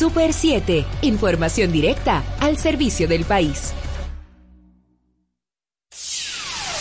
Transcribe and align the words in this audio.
Super 0.00 0.32
7, 0.32 0.86
información 1.02 1.72
directa 1.72 2.24
al 2.40 2.56
servicio 2.56 3.06
del 3.06 3.26
país. 3.26 3.74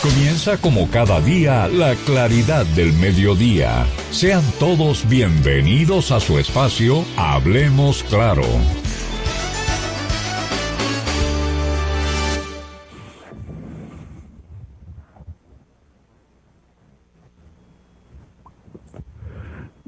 Comienza 0.02 0.56
como 0.56 0.90
cada 0.90 1.20
día 1.20 1.68
la 1.68 1.96
claridad 2.06 2.66
del 2.68 2.94
mediodía. 2.94 3.86
Sean 4.12 4.42
todos 4.58 5.06
bienvenidos 5.10 6.14
a 6.14 6.22
su 6.22 6.40
espacio 6.40 7.04
Hablemos 7.18 8.04
Claro. 8.04 8.46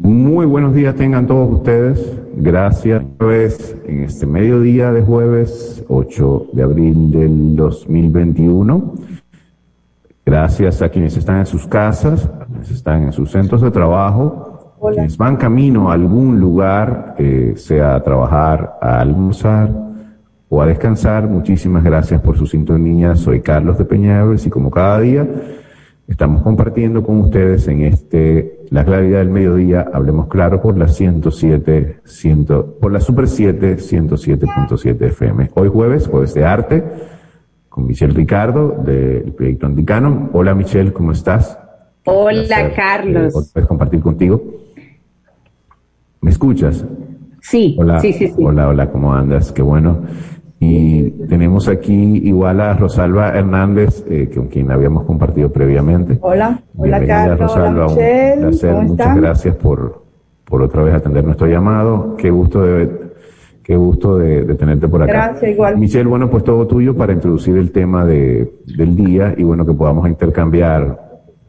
Muy 0.04 0.48
buenos 0.48 0.74
días 0.74 0.96
tengan 0.96 1.28
todos 1.28 1.60
ustedes. 1.60 2.20
Gracias 2.36 3.04
en 3.86 4.04
este 4.04 4.26
mediodía 4.26 4.92
de 4.92 5.04
jueves 5.04 5.86
8 5.90 6.48
de 6.54 6.64
abril 6.64 7.12
del 7.12 7.56
2021. 7.56 8.96
Gracias 10.26 10.82
a 10.82 10.90
quienes 10.90 11.16
están 11.18 11.38
en 11.38 11.46
sus 11.46 11.68
casas, 11.68 12.26
a 12.26 12.46
quienes 12.46 12.72
están 12.72 13.04
en 13.04 13.14
sus 13.14 13.30
centros 13.30 13.62
de 13.62 13.70
trabajo, 13.70 14.74
quienes 14.92 15.16
van 15.18 15.38
camino 15.38 15.92
a 15.92 15.94
algún 15.94 16.40
lugar, 16.40 17.14
eh, 17.20 17.54
sea 17.56 17.94
a 17.94 18.02
trabajar, 18.02 18.80
a 18.82 19.02
almorzar 19.02 19.70
o 20.50 20.64
a 20.64 20.66
descansar. 20.66 21.28
Muchísimas 21.28 21.84
gracias 21.84 22.20
por 22.22 22.36
su 22.40 22.48
sintonía. 22.48 23.16
Soy 23.16 23.42
Carlos 23.42 23.78
de 23.78 23.86
Peñables 23.86 24.48
y 24.48 24.50
como 24.50 24.72
cada 24.72 25.00
día 25.00 25.28
estamos 26.12 26.44
compartiendo 26.44 27.04
con 27.04 27.22
ustedes 27.22 27.68
en 27.68 27.84
este 27.84 28.66
la 28.70 28.86
claridad 28.86 29.20
del 29.20 29.30
mediodía, 29.30 29.86
hablemos 29.94 30.28
claro, 30.28 30.62
por 30.62 30.78
la 30.78 30.88
107, 30.88 32.02
100, 32.04 32.46
por 32.80 32.92
la 32.92 33.00
Super 33.00 33.28
7, 33.28 33.78
107.7 33.78 35.02
FM. 35.08 35.52
Hoy 35.56 35.70
jueves, 35.70 36.08
jueves 36.08 36.34
de 36.34 36.46
arte, 36.46 36.84
con 37.68 37.88
Michelle 37.88 38.14
Ricardo 38.14 38.76
del 38.86 39.34
proyecto 39.34 39.66
Anticano. 39.66 40.30
Hola 40.34 40.54
Michelle, 40.54 40.94
¿cómo 40.94 41.12
estás? 41.12 41.58
Hola 42.06 42.74
Carlos. 42.76 43.36
Eh, 43.36 43.50
¿Puedes 43.54 43.68
compartir 43.68 44.02
contigo? 44.02 44.42
¿Me 46.22 46.30
escuchas? 46.30 46.86
Sí, 47.42 47.76
hola, 47.80 48.00
sí, 48.00 48.14
sí, 48.14 48.28
sí. 48.28 48.34
Hola, 48.38 48.68
hola, 48.68 48.92
¿cómo 48.92 49.14
andas? 49.14 49.52
Qué 49.52 49.62
bueno. 49.62 50.02
Y 50.64 51.10
tenemos 51.28 51.68
aquí 51.68 52.22
igual 52.24 52.62
a 52.62 52.76
Rosalba 52.76 53.30
Hernández, 53.30 54.06
eh, 54.08 54.30
con 54.34 54.48
quien 54.48 54.70
habíamos 54.70 55.06
compartido 55.06 55.52
previamente. 55.52 56.20
Hola, 56.22 56.62
hola 56.78 57.00
Bienvenida, 57.00 57.30
Carlos, 57.30 57.40
Rosalba, 57.40 57.86
hola 57.88 57.96
Michelle, 57.96 58.34
un 58.36 58.42
placer, 58.42 58.70
¿cómo 58.70 58.82
muchas 58.84 59.08
están? 59.08 59.22
gracias 59.22 59.56
por, 59.56 60.04
por 60.46 60.62
otra 60.62 60.84
vez 60.84 60.94
atender 60.94 61.26
nuestro 61.26 61.48
llamado. 61.48 62.16
Qué 62.16 62.30
gusto 62.30 62.62
de, 62.62 62.92
qué 63.64 63.76
gusto 63.76 64.20
de, 64.20 64.44
de 64.44 64.54
tenerte 64.54 64.88
por 64.88 65.02
acá. 65.02 65.12
Gracias, 65.12 65.52
igual. 65.52 65.80
Michelle, 65.80 66.08
bueno, 66.08 66.30
pues 66.30 66.44
todo 66.44 66.68
tuyo 66.68 66.96
para 66.96 67.12
introducir 67.12 67.58
el 67.58 67.72
tema 67.72 68.06
de, 68.06 68.54
del 68.78 68.96
día 68.96 69.34
y 69.36 69.42
bueno, 69.42 69.66
que 69.66 69.74
podamos 69.74 70.08
intercambiar 70.08 70.96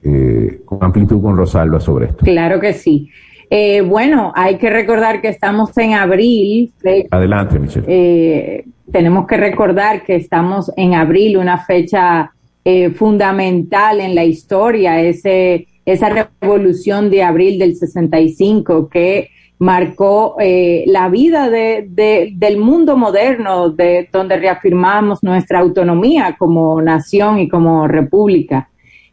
eh, 0.03 0.63
con 0.65 0.79
amplitud 0.81 1.21
con 1.21 1.37
Rosalba 1.37 1.81
sobre 1.81 2.07
esto. 2.07 2.25
Claro 2.25 2.59
que 2.59 2.73
sí. 2.73 3.11
Eh, 3.55 3.83
bueno, 3.83 4.33
hay 4.35 4.57
que 4.57 4.71
recordar 4.71 5.21
que 5.21 5.29
estamos 5.29 5.77
en 5.77 5.93
abril. 5.93 6.73
fe- 6.81 7.07
Adelante, 7.11 7.59
Michelle. 7.59 7.85
eh, 7.87 8.65
tenemos 8.91 9.27
que 9.27 9.37
recordar 9.37 10.05
que 10.05 10.15
estamos 10.17 10.73
en 10.75 10.95
abril, 10.95 11.37
una 11.37 11.59
fecha 11.59 12.33
eh, 12.65 12.89
fundamental 12.93 14.01
en 14.01 14.15
la 14.15 14.25
historia, 14.25 15.03
ese, 15.03 15.67
esa 15.85 16.09
revolución 16.41 17.11
de 17.11 17.23
abril 17.25 17.59
del 17.59 17.77
65 17.77 18.89
que 18.89 19.29
marcó 19.59 20.37
eh, 20.41 20.85
la 20.87 21.11
vida 21.11 21.51
de, 21.51 21.87
de- 21.91 22.33
del 22.35 22.57
mundo 22.57 22.97
moderno, 22.97 23.69
de 23.69 24.09
donde 24.11 24.39
reafirmamos 24.39 25.23
nuestra 25.23 25.59
autonomía 25.59 26.37
como 26.39 26.81
nación 26.81 27.39
y 27.39 27.49
como 27.51 27.87
república. 27.87 28.71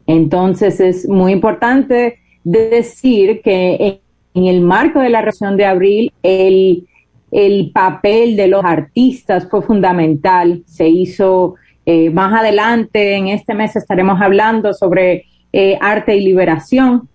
Entonces 0.08 0.80
es 0.80 1.10
muy 1.10 1.34
importante 1.34 2.20
decir 2.46 3.42
que 3.44 4.00
en, 4.34 4.46
el 4.46 4.62
marco 4.62 5.00
de 5.00 5.10
la 5.10 5.22
revolución 5.22 5.58
de 5.58 5.66
abril, 5.66 6.14
el, 6.24 6.88
el 7.32 7.72
papel 7.72 8.36
de 8.36 8.48
los 8.48 8.64
artistas 8.64 9.48
fue 9.50 9.62
fundamental. 9.62 10.64
Se 10.66 10.88
hizo 10.88 11.56
eh, 11.86 12.10
más 12.10 12.40
adelante, 12.40 13.16
en 13.16 13.28
este 13.28 13.54
mes 13.54 13.76
estaremos 13.76 14.22
hablando 14.22 14.74
sobre 14.74 15.26
eh, 15.52 15.78
arte 15.82 16.16
y 16.16 16.22
liberación, 16.22 17.10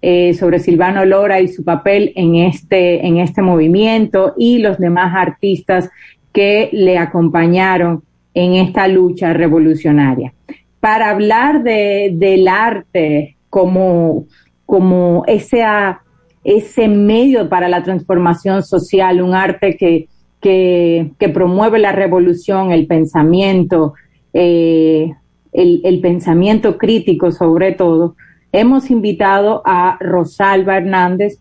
eh, 0.00 0.34
sobre 0.34 0.60
Silvano 0.60 1.04
Lora 1.04 1.40
y 1.40 1.48
su 1.48 1.64
papel 1.64 2.12
en 2.14 2.36
este, 2.36 3.04
en 3.06 3.16
este 3.16 3.42
movimiento 3.42 4.34
y 4.36 4.58
los 4.58 4.78
demás 4.78 5.12
artistas 5.16 5.90
que 6.32 6.68
le 6.72 6.98
acompañaron 6.98 8.02
en 8.34 8.54
esta 8.54 8.86
lucha 8.86 9.32
revolucionaria. 9.32 10.32
Para 10.78 11.10
hablar 11.10 11.64
de, 11.64 12.10
del 12.12 12.46
arte 12.46 13.36
como, 13.50 14.26
como 14.66 15.24
ese, 15.26 15.64
ah, 15.64 16.02
ese 16.44 16.88
medio 16.88 17.48
para 17.48 17.68
la 17.68 17.82
transformación 17.82 18.62
social, 18.62 19.22
un 19.22 19.34
arte 19.34 19.76
que, 19.76 20.08
que, 20.40 21.28
promueve 21.32 21.78
la 21.78 21.92
revolución, 21.92 22.72
el 22.72 22.86
pensamiento, 22.86 23.94
eh, 24.32 25.12
el, 25.52 25.80
el 25.84 26.00
pensamiento 26.00 26.78
crítico 26.78 27.32
sobre 27.32 27.72
todo, 27.72 28.16
hemos 28.52 28.90
invitado 28.90 29.62
a 29.64 29.98
Rosalba 30.00 30.76
Hernández, 30.76 31.38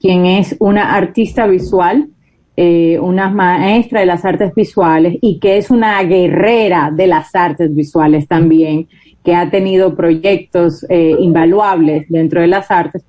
quien 0.00 0.26
es 0.26 0.56
una 0.60 0.94
artista 0.94 1.46
visual, 1.46 2.08
eh, 2.58 2.98
una 2.98 3.28
maestra 3.28 4.00
de 4.00 4.06
las 4.06 4.24
artes 4.24 4.54
visuales 4.54 5.18
y 5.20 5.38
que 5.38 5.58
es 5.58 5.70
una 5.70 6.02
guerrera 6.04 6.90
de 6.90 7.06
las 7.06 7.34
artes 7.34 7.74
visuales 7.74 8.26
también, 8.26 8.88
que 9.22 9.34
ha 9.34 9.50
tenido 9.50 9.94
proyectos 9.94 10.86
eh, 10.88 11.16
invaluables 11.18 12.06
dentro 12.08 12.40
de 12.40 12.46
las 12.46 12.70
artes. 12.70 13.04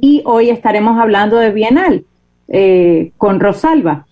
Y 0.00 0.22
hoy 0.24 0.50
estaremos 0.50 0.98
hablando 0.98 1.36
de 1.36 1.52
Bienal 1.52 2.04
eh, 2.48 3.12
con 3.16 3.40
Rosalba, 3.40 4.06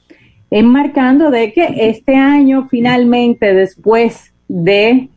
enmarcando 0.51 1.31
de 1.31 1.53
que 1.53 1.89
este 1.89 2.17
año 2.17 2.67
finalmente, 2.69 3.55
después 3.55 4.33
de 4.49 5.09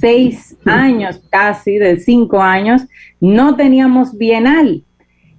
seis 0.00 0.56
años 0.64 1.20
casi, 1.30 1.78
de 1.78 1.98
cinco 1.98 2.40
años, 2.40 2.82
no 3.20 3.56
teníamos 3.56 4.16
Bienal 4.16 4.84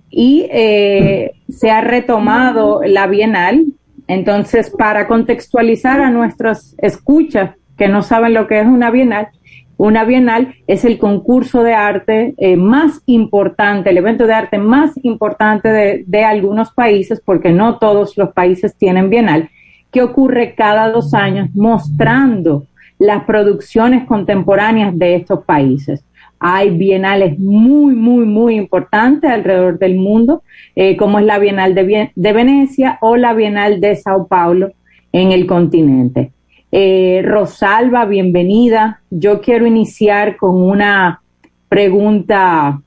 y 0.10 0.48
eh, 0.52 1.32
se 1.50 1.72
ha 1.72 1.82
retomado 1.82 2.82
la 2.86 3.08
Bienal. 3.08 3.66
Entonces, 4.08 4.70
para 4.70 5.08
contextualizar 5.08 6.00
a 6.00 6.12
nuestros 6.12 6.76
escuchas 6.78 7.52
que 7.78 7.88
no 7.88 8.02
saben 8.02 8.34
lo 8.34 8.48
que 8.48 8.60
es 8.60 8.66
una 8.66 8.92
Bienal, 8.92 9.30
una 9.78 10.06
Bienal 10.06 10.56
es 10.68 10.86
el 10.86 10.98
concurso 10.98 11.64
de 11.64 11.74
arte 11.74 12.34
eh, 12.38 12.56
más 12.56 13.02
importante, 13.06 13.90
el 13.90 13.98
evento 13.98 14.26
de 14.26 14.34
arte 14.34 14.58
más 14.58 14.94
importante 15.04 16.04
de, 16.06 16.24
algunos 16.24 16.72
países, 16.72 17.22
porque 17.24 17.52
no 17.52 17.78
todos 17.78 18.18
los 18.18 18.32
países 18.34 18.76
tienen 18.78 19.10
Bienal, 19.10 19.50
que 19.92 20.02
ocurre 20.02 20.56
cada 20.56 20.90
dos 20.90 21.14
años 21.14 21.50
mostrando 21.54 22.68
las 22.98 23.24
producciones 23.26 24.06
contemporáneas 24.08 24.98
de 24.98 25.16
estos 25.16 25.44
países. 25.44 26.06
Hay 26.40 26.70
bienales 26.70 27.38
muy, 27.40 27.96
muy, 27.96 28.26
muy 28.26 28.56
importantes 28.56 29.30
alrededor 29.30 29.80
del 29.80 29.96
mundo, 29.96 30.44
eh, 30.76 30.96
como 30.96 31.20
es 31.20 31.26
la 31.26 31.40
Bienal 31.40 31.76
de, 31.76 32.12
de 32.16 32.34
Venecia 32.34 32.98
o 33.02 33.18
la 33.18 33.34
Bienal 33.34 33.82
de 33.82 33.96
Sao 33.96 34.28
Paulo 34.28 34.72
en 35.12 35.32
el 35.32 35.48
continente. 35.48 36.32
Eh, 36.78 37.22
Rosalba, 37.24 38.04
bienvenida. 38.04 39.00
Yo 39.10 39.40
quiero 39.40 39.66
iniciar 39.66 40.36
con 40.36 40.62
una 40.62 41.22
pregunta 41.70 42.82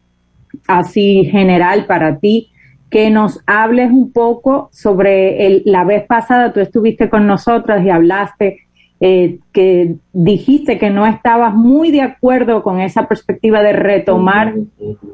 así 0.66 1.24
general 1.24 1.86
para 1.86 2.18
ti, 2.18 2.50
que 2.90 3.08
nos 3.08 3.40
hables 3.46 3.90
un 3.90 4.12
poco 4.12 4.68
sobre 4.72 5.46
el, 5.46 5.62
la 5.64 5.84
vez 5.84 6.04
pasada, 6.04 6.52
tú 6.52 6.60
estuviste 6.60 7.08
con 7.08 7.26
nosotras 7.26 7.82
y 7.82 7.88
hablaste 7.88 8.58
eh, 9.00 9.38
que 9.54 9.94
dijiste 10.12 10.76
que 10.76 10.90
no 10.90 11.06
estabas 11.06 11.54
muy 11.54 11.90
de 11.90 12.02
acuerdo 12.02 12.62
con 12.62 12.82
esa 12.82 13.08
perspectiva 13.08 13.62
de 13.62 13.72
retomar 13.72 14.52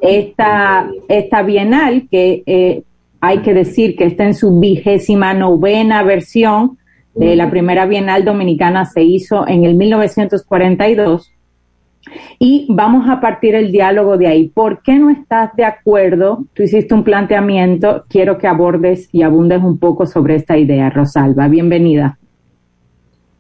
esta, 0.01 0.91
esta 1.07 1.43
bienal, 1.45 2.09
que 2.11 2.43
eh, 2.45 2.83
hay 3.21 3.39
que 3.39 3.55
decir 3.55 3.95
que 3.95 4.07
está 4.07 4.25
en 4.25 4.35
su 4.35 4.59
vigésima 4.59 5.33
novena 5.33 6.03
versión. 6.03 6.77
Eh, 7.21 7.37
la 7.37 7.49
primera 7.51 7.87
bienal 7.87 8.25
dominicana 8.25 8.85
se 8.85 9.03
hizo 9.03 9.47
en 9.47 9.65
el 9.65 9.75
1942. 9.75 11.31
Y 12.39 12.67
vamos 12.71 13.09
a 13.09 13.21
partir 13.21 13.55
el 13.55 13.73
diálogo 13.73 14.19
de 14.19 14.27
ahí. 14.27 14.49
¿Por 14.49 14.83
qué 14.83 14.99
no 14.99 15.11
estás 15.11 15.55
de 15.57 15.65
acuerdo? 15.65 16.45
Tú 16.53 16.63
hiciste 16.63 16.93
un 16.95 17.03
planteamiento, 17.05 18.05
quiero 18.09 18.37
que 18.37 18.47
abordes 18.47 19.09
y 19.13 19.23
abundes 19.23 19.63
un 19.63 19.79
poco 19.79 20.05
sobre 20.07 20.35
esta 20.37 20.59
idea, 20.59 20.91
Rosalba. 20.91 21.49
Bienvenida. 21.49 22.19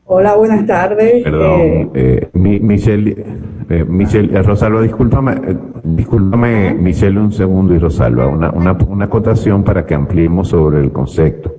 Hola, 0.06 0.34
buenas 0.36 0.66
tardes. 0.66 1.22
Perdón, 1.24 1.60
Eh, 1.60 1.90
eh, 1.94 2.28
mi- 2.34 2.60
Michelle, 2.60 3.24
eh, 3.70 3.84
Michelle, 3.86 4.36
eh, 4.38 4.42
Rosalba, 4.42 4.82
discúlpame, 4.82 5.32
eh, 5.32 5.56
discúlpame, 5.82 6.74
Michelle, 6.74 7.18
un 7.18 7.32
segundo 7.32 7.74
y 7.74 7.78
Rosalba, 7.78 8.26
una, 8.28 8.50
una, 8.50 8.72
una 8.88 9.04
acotación 9.06 9.64
para 9.64 9.84
que 9.86 9.94
ampliemos 9.94 10.48
sobre 10.48 10.80
el 10.80 10.92
concepto. 10.92 11.54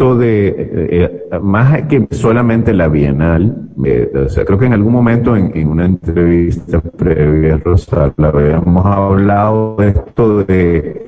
De, 0.00 0.48
eh, 0.48 1.28
eh, 1.30 1.38
más 1.40 1.82
que 1.82 2.08
solamente 2.10 2.72
la 2.72 2.88
Bienal, 2.88 3.68
eh, 3.84 4.10
o 4.26 4.28
sea, 4.28 4.44
creo 4.44 4.58
que 4.58 4.66
en 4.66 4.72
algún 4.72 4.92
momento 4.92 5.36
en, 5.36 5.68
una 5.68 5.84
entrevista 5.84 6.80
previa, 6.80 7.58
Rosa, 7.58 8.12
habíamos 8.16 8.86
hablado 8.86 9.76
de 9.78 9.88
esto 9.88 10.42
de, 10.44 11.06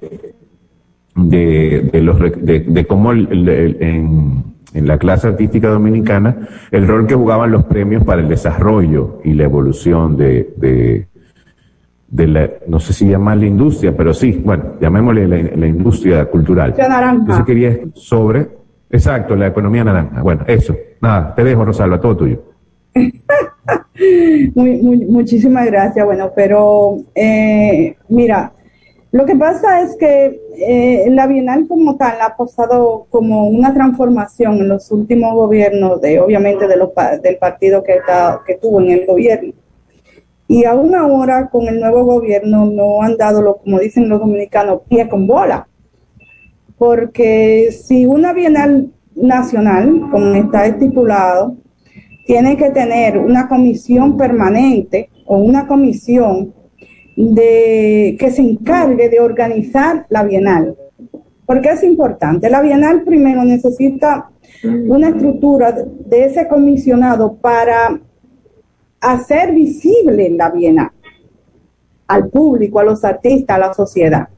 de, 1.15 2.03
los, 2.03 2.19
de, 2.21 2.87
cómo 2.87 3.13
en, 3.13 4.45
en 4.75 4.87
la 4.87 4.99
clase 4.99 5.29
artística 5.29 5.69
dominicana, 5.69 6.49
el 6.71 6.87
rol 6.87 7.07
que 7.07 7.15
jugaban 7.15 7.51
los 7.51 7.65
premios 7.65 8.05
para 8.05 8.21
el 8.21 8.29
desarrollo 8.29 9.21
y 9.25 9.33
la 9.33 9.45
evolución 9.45 10.17
de, 10.17 10.55
de, 10.57 11.07
de 12.13 12.27
la, 12.27 12.51
no 12.69 12.79
sé 12.79 12.93
si 12.93 13.09
llama 13.09 13.35
la 13.35 13.47
industria, 13.47 13.97
pero 13.97 14.13
sí, 14.13 14.41
bueno, 14.45 14.75
llamémosle 14.81 15.57
la, 15.57 15.67
industria 15.67 16.27
cultural. 16.27 16.75
Yo 17.27 17.45
quería 17.45 17.79
sobre, 17.95 18.49
exacto, 18.93 19.35
la 19.35 19.49
economía 19.49 19.83
naranja. 19.83 20.23
Bueno, 20.23 20.45
eso. 20.47 20.77
Nada, 21.01 21.35
te 21.35 21.43
dejo, 21.43 21.65
Rosalba, 21.65 22.01
todo 22.01 22.17
tuyo. 22.17 22.43
muchísimas 24.55 25.67
gracias. 25.67 26.05
Bueno, 26.07 26.31
pero 26.35 26.99
eh, 27.15 27.97
mira, 28.09 28.53
lo 29.11 29.27
que 29.27 29.37
pasa 29.37 29.83
es 29.83 29.97
que 29.97 30.41
eh, 30.57 31.07
la 31.11 31.27
Bienal 31.27 31.67
como 31.69 31.97
tal 31.97 32.21
ha 32.21 32.37
pasado 32.37 33.07
como 33.11 33.49
una 33.49 33.75
transformación 33.75 34.59
en 34.59 34.69
los 34.69 34.91
últimos 34.91 35.35
gobiernos, 35.35 36.01
de 36.01 36.21
obviamente 36.21 36.69
de 36.69 36.77
los, 36.77 36.91
del 37.23 37.37
partido 37.37 37.83
que 37.83 38.55
tuvo 38.61 38.81
en 38.81 38.91
el 38.91 39.07
gobierno. 39.07 39.53
Y 40.49 40.65
aún 40.65 40.95
ahora 40.95 41.49
con 41.49 41.67
el 41.67 41.81
nuevo 41.81 42.05
gobierno 42.05 42.67
no 42.67 43.03
han 43.03 43.17
dado, 43.17 43.41
lo, 43.41 43.57
como 43.57 43.79
dicen 43.79 44.09
los 44.09 44.21
dominicanos, 44.21 44.83
pie 44.89 45.09
con 45.09 45.27
bola. 45.27 45.67
Porque 46.83 47.71
si 47.71 48.07
una 48.07 48.33
Bienal 48.33 48.91
nacional, 49.15 50.09
como 50.11 50.35
está 50.35 50.67
estipulado, 50.67 51.57
tiene 52.27 52.57
que 52.57 52.71
tener 52.71 53.19
una 53.19 53.47
comisión 53.47 54.17
permanente 54.17 55.09
o 55.25 55.37
una 55.37 55.69
comisión 55.69 56.53
de, 57.17 58.17
que 58.19 58.33
se 58.33 58.43
encargue 58.43 59.09
de 59.09 59.21
organizar 59.21 60.07
la 60.09 60.25
Bienal. 60.25 60.77
Porque 61.47 61.69
es 61.69 61.85
importante. 61.85 62.51
La 62.51 62.61
Bienal 62.61 63.05
primero 63.05 63.45
necesita 63.45 64.33
una 64.65 65.11
estructura 65.11 65.71
de 65.71 66.25
ese 66.25 66.49
comisionado 66.49 67.37
para 67.37 68.01
hacer 69.01 69.55
visible 69.55 70.31
la 70.31 70.51
Bienal 70.51 70.91
al 72.09 72.29
público, 72.29 72.81
a 72.81 72.85
los 72.85 73.05
artistas, 73.05 73.55
a 73.55 73.61
la 73.69 73.73
sociedad. 73.73 74.29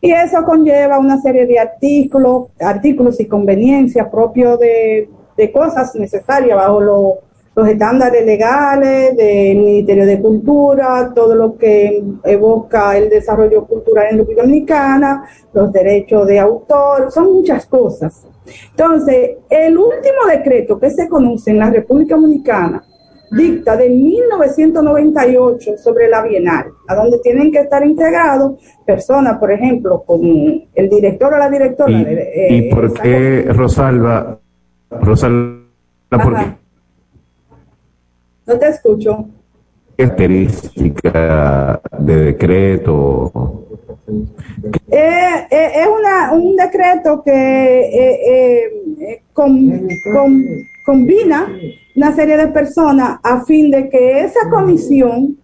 Y 0.00 0.12
eso 0.12 0.42
conlleva 0.44 0.98
una 0.98 1.20
serie 1.20 1.46
de 1.46 1.58
artículos, 1.58 2.48
artículos 2.60 3.18
y 3.20 3.26
conveniencias 3.26 4.08
propios 4.08 4.58
de, 4.58 5.08
de 5.36 5.52
cosas 5.52 5.94
necesarias 5.94 6.56
bajo 6.56 6.80
los 6.80 7.14
los 7.54 7.68
estándares 7.68 8.24
legales 8.24 9.16
del 9.16 9.58
Ministerio 9.58 10.06
de 10.06 10.20
Cultura, 10.20 11.12
todo 11.14 11.34
lo 11.34 11.56
que 11.56 12.02
evoca 12.24 12.96
el 12.96 13.10
desarrollo 13.10 13.66
cultural 13.66 14.06
en 14.10 14.18
República 14.18 14.42
Dominicana, 14.42 15.24
los 15.52 15.70
derechos 15.70 16.26
de 16.26 16.38
autor, 16.38 17.12
son 17.12 17.32
muchas 17.32 17.66
cosas. 17.66 18.26
Entonces, 18.70 19.32
el 19.50 19.76
último 19.76 20.26
decreto 20.28 20.78
que 20.78 20.90
se 20.90 21.08
conoce 21.08 21.50
en 21.50 21.58
la 21.58 21.70
República 21.70 22.16
Dominicana 22.16 22.82
dicta 23.32 23.76
de 23.76 23.88
1998 23.88 25.78
sobre 25.78 26.08
la 26.08 26.22
Bienal, 26.22 26.66
a 26.86 26.94
donde 26.94 27.18
tienen 27.18 27.50
que 27.50 27.60
estar 27.60 27.84
integrados 27.84 28.60
personas, 28.86 29.38
por 29.38 29.50
ejemplo, 29.50 30.02
como 30.06 30.62
el 30.74 30.88
director 30.88 31.32
o 31.34 31.38
la 31.38 31.50
directora. 31.50 31.92
¿Y, 31.92 32.04
eh, 32.04 32.70
por 32.72 32.92
qué, 32.92 33.46
Rosalba, 33.48 34.38
Rosalba, 34.90 35.62
por 36.10 36.36
qué? 36.36 36.46
No 38.46 38.58
te 38.58 38.68
escucho. 38.68 39.26
Característica 39.96 41.80
de 41.98 42.16
decreto. 42.16 43.62
Eh, 44.90 45.46
eh, 45.50 45.70
es 45.76 45.86
una, 45.86 46.32
un 46.32 46.56
decreto 46.56 47.22
que 47.22 47.30
eh, 47.32 49.22
combina 50.84 51.48
una 51.94 52.14
serie 52.14 52.36
de 52.36 52.48
personas 52.48 53.18
a 53.22 53.44
fin 53.44 53.70
de 53.70 53.88
que 53.88 54.20
esa 54.20 54.48
comisión 54.50 55.38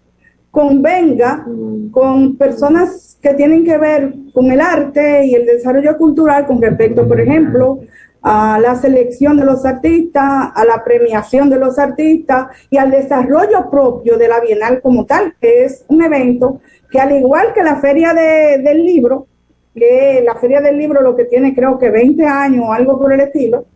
convenga 0.50 1.46
con 1.90 2.36
personas 2.36 3.18
que 3.22 3.34
tienen 3.34 3.64
que 3.64 3.76
ver 3.76 4.14
con 4.32 4.50
el 4.50 4.60
arte 4.60 5.26
y 5.26 5.34
el 5.34 5.46
desarrollo 5.46 5.96
cultural 5.96 6.46
con 6.46 6.60
respecto, 6.60 7.06
por 7.06 7.20
ejemplo, 7.20 7.80
a 8.22 8.58
la 8.58 8.74
selección 8.74 9.36
de 9.36 9.44
los 9.44 9.64
artistas, 9.64 10.50
a 10.54 10.64
la 10.64 10.82
premiación 10.82 11.48
de 11.50 11.58
los 11.58 11.78
artistas 11.78 12.48
y 12.70 12.76
al 12.76 12.90
desarrollo 12.90 13.70
propio 13.70 14.18
de 14.18 14.28
la 14.28 14.40
Bienal 14.40 14.80
como 14.80 15.06
tal, 15.06 15.34
que 15.40 15.64
es 15.64 15.84
un 15.88 16.02
evento 16.02 16.60
que 16.90 17.00
al 17.00 17.12
igual 17.12 17.52
que 17.54 17.62
la 17.62 17.76
Feria 17.76 18.12
del 18.14 18.84
Libro, 18.84 19.26
que 19.74 20.22
la 20.24 20.34
Feria 20.34 20.60
del 20.60 20.78
Libro 20.78 21.02
lo 21.02 21.14
que 21.14 21.26
tiene 21.26 21.54
creo 21.54 21.78
que 21.78 21.90
20 21.90 22.24
años 22.26 22.64
o 22.66 22.72
algo 22.72 22.98
por 22.98 23.12
el 23.12 23.20
estilo, 23.20 23.66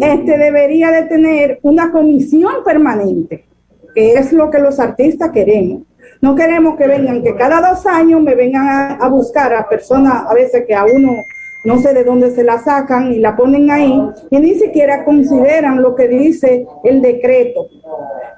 este 0.00 0.38
debería 0.38 0.90
de 0.90 1.04
tener 1.04 1.58
una 1.62 1.90
comisión 1.90 2.64
permanente, 2.64 3.44
que 3.94 4.14
es 4.14 4.32
lo 4.32 4.50
que 4.50 4.58
los 4.58 4.78
artistas 4.80 5.30
queremos. 5.30 5.82
No 6.20 6.34
queremos 6.34 6.76
que 6.76 6.86
vengan, 6.86 7.22
que 7.22 7.34
cada 7.34 7.68
dos 7.68 7.84
años 7.86 8.22
me 8.22 8.34
vengan 8.34 8.68
a, 8.68 8.92
a 8.94 9.08
buscar 9.08 9.52
a 9.54 9.68
personas 9.68 10.24
a 10.28 10.34
veces 10.34 10.64
que 10.66 10.74
a 10.74 10.84
uno 10.84 11.12
no 11.64 11.78
sé 11.78 11.94
de 11.94 12.04
dónde 12.04 12.30
se 12.30 12.42
la 12.42 12.58
sacan 12.58 13.12
y 13.12 13.18
la 13.18 13.36
ponen 13.36 13.70
ahí 13.70 14.00
y 14.30 14.38
ni 14.38 14.54
siquiera 14.54 15.04
consideran 15.04 15.80
lo 15.80 15.94
que 15.94 16.08
dice 16.08 16.66
el 16.84 17.00
decreto. 17.00 17.68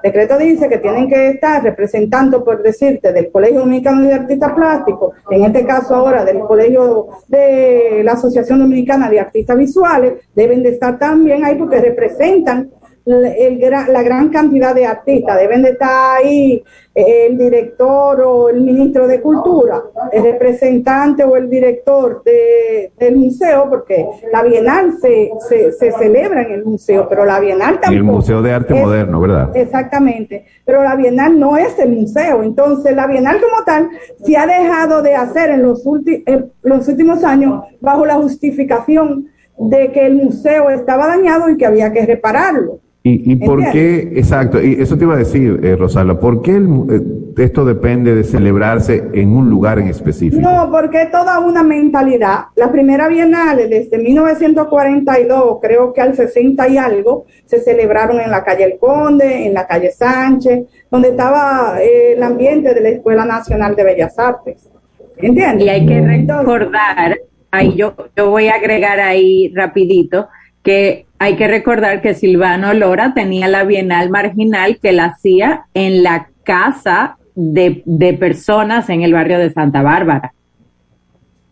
El 0.03 0.13
decreto 0.13 0.37
dice 0.37 0.69
que 0.69 0.79
tienen 0.79 1.09
que 1.09 1.29
estar 1.29 1.63
representando, 1.63 2.45
por 2.45 2.63
decirte, 2.63 3.13
del 3.13 3.31
Colegio 3.31 3.61
Dominicano 3.61 4.03
de 4.03 4.13
Artistas 4.13 4.53
Plásticos, 4.53 5.15
en 5.31 5.45
este 5.45 5.65
caso 5.65 5.95
ahora 5.95 6.25
del 6.25 6.41
Colegio 6.41 7.09
de 7.29 8.03
la 8.05 8.13
Asociación 8.13 8.59
Dominicana 8.59 9.09
de 9.09 9.21
Artistas 9.21 9.57
Visuales, 9.57 10.15
deben 10.35 10.63
de 10.63 10.71
estar 10.71 10.99
también 10.99 11.45
ahí 11.45 11.57
porque 11.57 11.81
representan 11.81 12.71
la 13.05 14.03
gran 14.03 14.31
cantidad 14.31 14.75
de 14.75 14.87
artistas, 14.87 15.39
deben 15.39 15.63
de 15.63 15.71
estar 15.71 16.17
ahí 16.17 16.65
eh, 16.95 17.27
el 17.27 17.37
director 17.37 18.21
o 18.21 18.49
el 18.49 18.61
ministro 18.61 19.07
de 19.07 19.21
Cultura, 19.21 19.83
el 20.13 20.23
representante 20.23 21.25
o 21.25 21.37
el 21.37 21.51
director 21.51 22.23
del 22.25 23.17
museo, 23.17 23.69
porque 23.69 24.07
la 24.33 24.43
Bienal 24.43 24.95
se, 25.01 25.31
se, 25.49 25.93
celebra 25.93 26.43
en 26.43 26.53
el 26.53 26.65
museo, 26.65 27.07
pero 27.09 27.25
la 27.25 27.41
Bienal 27.41 27.81
tampoco. 27.81 27.93
el 27.93 28.05
Museo 28.05 28.43
de 28.43 28.53
Arte 28.53 28.75
Moderno, 28.75 29.21
¿verdad? 29.21 29.57
Exactamente, 29.57 30.47
pero 30.65 30.83
la 30.83 30.97
Bienal 30.97 31.39
no 31.39 31.57
es 31.57 31.79
el 31.79 31.91
museo, 31.91 32.43
entonces 32.43 32.95
la 32.95 33.07
Bienal 33.07 33.41
como 33.41 33.65
tal 33.65 33.89
se 34.25 34.37
ha 34.37 34.47
dejado 34.47 35.03
de 35.03 35.15
hacer 35.15 35.51
en 35.51 35.63
los, 35.63 35.83
en 36.07 36.53
los 36.63 36.89
últimos 36.89 37.25
años 37.25 37.65
bajo 37.81 38.07
la 38.07 38.15
justificación 38.15 39.29
de 39.59 39.93
que 39.93 40.07
el 40.07 40.15
museo 40.15 40.71
estaba 40.71 41.07
dañado 41.09 41.51
y 41.51 41.57
que 41.57 41.67
había 41.67 41.93
que 41.93 42.07
repararlo. 42.07 42.84
¿Y, 43.07 43.33
y 43.33 43.37
por 43.37 43.71
qué, 43.71 44.13
exacto, 44.17 44.63
y 44.63 44.81
eso 44.81 44.97
te 44.97 45.05
iba 45.05 45.13
a 45.13 45.19
decir, 45.19 45.61
eh, 45.63 45.77
Rosala, 45.77 46.19
¿por 46.19 46.41
qué 46.41 46.53
eh, 46.57 47.01
esto 47.37 47.67
depende 47.67 48.15
de 48.15 48.25
celebrarse 48.25 49.11
en 49.13 49.37
un 49.37 49.51
lugar 49.51 49.79
en 49.79 49.89
específico? 49.89 50.41
No, 50.41 50.71
porque 50.71 51.03
es 51.03 51.11
toda 51.11 51.39
una 51.39 51.63
mentalidad. 51.63 52.47
La 52.57 52.73
primera 52.73 53.07
Bienal, 53.09 53.59
desde 53.69 53.99
1942, 53.99 55.59
creo 55.61 55.93
que 55.93 56.01
al 56.01 56.15
60 56.15 56.67
y 56.67 56.79
algo, 56.79 57.27
se 57.45 57.61
celebraron 57.61 58.23
en 58.23 58.31
la 58.31 58.43
calle 58.43 58.65
El 58.65 58.79
Conde, 58.79 59.49
en 59.49 59.53
la 59.53 59.67
calle 59.67 59.91
Sánchez, 59.91 60.65
donde 60.91 61.11
estaba 61.11 61.83
eh, 61.83 62.15
el 62.17 62.23
ambiente 62.23 62.73
de 62.73 62.81
la 62.81 62.89
Escuela 62.89 63.27
Nacional 63.27 63.77
de 63.77 63.85
Bellas 63.85 64.19
Artes. 64.19 64.71
¿Entiendes? 65.19 65.67
Y 65.67 65.69
hay 65.69 65.85
que 65.85 66.01
recordar, 66.01 67.19
ahí 67.51 67.77
yo, 67.77 67.95
yo 68.17 68.31
voy 68.31 68.49
a 68.49 68.55
agregar 68.55 68.99
ahí 68.99 69.53
rapidito, 69.55 70.29
que 70.63 71.04
hay 71.19 71.37
que 71.37 71.49
recordar 71.49 72.03
que 72.03 72.15
Silvano 72.15 72.75
Lora 72.75 73.15
tenía 73.15 73.49
la 73.49 73.65
Bienal 73.65 74.11
Marginal 74.11 74.79
que 74.81 74.93
la 74.93 75.07
hacía 75.07 75.67
en 75.75 76.03
la 76.03 76.29
casa 76.43 77.19
de, 77.35 77.83
personas 78.19 78.89
en 78.91 79.03
el 79.03 79.13
barrio 79.13 79.39
de 79.39 79.51
Santa 79.51 79.83
Bárbara. 79.83 80.35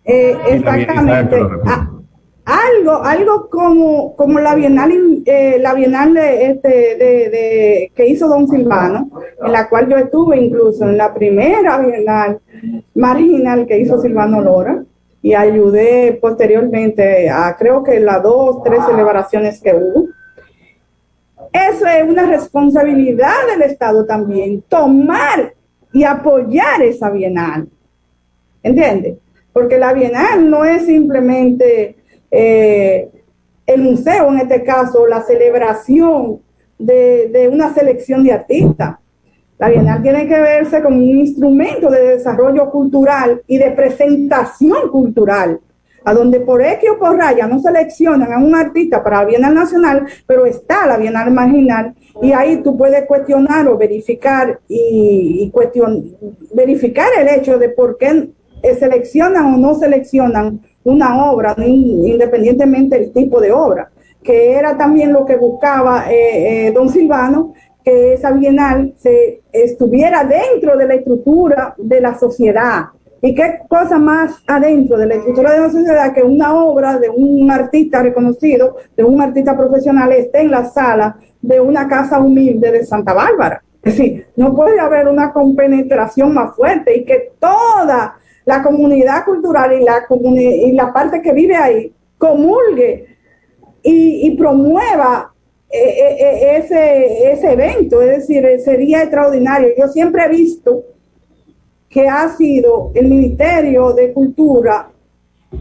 Eh, 0.04 0.36
exactamente. 0.48 1.36
Ah, 1.64 1.88
algo, 2.44 3.02
algo 3.04 3.48
como, 3.48 4.16
como 4.16 4.40
la 4.40 4.54
Bienal, 4.56 4.90
eh, 5.24 5.58
la 5.60 5.74
Bienal 5.74 6.12
de, 6.14 6.46
este, 6.46 6.68
de, 6.68 7.92
que 7.94 8.06
hizo 8.08 8.26
Don 8.28 8.48
Silvano, 8.48 9.10
en 9.44 9.52
la 9.52 9.68
cual 9.68 9.88
yo 9.88 9.96
estuve 9.96 10.38
incluso 10.38 10.88
en 10.88 10.96
la 10.96 11.14
primera 11.14 11.78
Bienal 11.78 12.40
Marginal 12.94 13.66
que 13.66 13.78
hizo 13.78 14.00
Silvano 14.00 14.40
Lora 14.40 14.82
y 15.22 15.34
ayudé 15.34 16.18
posteriormente 16.20 17.30
a 17.30 17.56
creo 17.56 17.84
que 17.84 18.00
las 18.00 18.22
dos, 18.22 18.62
tres 18.64 18.84
celebraciones 18.84 19.60
que 19.60 19.72
hubo. 19.72 20.08
Eso 21.52 21.86
es 21.86 22.08
una 22.08 22.26
responsabilidad 22.26 23.46
del 23.50 23.62
Estado 23.62 24.04
también, 24.04 24.62
tomar 24.62 25.54
y 25.92 26.02
apoyar 26.02 26.82
esa 26.82 27.10
bienal. 27.10 27.68
¿Entiendes? 28.62 29.18
Porque 29.52 29.78
la 29.78 29.92
bienal 29.92 30.48
no 30.48 30.64
es 30.64 30.86
simplemente 30.86 31.96
eh, 32.30 33.10
el 33.66 33.82
museo, 33.82 34.32
en 34.32 34.38
este 34.38 34.64
caso, 34.64 35.06
la 35.06 35.22
celebración 35.22 36.40
de, 36.78 37.28
de 37.28 37.48
una 37.48 37.72
selección 37.72 38.24
de 38.24 38.32
artistas. 38.32 38.96
La 39.62 39.68
Bienal 39.68 40.02
tiene 40.02 40.26
que 40.26 40.40
verse 40.40 40.82
como 40.82 40.96
un 40.96 41.20
instrumento 41.20 41.88
de 41.88 42.16
desarrollo 42.16 42.68
cultural 42.68 43.42
y 43.46 43.58
de 43.58 43.70
presentación 43.70 44.90
cultural, 44.90 45.60
a 46.04 46.12
donde 46.12 46.40
por 46.40 46.60
X 46.60 46.90
o 46.90 46.98
por 46.98 47.16
raya 47.16 47.46
no 47.46 47.60
seleccionan 47.60 48.32
a 48.32 48.38
un 48.38 48.56
artista 48.56 49.04
para 49.04 49.18
la 49.18 49.24
Bienal 49.26 49.54
Nacional, 49.54 50.04
pero 50.26 50.46
está 50.46 50.84
la 50.88 50.96
Bienal 50.96 51.30
Marginal, 51.30 51.94
y 52.20 52.32
ahí 52.32 52.56
tú 52.56 52.76
puedes 52.76 53.06
cuestionar 53.06 53.68
o 53.68 53.78
verificar 53.78 54.58
y, 54.66 55.52
verificar 56.52 57.06
el 57.20 57.28
hecho 57.28 57.56
de 57.56 57.68
por 57.68 57.96
qué 57.98 58.30
seleccionan 58.80 59.54
o 59.54 59.58
no 59.58 59.76
seleccionan 59.76 60.60
una 60.82 61.30
obra, 61.30 61.54
independientemente 61.56 62.98
del 62.98 63.12
tipo 63.12 63.40
de 63.40 63.52
obra, 63.52 63.92
que 64.24 64.54
era 64.54 64.76
también 64.76 65.12
lo 65.12 65.24
que 65.24 65.36
buscaba 65.36 66.10
eh, 66.10 66.66
eh, 66.66 66.72
don 66.72 66.88
Silvano, 66.88 67.54
que 67.84 68.14
esa 68.14 68.30
bienal 68.32 68.94
se 68.96 69.42
estuviera 69.52 70.24
dentro 70.24 70.76
de 70.76 70.86
la 70.86 70.94
estructura 70.94 71.74
de 71.76 72.00
la 72.00 72.18
sociedad. 72.18 72.86
¿Y 73.20 73.34
qué 73.34 73.60
cosa 73.68 73.98
más 73.98 74.42
adentro 74.48 74.96
de 74.96 75.06
la 75.06 75.14
estructura 75.14 75.52
de 75.52 75.60
la 75.60 75.70
sociedad 75.70 76.12
que 76.12 76.22
una 76.22 76.54
obra 76.54 76.98
de 76.98 77.08
un 77.08 77.50
artista 77.50 78.02
reconocido, 78.02 78.76
de 78.96 79.04
un 79.04 79.20
artista 79.20 79.56
profesional, 79.56 80.10
esté 80.12 80.40
en 80.40 80.50
la 80.50 80.64
sala 80.64 81.16
de 81.40 81.60
una 81.60 81.86
casa 81.86 82.18
humilde 82.18 82.72
de 82.72 82.84
Santa 82.84 83.12
Bárbara? 83.12 83.62
Es 83.82 83.96
decir, 83.96 84.26
no 84.36 84.54
puede 84.54 84.78
haber 84.80 85.08
una 85.08 85.32
compenetración 85.32 86.34
más 86.34 86.54
fuerte 86.56 86.96
y 86.96 87.04
que 87.04 87.32
toda 87.38 88.16
la 88.44 88.62
comunidad 88.62 89.24
cultural 89.24 89.72
y 89.72 89.84
la, 89.84 90.04
y 90.10 90.72
la 90.72 90.92
parte 90.92 91.22
que 91.22 91.32
vive 91.32 91.56
ahí 91.56 91.92
comulgue 92.18 93.06
y, 93.82 94.26
y 94.26 94.36
promueva 94.36 95.31
ese, 95.72 97.32
ese 97.32 97.52
evento, 97.52 98.02
es 98.02 98.18
decir, 98.18 98.46
sería 98.60 99.02
extraordinario. 99.02 99.70
Yo 99.76 99.88
siempre 99.88 100.24
he 100.24 100.28
visto 100.28 100.84
que 101.88 102.08
ha 102.08 102.28
sido 102.36 102.90
el 102.94 103.08
Ministerio 103.08 103.92
de 103.92 104.12
Cultura 104.12 104.90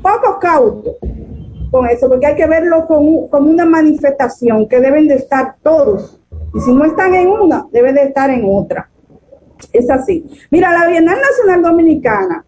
poco 0.01 0.39
cauto 0.39 0.97
con 1.69 1.87
eso, 1.87 2.09
porque 2.09 2.27
hay 2.27 2.35
que 2.35 2.47
verlo 2.47 2.85
como, 2.85 3.29
como 3.29 3.49
una 3.49 3.65
manifestación 3.65 4.67
que 4.67 4.79
deben 4.79 5.07
de 5.07 5.15
estar 5.15 5.55
todos. 5.63 6.19
Y 6.53 6.59
si 6.59 6.73
no 6.73 6.83
están 6.83 7.13
en 7.15 7.27
una, 7.27 7.65
deben 7.71 7.95
de 7.95 8.03
estar 8.03 8.29
en 8.29 8.43
otra. 8.45 8.89
Es 9.71 9.89
así. 9.89 10.25
Mira, 10.49 10.71
la 10.73 10.87
Bienal 10.87 11.17
Nacional 11.19 11.61
Dominicana, 11.61 12.45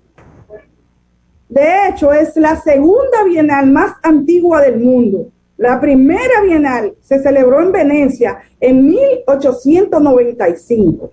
de 1.48 1.88
hecho, 1.88 2.12
es 2.12 2.36
la 2.36 2.60
segunda 2.60 3.24
bienal 3.25 3.70
más 3.70 3.93
antigua 4.01 4.60
del 4.60 4.79
mundo. 4.79 5.27
La 5.57 5.79
primera 5.79 6.41
bienal 6.43 6.95
se 7.01 7.22
celebró 7.22 7.62
en 7.62 7.72
Venecia 7.72 8.39
en 8.60 8.88
1895. 8.88 11.12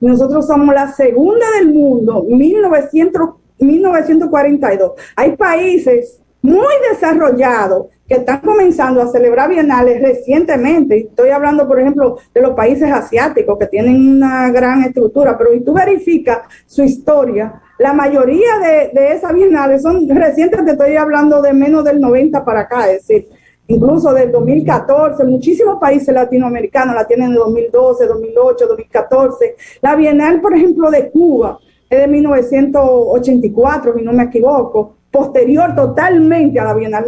Nosotros 0.00 0.46
somos 0.46 0.74
la 0.74 0.90
segunda 0.92 1.44
del 1.58 1.68
mundo, 1.68 2.24
1942. 2.26 4.92
Hay 5.14 5.36
países 5.36 6.22
muy 6.40 6.72
desarrollados 6.90 7.88
que 8.08 8.14
están 8.14 8.40
comenzando 8.40 9.02
a 9.02 9.08
celebrar 9.08 9.50
bienales 9.50 10.00
recientemente. 10.00 10.96
Estoy 10.96 11.28
hablando, 11.28 11.68
por 11.68 11.78
ejemplo, 11.78 12.16
de 12.32 12.40
los 12.40 12.52
países 12.52 12.90
asiáticos 12.90 13.58
que 13.58 13.66
tienen 13.66 14.16
una 14.16 14.50
gran 14.50 14.84
estructura, 14.84 15.36
pero 15.36 15.52
si 15.52 15.60
tú 15.60 15.74
verificas 15.74 16.38
su 16.64 16.82
historia, 16.82 17.60
la 17.78 17.92
mayoría 17.92 18.58
de, 18.58 18.88
de 18.98 19.12
esas 19.12 19.34
bienales 19.34 19.82
son 19.82 20.08
recientes, 20.08 20.64
te 20.64 20.70
estoy 20.72 20.96
hablando 20.96 21.42
de 21.42 21.52
menos 21.52 21.84
del 21.84 22.00
90 22.00 22.42
para 22.42 22.60
acá, 22.60 22.90
es 22.90 23.06
decir, 23.06 23.28
incluso 23.70 24.12
del 24.12 24.32
2014, 24.32 25.24
muchísimos 25.24 25.78
países 25.78 26.12
latinoamericanos 26.12 26.94
la 26.94 27.06
tienen 27.06 27.28
en 27.28 27.36
2012, 27.36 28.06
2008, 28.06 28.66
2014. 28.66 29.56
La 29.80 29.94
Bienal, 29.94 30.40
por 30.40 30.54
ejemplo, 30.54 30.90
de 30.90 31.08
Cuba 31.10 31.58
es 31.88 32.00
de 32.00 32.08
1984, 32.08 33.94
si 33.96 34.02
no 34.02 34.12
me 34.12 34.24
equivoco, 34.24 34.94
posterior 35.10 35.74
totalmente 35.74 36.58
a 36.58 36.64
la 36.64 36.74
Bienal 36.74 37.04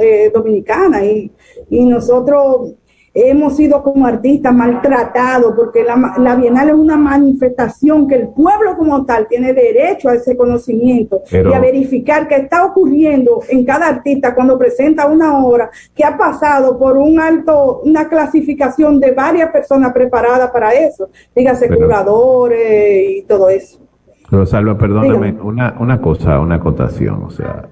eh, 0.00 0.30
Dominicana. 0.32 1.04
Y, 1.04 1.32
y 1.70 1.84
nosotros 1.84 2.72
hemos 3.24 3.56
sido 3.56 3.82
como 3.82 4.06
artistas 4.06 4.54
maltratados 4.54 5.54
porque 5.56 5.82
la, 5.82 6.36
Bienal 6.36 6.68
es 6.68 6.74
una 6.74 6.98
manifestación 6.98 8.06
que 8.06 8.14
el 8.14 8.28
pueblo 8.28 8.76
como 8.76 9.06
tal 9.06 9.26
tiene 9.26 9.54
derecho 9.54 10.10
a 10.10 10.14
ese 10.14 10.36
conocimiento 10.36 11.22
y 11.32 11.52
a 11.52 11.58
verificar 11.58 12.28
qué 12.28 12.36
está 12.36 12.66
ocurriendo 12.66 13.40
en 13.48 13.64
cada 13.64 13.88
artista 13.88 14.34
cuando 14.34 14.58
presenta 14.58 15.06
una 15.06 15.42
obra 15.42 15.70
que 15.94 16.04
ha 16.04 16.18
pasado 16.18 16.78
por 16.78 16.98
un 16.98 17.18
alto, 17.18 17.80
una 17.84 18.06
clasificación 18.06 19.00
de 19.00 19.12
varias 19.12 19.50
personas 19.50 19.94
preparadas 19.94 20.50
para 20.50 20.72
eso, 20.72 21.08
dígase 21.34 21.70
curadores 21.70 23.18
y 23.18 23.22
todo 23.22 23.48
eso. 23.48 23.78
Pero 24.28 24.44
Salva, 24.44 24.76
perdóname, 24.76 25.38
una, 25.40 25.74
una 25.80 26.02
cosa, 26.02 26.38
una 26.38 26.56
acotación, 26.56 27.22
o 27.22 27.30
sea, 27.30 27.70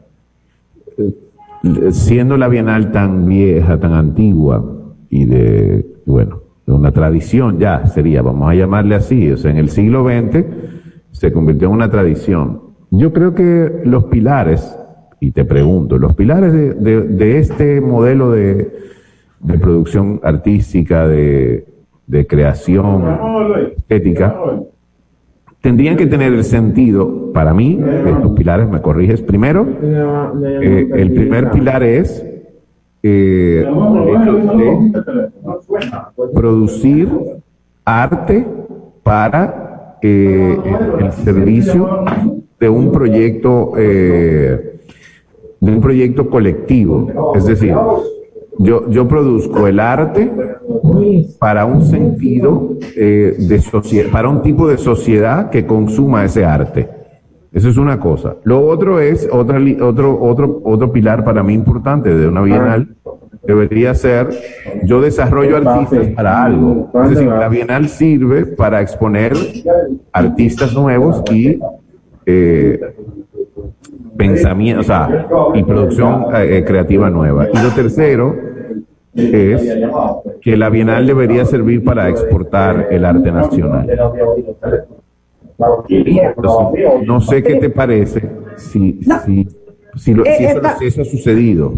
eh, 0.96 1.90
siendo 1.90 2.38
la 2.38 2.48
Bienal 2.48 2.92
tan 2.92 3.26
vieja, 3.26 3.78
tan 3.78 3.92
antigua, 3.92 4.64
y 5.14 5.26
de, 5.26 5.86
bueno, 6.06 6.40
de 6.66 6.72
una 6.72 6.90
tradición 6.90 7.60
ya 7.60 7.86
sería, 7.86 8.20
vamos 8.20 8.50
a 8.50 8.54
llamarle 8.56 8.96
así, 8.96 9.30
o 9.30 9.36
sea, 9.36 9.52
en 9.52 9.58
el 9.58 9.68
siglo 9.68 10.04
XX 10.04 10.44
se 11.12 11.30
convirtió 11.30 11.68
en 11.68 11.74
una 11.74 11.88
tradición. 11.88 12.60
Yo 12.90 13.12
creo 13.12 13.32
que 13.32 13.82
los 13.84 14.06
pilares, 14.06 14.76
y 15.20 15.30
te 15.30 15.44
pregunto, 15.44 15.98
los 15.98 16.16
pilares 16.16 16.52
de, 16.52 17.02
de, 17.02 17.38
este 17.38 17.80
modelo 17.80 18.32
de, 18.32 18.72
de 19.38 19.58
producción 19.60 20.18
artística, 20.24 21.06
de, 21.06 21.64
de 22.08 22.26
creación 22.26 23.04
estética, 23.76 24.34
tendrían 25.60 25.96
que 25.96 26.06
tener 26.06 26.32
el 26.32 26.42
sentido, 26.42 27.32
para 27.32 27.54
mí, 27.54 27.80
estos 27.80 28.32
pilares, 28.32 28.68
me 28.68 28.80
corriges, 28.80 29.22
primero, 29.22 29.64
eh, 29.80 30.88
el 30.92 31.12
primer 31.12 31.52
pilar 31.52 31.84
es 31.84 32.33
eh, 33.06 33.66
producir 36.32 37.08
arte 37.84 38.46
para 39.02 39.98
eh, 40.00 40.58
el 41.00 41.12
servicio 41.12 42.04
de 42.58 42.68
un 42.68 42.90
proyecto 42.90 43.72
eh, 43.76 44.80
de 45.60 45.70
un 45.70 45.80
proyecto 45.82 46.30
colectivo 46.30 47.32
es 47.36 47.44
decir 47.44 47.74
yo, 48.58 48.88
yo 48.88 49.08
produzco 49.08 49.66
el 49.66 49.80
arte 49.80 50.30
para 51.38 51.66
un 51.66 51.84
sentido 51.84 52.70
eh, 52.96 53.36
de 53.38 53.60
sociedad, 53.60 54.10
para 54.10 54.28
un 54.28 54.42
tipo 54.42 54.68
de 54.68 54.78
sociedad 54.78 55.50
que 55.50 55.66
consuma 55.66 56.24
ese 56.24 56.44
arte. 56.44 56.88
Eso 57.54 57.68
es 57.68 57.76
una 57.76 58.00
cosa. 58.00 58.34
Lo 58.42 58.66
otro 58.66 58.98
es, 58.98 59.28
otra, 59.30 59.60
otro, 59.80 60.20
otro, 60.20 60.60
otro 60.64 60.92
pilar 60.92 61.24
para 61.24 61.44
mí 61.44 61.54
importante 61.54 62.12
de 62.12 62.26
una 62.26 62.42
bienal, 62.42 62.88
debería 63.46 63.94
ser, 63.94 64.28
yo 64.82 65.00
desarrollo 65.00 65.58
artistas 65.58 66.08
para 66.16 66.42
algo. 66.42 66.90
Es 67.04 67.10
decir, 67.10 67.28
la 67.28 67.48
bienal 67.48 67.88
sirve 67.88 68.44
para 68.44 68.80
exponer 68.80 69.34
artistas 70.12 70.74
nuevos 70.74 71.22
y 71.30 71.60
eh, 72.26 72.80
pensamiento, 74.16 74.80
o 74.80 74.84
sea, 74.84 75.28
y 75.54 75.62
producción 75.62 76.26
eh, 76.34 76.64
creativa 76.66 77.08
nueva. 77.08 77.46
Y 77.52 77.62
lo 77.62 77.70
tercero 77.70 78.34
es 79.14 79.78
que 80.40 80.56
la 80.56 80.70
bienal 80.70 81.06
debería 81.06 81.44
servir 81.44 81.84
para 81.84 82.08
exportar 82.08 82.88
el 82.90 83.04
arte 83.04 83.30
nacional 83.30 83.86
no 85.58 87.20
sé 87.20 87.42
qué 87.42 87.56
te 87.56 87.70
parece 87.70 88.22
si, 88.56 89.00
si, 89.24 89.48
si, 89.96 90.12
eh, 90.12 90.60
eso, 90.80 91.02
ha 91.02 91.04
sucedido. 91.04 91.72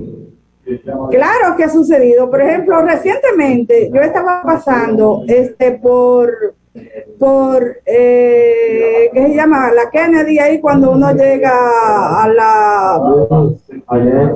Claro 1.11 1.57
que 1.57 1.65
ha 1.65 1.69
sucedido. 1.69 2.29
Por 2.31 2.43
ejemplo, 2.43 2.81
recientemente 2.83 3.91
yo 3.93 4.01
estaba 4.01 4.43
pasando 4.43 5.23
este 5.27 5.73
por 5.73 6.55
por 7.19 7.79
eh, 7.87 9.09
¿qué 9.13 9.27
se 9.29 9.35
llama? 9.35 9.73
La 9.73 9.91
Kennedy 9.91 10.39
ahí 10.39 10.61
cuando 10.61 10.91
uno 10.91 11.11
llega 11.13 12.23
a 12.23 12.29
la 12.29 12.95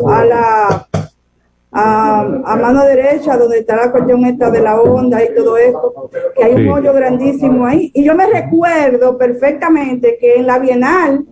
a 0.06 0.24
la 0.24 0.88
a, 1.72 2.56
mano 2.60 2.84
derecha, 2.84 3.36
donde 3.36 3.60
está 3.60 3.76
la 3.76 3.92
cuestión 3.92 4.24
esta 4.24 4.50
de 4.50 4.60
la 4.60 4.80
onda 4.80 5.22
y 5.22 5.34
todo 5.34 5.56
esto, 5.56 6.10
que 6.36 6.44
hay 6.44 6.54
un 6.54 6.68
hoyo 6.68 6.92
grandísimo 6.92 7.64
ahí. 7.66 7.90
Y 7.94 8.04
yo 8.04 8.14
me 8.14 8.26
recuerdo 8.26 9.16
perfectamente 9.16 10.18
que 10.20 10.36
en 10.36 10.46
la 10.46 10.58
Bienal 10.58 11.24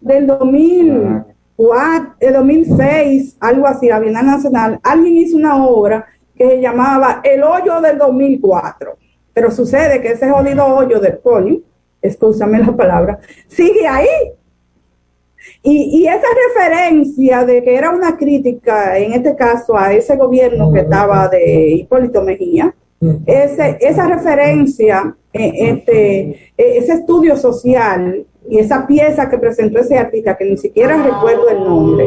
del 0.00 0.26
2004, 0.26 2.14
el 2.20 2.32
2006, 2.32 3.36
algo 3.40 3.66
así, 3.66 3.88
la 3.88 4.00
Bienal 4.00 4.26
Nacional, 4.26 4.80
alguien 4.82 5.16
hizo 5.16 5.36
una 5.36 5.64
obra 5.64 6.06
que 6.34 6.48
se 6.48 6.60
llamaba 6.60 7.20
El 7.22 7.42
hoyo 7.42 7.80
del 7.80 7.98
2004. 7.98 8.96
Pero 9.34 9.50
sucede 9.50 10.00
que 10.00 10.12
ese 10.12 10.30
jodido 10.30 10.66
hoyo 10.66 11.00
del 11.00 11.20
coño, 11.20 11.58
escúchame 12.00 12.58
la 12.58 12.72
palabra, 12.72 13.18
sigue 13.46 13.86
ahí 13.86 14.08
Y, 15.62 16.06
esa 16.06 16.26
referencia 16.48 17.44
de 17.44 17.62
que 17.62 17.74
era 17.74 17.90
una 17.90 18.16
crítica, 18.16 18.98
en 18.98 19.12
este 19.12 19.36
caso, 19.36 19.76
a 19.76 19.92
ese 19.92 20.16
gobierno 20.16 20.72
que 20.72 20.80
estaba 20.80 21.28
de 21.28 21.68
Hipólito 21.70 22.22
Mejía, 22.22 22.74
ese, 23.26 23.78
esa 23.80 24.06
referencia, 24.06 25.16
eh, 25.32 25.52
este, 25.54 26.20
eh, 26.20 26.38
ese 26.56 26.92
estudio 26.94 27.36
social 27.36 28.24
y 28.48 28.58
esa 28.58 28.86
pieza 28.86 29.28
que 29.28 29.38
presentó 29.38 29.80
ese 29.80 29.98
artista, 29.98 30.36
que 30.36 30.44
ni 30.44 30.56
siquiera 30.56 31.02
recuerdo 31.02 31.48
el 31.48 31.64
nombre, 31.64 32.04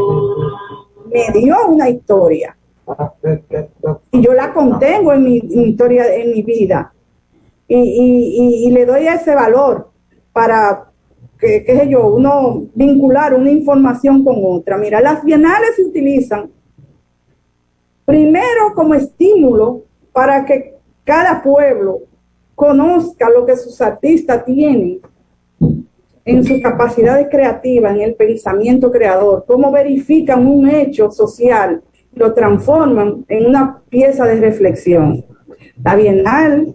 me 1.11 1.39
dio 1.39 1.55
una 1.67 1.89
historia. 1.89 2.55
Y 4.11 4.21
yo 4.21 4.33
la 4.33 4.53
contengo 4.53 5.13
en 5.13 5.23
mi, 5.23 5.37
historia, 5.37 6.13
en 6.13 6.31
mi 6.31 6.43
vida. 6.43 6.93
Y, 7.67 8.67
y, 8.67 8.71
le 8.71 8.85
doy 8.85 9.07
ese 9.07 9.33
valor 9.33 9.89
para, 10.31 10.91
que, 11.45 11.63
qué 11.63 11.77
sé 11.77 11.89
yo, 11.89 12.07
uno 12.07 12.65
vincular 12.73 13.33
una 13.33 13.51
información 13.51 14.23
con 14.23 14.37
otra. 14.43 14.77
Mira, 14.77 14.99
las 14.99 15.23
bienales 15.23 15.75
se 15.75 15.83
utilizan 15.83 16.49
primero 18.03 18.73
como 18.73 18.95
estímulo 18.95 19.83
para 20.11 20.45
que 20.45 20.75
cada 21.03 21.43
pueblo 21.43 22.01
conozca 22.55 23.29
lo 23.29 23.45
que 23.45 23.55
sus 23.57 23.79
artistas 23.81 24.43
tienen 24.45 25.01
en 26.23 26.43
su 26.43 26.59
capacidad 26.61 27.29
creativa, 27.29 27.91
en 27.91 28.01
el 28.01 28.15
pensamiento 28.15 28.91
creador, 28.91 29.45
cómo 29.45 29.71
verifican 29.71 30.47
un 30.47 30.67
hecho 30.67 31.11
social, 31.11 31.83
lo 32.13 32.33
transforman 32.33 33.23
en 33.27 33.45
una 33.45 33.83
pieza 33.89 34.25
de 34.25 34.37
reflexión. 34.37 35.23
La 35.83 35.95
Bienal 35.95 36.73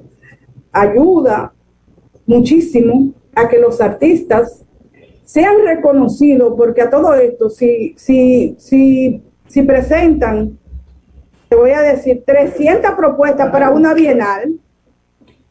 ayuda 0.70 1.52
muchísimo 2.26 3.12
a 3.40 3.48
que 3.48 3.58
los 3.58 3.80
artistas 3.80 4.64
sean 5.24 5.56
reconocidos, 5.64 6.54
porque 6.56 6.82
a 6.82 6.90
todo 6.90 7.14
esto, 7.14 7.50
si, 7.50 7.94
si, 7.96 8.56
si, 8.58 9.22
si 9.46 9.62
presentan, 9.62 10.58
te 11.48 11.56
voy 11.56 11.70
a 11.70 11.80
decir, 11.80 12.22
300 12.26 12.92
propuestas 12.92 13.50
para 13.50 13.70
una 13.70 13.94
bienal, 13.94 14.58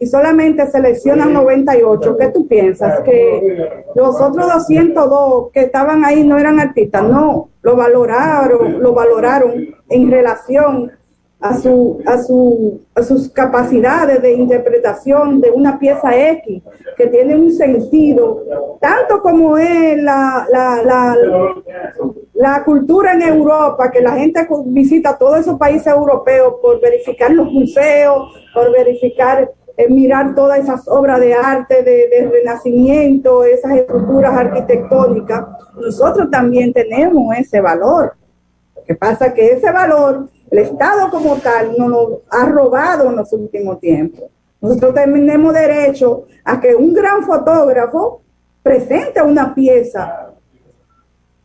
y 0.02 0.08
solamente 0.08 0.66
seleccionan 0.68 1.34
98, 1.34 2.18
¿qué 2.18 2.30
tú 2.30 2.48
piensas? 2.48 3.02
¿Que 3.02 3.84
los 3.96 4.20
otros 4.22 4.48
202 4.48 5.52
que 5.52 5.60
estaban 5.62 6.06
ahí 6.06 6.26
no 6.26 6.38
eran 6.38 6.60
artistas? 6.60 7.04
No, 7.04 7.50
lo 7.62 7.76
valoraron, 7.76 8.82
lo 8.82 8.94
valoraron 8.94 9.76
en 9.90 10.10
relación 10.10 10.92
a, 11.42 11.58
su, 11.58 12.02
a, 12.06 12.22
su, 12.22 12.82
a 12.94 13.02
sus 13.02 13.30
capacidades 13.30 14.22
de 14.22 14.34
interpretación 14.34 15.40
de 15.40 15.52
una 15.52 15.80
pieza 15.80 16.16
X, 16.32 16.62
que 16.98 17.08
tiene 17.08 17.36
un 17.36 17.52
sentido, 17.52 18.44
tanto 18.82 19.22
como 19.22 19.58
es 19.58 20.02
la, 20.02 20.46
la, 20.52 20.82
la, 20.84 21.18
la 22.34 22.64
cultura 22.64 23.14
en 23.14 23.22
Europa, 23.22 23.90
que 23.90 24.02
la 24.02 24.14
gente 24.14 24.48
visita 24.66 25.18
todos 25.18 25.40
esos 25.40 25.58
países 25.58 25.88
europeos 25.88 26.56
por 26.62 26.82
verificar 26.82 27.32
los 27.32 27.52
museos, 27.52 28.34
por 28.54 28.72
verificar 28.72 29.50
mirar 29.88 30.36
todas 30.36 30.60
esas 30.60 30.88
obras 30.88 31.20
de 31.22 31.34
arte 31.34 31.84
de, 31.84 32.30
renacimiento, 32.30 33.46
esas 33.46 33.78
estructuras 33.78 34.34
arquitectónicas, 34.34 35.46
nosotros 35.76 36.30
también 36.30 36.74
tenemos 36.74 37.38
ese 37.38 37.62
valor. 37.62 38.14
Que 38.90 38.96
pasa 38.96 39.36
que 39.36 39.52
ese 39.52 39.72
valor, 39.72 40.28
el 40.50 40.58
Estado 40.58 41.12
como 41.12 41.36
tal, 41.36 41.78
nos 41.78 41.90
lo 41.90 42.22
ha 42.32 42.46
robado 42.46 43.08
en 43.08 43.18
los 43.18 43.32
últimos 43.34 43.80
tiempos. 43.80 44.32
Nosotros 44.60 44.96
tenemos 44.96 45.54
derecho 45.54 46.26
a 46.44 46.60
que 46.60 46.74
un 46.74 46.92
gran 46.92 47.22
fotógrafo 47.22 48.24
presente 48.64 49.22
una 49.22 49.54
pieza 49.54 50.32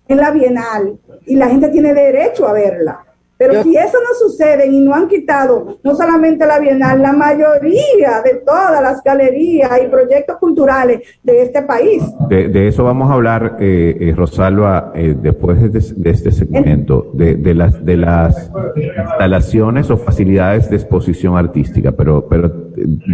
en 0.09 0.17
la 0.17 0.31
Bienal 0.31 0.99
y 1.27 1.37
la 1.37 1.49
gente 1.49 1.69
tiene 1.69 1.93
derecho 1.93 2.49
a 2.49 2.55
verla. 2.55 3.05
Pero 3.37 3.63
si 3.63 3.77
eso 3.77 3.99
no 3.99 4.29
sucede 4.29 4.67
y 4.69 4.81
no 4.81 4.95
han 4.95 5.09
quitado 5.09 5.79
no 5.83 5.95
solamente 5.95 6.47
la 6.47 6.59
Bienal, 6.59 7.03
la 7.03 7.13
mayoría 7.13 8.23
de 8.25 8.43
todas 8.47 8.81
las 8.81 9.03
galerías 9.03 9.71
y 9.83 9.89
proyectos 9.89 10.37
culturales 10.37 11.01
de 11.23 11.43
este 11.43 11.63
país. 11.63 12.03
De, 12.29 12.69
eso 12.69 12.85
vamos 12.85 13.11
a 13.11 13.15
hablar, 13.15 13.57
eh, 13.61 13.97
eh 14.01 14.15
Rosalba, 14.17 14.93
eh, 14.95 15.17
después 15.21 15.73
de, 15.73 16.11
este 16.11 16.31
segmento, 16.31 17.11
de, 17.13 17.55
las, 17.55 17.85
de 17.85 17.97
las 17.97 18.51
instalaciones 18.77 19.91
o 19.91 19.97
facilidades 19.97 20.71
de 20.71 20.77
exposición 20.77 21.37
artística, 21.37 21.93
pero, 21.93 22.27
pero 22.29 22.53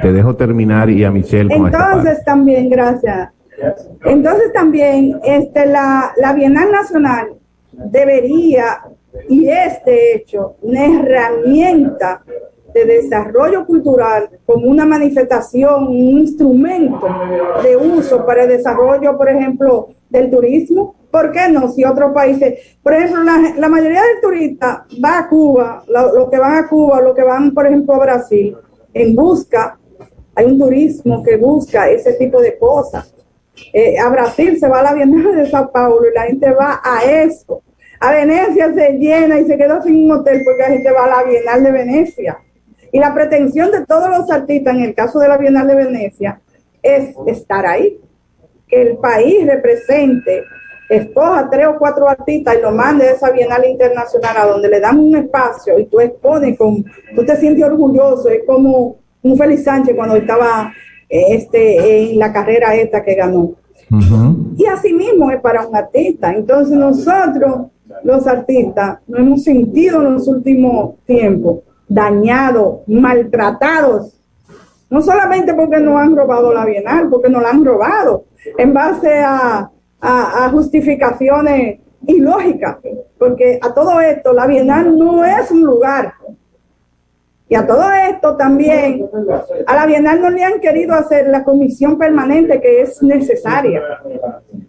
te 0.03 0.13
dejo 0.13 0.37
terminar 0.37 0.91
y 0.91 1.05
a 1.05 1.11
Michelle 1.11 1.55
con 1.55 1.67
Entonces 1.67 2.23
también, 2.25 2.69
gracias. 2.69 3.31
Entonces 4.05 4.53
también 4.53 5.19
este, 5.25 5.67
la, 5.67 6.13
la 6.17 6.33
Bienal 6.33 6.71
Nacional 6.71 7.29
debería 7.73 8.81
y 9.29 9.49
es 9.49 9.85
de 9.85 10.15
hecho 10.15 10.57
una 10.63 10.87
herramienta 10.87 12.23
de 12.73 12.85
desarrollo 12.85 13.67
cultural 13.67 14.31
como 14.47 14.69
una 14.69 14.85
manifestación, 14.85 15.89
un 15.89 16.21
instrumento 16.21 17.07
de 17.63 17.77
uso 17.77 18.25
para 18.25 18.45
el 18.45 18.49
desarrollo, 18.49 19.17
por 19.17 19.29
ejemplo, 19.29 19.89
del 20.09 20.31
turismo. 20.31 20.95
¿Por 21.11 21.33
qué 21.33 21.49
no? 21.49 21.69
Si 21.69 21.85
otros 21.85 22.13
países, 22.13 22.77
por 22.83 22.95
ejemplo, 22.95 23.25
la, 23.25 23.69
mayoría 23.69 24.03
del 24.03 24.21
turista 24.23 24.87
va 25.05 25.19
a 25.19 25.29
Cuba, 25.29 25.83
los 25.89 26.31
que 26.31 26.39
van 26.39 26.65
a 26.65 26.69
Cuba, 26.69 27.01
los 27.01 27.15
que 27.17 27.25
van, 27.25 27.53
por 27.53 27.67
ejemplo, 27.67 27.95
a 27.95 27.99
Brasil, 27.99 28.57
en 28.95 29.17
busca, 29.17 29.77
hay 30.37 30.47
un 30.47 30.59
turismo 30.59 31.23
que 31.25 31.37
busca 31.37 31.91
ese 31.91 32.13
tipo 32.13 32.41
de 32.41 32.57
cosas. 32.57 33.13
Eh, 33.73 33.99
a 33.99 34.09
Brasil 34.09 34.57
se 34.59 34.69
va 34.69 34.79
a 34.79 34.83
la 34.85 34.95
Bienal 34.95 35.35
de 35.35 35.51
Sao 35.51 35.71
Paulo 35.73 36.09
y 36.09 36.15
la 36.15 36.23
gente 36.23 36.51
va 36.53 36.81
a 36.83 37.03
eso 37.05 37.61
a 38.01 38.13
Venecia 38.13 38.73
se 38.73 38.93
llena 38.95 39.39
y 39.39 39.45
se 39.45 39.59
queda 39.59 39.83
sin 39.83 40.07
un 40.07 40.13
hotel 40.13 40.41
porque 40.45 40.63
la 40.63 40.69
gente 40.69 40.91
va 40.91 41.05
a 41.05 41.23
la 41.23 41.31
Bienal 41.31 41.63
de 41.63 41.71
Venecia. 41.71 42.39
Y 42.93 42.99
la 42.99 43.15
pretensión 43.15 43.71
de 43.71 43.85
todos 43.85 44.09
los 44.09 44.31
artistas, 44.31 44.75
en 44.75 44.83
el 44.83 44.95
caso 44.95 45.19
de 45.19 45.29
la 45.29 45.37
Bienal 45.37 45.69
de 45.69 45.75
Venecia, 45.77 46.41
es 46.83 47.15
estar 47.27 47.67
ahí. 47.67 48.01
Que 48.67 48.83
el 48.83 48.97
país 48.97 49.47
represente, 49.47 50.45
escoja 50.89 51.51
tres 51.51 51.67
o 51.67 51.77
cuatro 51.79 52.09
artistas 52.09 52.57
y 52.57 52.63
lo 52.63 52.73
mande 52.73 53.05
a 53.07 53.13
esa 53.13 53.31
Bienal 53.31 53.67
Internacional 53.67 54.37
a 54.37 54.47
donde 54.47 54.69
le 54.69 54.81
dan 54.81 54.99
un 54.99 55.17
espacio 55.17 55.79
y 55.79 55.85
tú 55.85 56.01
expones, 56.01 56.57
con, 56.57 56.83
tú 57.15 57.25
te 57.25 57.37
sientes 57.37 57.65
orgulloso, 57.65 58.31
es 58.31 58.43
como 58.47 58.97
un 59.23 59.37
Félix 59.37 59.65
Sánchez 59.65 59.95
cuando 59.95 60.17
estaba 60.17 60.73
este, 61.07 62.13
en 62.13 62.19
la 62.19 62.33
carrera 62.33 62.75
esta 62.75 63.05
que 63.05 63.15
ganó. 63.15 63.57
Y 64.57 64.67
así 64.67 64.93
mismo 64.93 65.31
es 65.31 65.41
para 65.41 65.67
un 65.67 65.77
artista. 65.77 66.33
Entonces 66.33 66.77
nosotros 66.77 67.67
los 68.05 68.27
artistas 68.27 68.99
nos 69.07 69.21
hemos 69.21 69.45
sentido 69.45 70.03
en 70.03 70.15
los 70.15 70.29
últimos 70.29 70.97
tiempos 71.07 71.61
dañados, 71.89 72.81
maltratados, 72.87 74.21
no 74.91 75.03
solamente 75.03 75.55
porque 75.55 75.79
nos 75.79 75.97
han 76.01 76.17
robado 76.17 76.53
la 76.53 76.65
Bienal, 76.65 77.09
porque 77.09 77.29
nos 77.29 77.43
la 77.43 77.51
han 77.51 77.65
robado 77.65 78.25
en 78.57 78.73
base 78.73 79.23
a, 79.25 79.71
justificaciones 80.51 81.81
ilógicas, 82.07 82.79
porque 83.19 83.59
a 83.61 83.75
todo 83.75 84.01
esto 84.01 84.33
la 84.33 84.47
Bienal 84.47 84.99
no 84.99 85.25
es 85.25 85.51
un 85.51 85.63
lugar. 85.63 86.15
Y 87.51 87.57
a 87.57 87.67
todo 87.67 87.83
esto 87.93 88.37
también, 88.37 89.11
a 89.67 89.75
la 89.75 89.85
Bienal 89.85 90.21
no 90.21 90.31
le 90.31 90.45
han 90.45 90.61
querido 90.61 90.95
hacer 90.95 91.27
la 91.27 91.43
comisión 91.43 91.99
permanente 91.99 92.61
que 92.61 92.83
es 92.83 93.03
necesaria. 93.03 93.83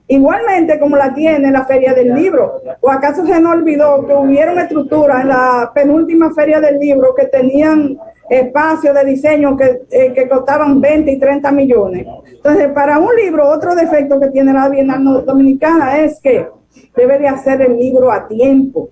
Igualmente 0.08 0.80
como 0.80 0.98
la 0.98 1.14
tiene 1.14 1.52
la 1.52 1.64
Feria 1.64 1.94
del 1.94 2.16
Libro. 2.16 2.60
¿O 2.80 2.90
acaso 2.90 3.24
se 3.24 3.40
nos 3.40 3.54
olvidó 3.54 4.04
que 4.08 4.16
hubieron 4.16 4.58
estructuras 4.58 5.22
en 5.22 5.28
la 5.28 5.72
penúltima 5.76 6.34
Feria 6.34 6.60
del 6.60 6.80
Libro 6.80 7.14
que 7.14 7.28
tenían 7.28 8.00
espacios 8.28 8.96
de 8.96 9.06
diseño 9.06 9.56
que, 9.56 9.84
eh, 9.92 10.12
que 10.12 10.28
costaban 10.28 10.82
20 10.82 11.12
y 11.12 11.20
30 11.20 11.52
millones? 11.52 12.08
Entonces, 12.32 12.70
para 12.70 12.98
un 12.98 13.16
libro, 13.16 13.48
otro 13.48 13.76
defecto 13.76 14.20
que 14.20 14.32
tiene 14.32 14.54
la 14.54 14.68
Bienal 14.70 15.24
Dominicana 15.24 16.00
es 16.00 16.20
que 16.20 16.48
debe 16.96 17.20
de 17.20 17.28
hacer 17.28 17.62
el 17.62 17.78
libro 17.78 18.12
a 18.12 18.28
tiempo, 18.28 18.90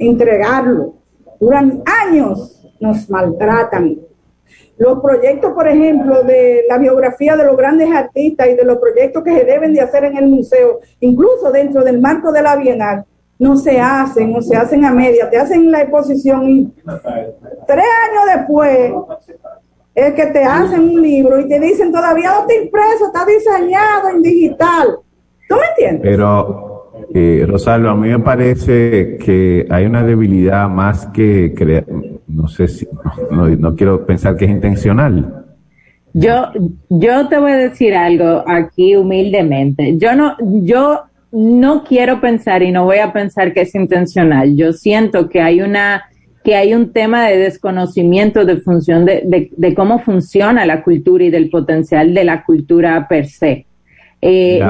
entregarlo. 0.00 0.94
Duran 1.38 1.80
años, 1.86 2.59
nos 2.80 3.08
maltratan, 3.08 3.96
los 4.80 4.98
proyectos, 5.00 5.52
por 5.52 5.68
ejemplo, 5.68 6.22
de 6.22 6.64
la 6.66 6.78
biografía 6.78 7.36
de 7.36 7.44
los 7.44 7.54
grandes 7.54 7.90
artistas 7.94 8.48
y 8.48 8.54
de 8.54 8.64
los 8.64 8.78
proyectos 8.78 9.22
que 9.22 9.36
se 9.36 9.44
deben 9.44 9.74
de 9.74 9.82
hacer 9.82 10.04
en 10.04 10.16
el 10.16 10.26
museo, 10.26 10.80
incluso 11.00 11.52
dentro 11.52 11.84
del 11.84 12.00
marco 12.00 12.32
de 12.32 12.40
la 12.40 12.56
Bienal, 12.56 13.04
no 13.38 13.56
se 13.56 13.78
hacen 13.78 14.34
o 14.34 14.40
se 14.40 14.56
hacen 14.56 14.86
a 14.86 14.92
media, 14.92 15.28
te 15.28 15.36
hacen 15.36 15.70
la 15.70 15.82
exposición 15.82 16.48
y 16.48 16.72
tres 17.66 17.84
años 18.08 18.36
después 18.36 18.92
es 19.94 20.14
que 20.14 20.26
te 20.26 20.44
hacen 20.44 20.80
un 20.80 21.02
libro 21.02 21.38
y 21.40 21.48
te 21.48 21.60
dicen 21.60 21.92
todavía 21.92 22.30
no 22.30 22.40
está 22.40 22.54
impreso, 22.54 23.06
está 23.06 23.26
diseñado 23.26 24.08
en 24.14 24.22
digital. 24.22 24.98
¿Tú 25.46 25.56
me 25.56 25.66
entiendes? 25.70 26.02
Pero, 26.02 26.92
eh, 27.12 27.46
a 27.66 27.94
mí 27.94 28.08
me 28.08 28.18
parece 28.20 29.18
que 29.18 29.66
hay 29.68 29.84
una 29.84 30.02
debilidad 30.02 30.68
más 30.68 31.06
que 31.08 31.52
crear 31.54 31.84
no 32.34 32.48
sé 32.48 32.68
si, 32.68 32.88
no, 33.30 33.76
quiero 33.76 34.06
pensar 34.06 34.36
que 34.36 34.44
es 34.44 34.50
intencional. 34.50 35.44
Yo, 36.12 36.50
yo 36.88 37.28
te 37.28 37.38
voy 37.38 37.52
a 37.52 37.56
decir 37.56 37.94
algo 37.94 38.44
aquí 38.46 38.96
humildemente. 38.96 39.96
Yo 39.96 40.14
no, 40.16 40.36
yo 40.40 41.02
no 41.32 41.84
quiero 41.84 42.20
pensar 42.20 42.62
y 42.62 42.72
no 42.72 42.84
voy 42.84 42.98
a 42.98 43.12
pensar 43.12 43.52
que 43.52 43.62
es 43.62 43.74
intencional. 43.74 44.56
Yo 44.56 44.72
siento 44.72 45.28
que 45.28 45.40
hay 45.40 45.60
una 45.60 46.04
que 46.42 46.56
hay 46.56 46.72
un 46.72 46.92
tema 46.92 47.26
de 47.26 47.36
desconocimiento 47.36 48.46
de 48.46 48.56
función 48.56 49.04
de, 49.04 49.50
de, 49.54 49.74
cómo 49.74 49.98
funciona 49.98 50.64
la 50.64 50.82
cultura 50.82 51.24
y 51.24 51.30
del 51.30 51.50
potencial 51.50 52.14
de 52.14 52.24
la 52.24 52.44
cultura 52.44 53.06
per 53.08 53.26
se. 53.26 53.66
Eh, 54.22 54.60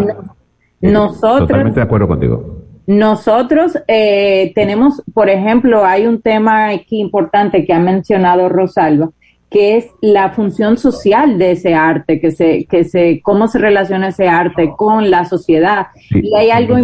nosotros, 0.81 1.49
totalmente 1.49 1.79
de 1.79 1.85
acuerdo 1.85 2.09
contigo. 2.09 2.60
Nosotros 2.91 3.79
eh, 3.87 4.51
tenemos, 4.57 5.01
por 5.15 5.31
ejemplo, 5.31 5.85
hay 5.85 6.09
un 6.09 6.21
tema 6.21 6.71
aquí 6.71 6.99
importante 6.99 7.65
que 7.65 7.73
ha 7.73 7.79
mencionado 7.79 8.49
Rosalba, 8.49 9.11
que 9.49 9.77
es 9.77 9.87
la 10.01 10.31
función 10.31 10.77
social 10.77 11.39
de 11.39 11.53
ese 11.53 11.73
arte, 11.73 12.21
que 12.21 12.33
se, 12.33 12.65
que 12.65 12.83
se, 12.83 13.21
cómo 13.23 13.47
se 13.47 13.61
relaciona 13.61 14.09
ese 14.09 14.27
arte 14.27 14.73
con 14.77 15.09
la 15.09 15.25
sociedad. 15.25 15.87
y 16.11 16.35
hay 16.35 16.51
algo. 16.51 16.79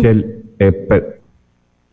Eh, 0.61 0.73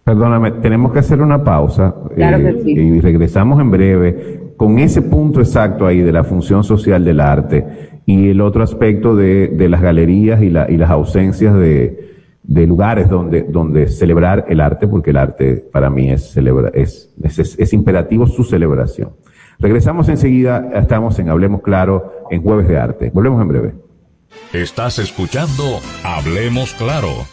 perdóname, 0.04 0.52
tenemos 0.62 0.94
que 0.94 1.00
hacer 1.00 1.20
una 1.20 1.44
pausa 1.44 1.96
eh, 2.16 2.62
y 2.68 3.00
regresamos 3.00 3.60
en 3.60 3.72
breve 3.72 4.42
con 4.58 4.78
ese 4.78 5.02
punto 5.02 5.40
exacto 5.40 5.88
ahí 5.88 6.02
de 6.02 6.12
la 6.12 6.24
función 6.24 6.64
social 6.64 7.04
del 7.04 7.20
arte 7.20 7.66
y 8.06 8.30
el 8.30 8.42
otro 8.42 8.62
aspecto 8.62 9.16
de, 9.16 9.48
de 9.48 9.70
las 9.70 9.82
galerías 9.82 10.40
y, 10.44 10.52
la, 10.52 10.70
y 10.70 10.78
las 10.78 10.92
ausencias 10.92 11.56
de, 11.56 12.13
de 12.44 12.68
lugares 12.68 13.10
donde, 13.10 13.44
donde 13.44 13.88
celebrar 13.88 14.46
el 14.50 14.60
arte, 14.60 14.88
porque 14.88 15.12
el 15.12 15.18
arte 15.18 15.56
para 15.72 15.90
mí 15.90 16.12
es, 16.12 16.32
celebra, 16.32 16.70
es, 16.74 17.14
es, 17.22 17.58
es 17.58 17.74
imperativo 17.74 18.28
su 18.28 18.44
celebración. 18.44 19.14
Regresamos 19.60 20.10
enseguida, 20.10 20.70
estamos 20.74 21.18
en 21.20 21.30
Hablemos 21.30 21.62
Claro 21.62 22.26
en 22.30 22.42
Jueves 22.42 22.68
de 22.68 22.78
Arte. 22.78 23.12
Volvemos 23.14 23.42
en 23.42 23.48
breve. 23.48 23.74
Estás 24.52 25.00
escuchando 25.00 25.80
Hablemos 26.04 26.74
Claro 26.74 27.33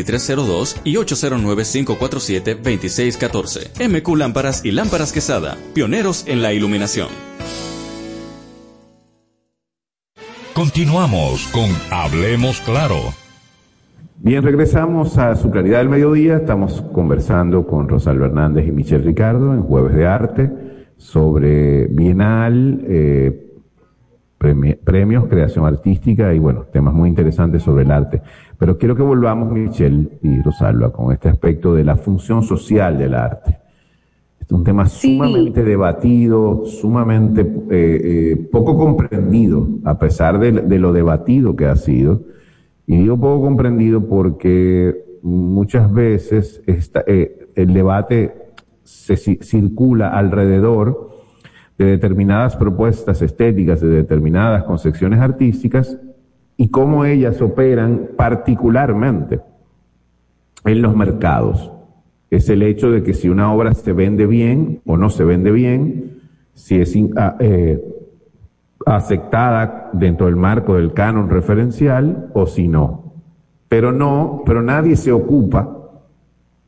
2302 0.03 0.81
y 0.83 0.95
809-547-2614. 0.95 3.89
MQ 3.89 4.17
Lámparas 4.17 4.65
y 4.65 4.71
Lámparas 4.71 5.13
Quesada, 5.13 5.57
pioneros 5.73 6.25
en 6.27 6.41
la 6.41 6.51
iluminación. 6.53 7.07
Continuamos 10.53 11.47
con 11.47 11.69
Hablemos 11.89 12.59
Claro. 12.61 12.97
Bien, 14.17 14.43
regresamos 14.43 15.17
a 15.17 15.35
su 15.35 15.49
claridad 15.49 15.79
del 15.79 15.89
mediodía. 15.89 16.37
Estamos 16.37 16.83
conversando 16.93 17.65
con 17.65 17.89
Rosalba 17.89 18.27
Hernández 18.27 18.67
y 18.67 18.71
Michelle 18.71 19.03
Ricardo 19.03 19.53
en 19.53 19.63
Jueves 19.63 19.95
de 19.95 20.05
Arte 20.05 20.51
sobre 20.97 21.87
Bienal, 21.87 22.85
eh, 22.87 23.47
premios, 24.37 25.25
creación 25.27 25.65
artística 25.65 26.33
y 26.33 26.39
bueno, 26.39 26.65
temas 26.71 26.93
muy 26.93 27.09
interesantes 27.09 27.63
sobre 27.63 27.83
el 27.83 27.91
arte. 27.91 28.21
Pero 28.61 28.77
quiero 28.77 28.95
que 28.95 29.01
volvamos, 29.01 29.51
Michelle 29.51 30.19
y 30.21 30.39
Rosalba, 30.39 30.93
con 30.93 31.11
este 31.11 31.29
aspecto 31.29 31.73
de 31.73 31.83
la 31.83 31.95
función 31.95 32.43
social 32.43 32.95
del 32.95 33.15
arte. 33.15 33.57
Es 34.39 34.51
un 34.51 34.63
tema 34.63 34.85
sumamente 34.85 35.63
debatido, 35.63 36.63
sumamente 36.67 37.41
eh, 37.41 37.47
eh, 37.71 38.49
poco 38.51 38.77
comprendido, 38.77 39.67
a 39.83 39.97
pesar 39.97 40.37
de, 40.37 40.77
lo 40.77 40.93
debatido 40.93 41.55
que 41.55 41.65
ha 41.65 41.75
sido. 41.75 42.21
Y 42.85 42.97
digo 42.97 43.17
poco 43.17 43.41
comprendido 43.41 44.07
porque 44.07 45.05
muchas 45.23 45.91
veces 45.91 46.61
eh, 46.67 47.47
el 47.55 47.73
debate 47.73 48.53
se 48.83 49.17
circula 49.17 50.09
alrededor 50.09 51.09
de 51.79 51.85
determinadas 51.85 52.55
propuestas 52.57 53.23
estéticas, 53.23 53.81
de 53.81 53.89
determinadas 53.89 54.65
concepciones 54.65 55.19
artísticas 55.19 55.97
y 56.61 56.69
cómo 56.69 57.05
ellas 57.05 57.41
operan 57.41 58.09
particularmente 58.15 59.39
en 60.63 60.79
los 60.83 60.95
mercados. 60.95 61.71
Es 62.29 62.49
el 62.49 62.61
hecho 62.61 62.91
de 62.91 63.01
que 63.01 63.15
si 63.15 63.29
una 63.29 63.51
obra 63.51 63.73
se 63.73 63.93
vende 63.93 64.27
bien 64.27 64.79
o 64.85 64.95
no 64.95 65.09
se 65.09 65.23
vende 65.23 65.49
bien, 65.49 66.19
si 66.53 66.79
es 66.79 66.95
ah, 67.17 67.35
eh, 67.39 67.83
aceptada 68.85 69.89
dentro 69.93 70.27
del 70.27 70.35
marco 70.35 70.75
del 70.75 70.93
canon 70.93 71.31
referencial 71.31 72.29
o 72.35 72.45
si 72.45 72.67
no. 72.67 73.15
Pero 73.67 73.91
no, 73.91 74.43
pero 74.45 74.61
nadie 74.61 74.97
se 74.97 75.11
ocupa, 75.11 75.67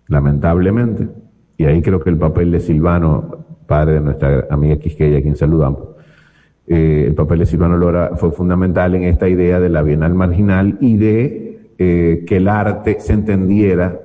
lamentablemente, 0.08 1.08
y 1.56 1.66
ahí 1.66 1.84
creo 1.84 2.00
que 2.00 2.10
el 2.10 2.18
papel 2.18 2.52
de 2.52 2.62
Silvano 2.62 3.46
padre 3.68 3.94
de 3.94 4.02
nuestra 4.02 4.48
amiga 4.50 4.78
Quisqueya, 4.78 5.20
a 5.20 5.22
quien 5.22 5.36
saludamos, 5.36 5.90
eh, 6.68 7.06
el 7.08 7.16
papel 7.16 7.40
de 7.40 7.46
Silvano 7.46 7.78
Lora 7.78 8.12
fue 8.16 8.32
fundamental 8.32 8.96
en 8.96 9.04
esta 9.04 9.28
idea 9.28 9.60
de 9.60 9.70
la 9.70 9.82
Bienal 9.82 10.14
Marginal 10.14 10.78
y 10.80 10.98
de 10.98 11.70
eh, 11.78 12.24
que 12.28 12.38
el 12.38 12.48
arte 12.48 12.98
se 13.00 13.14
entendiera, 13.14 14.00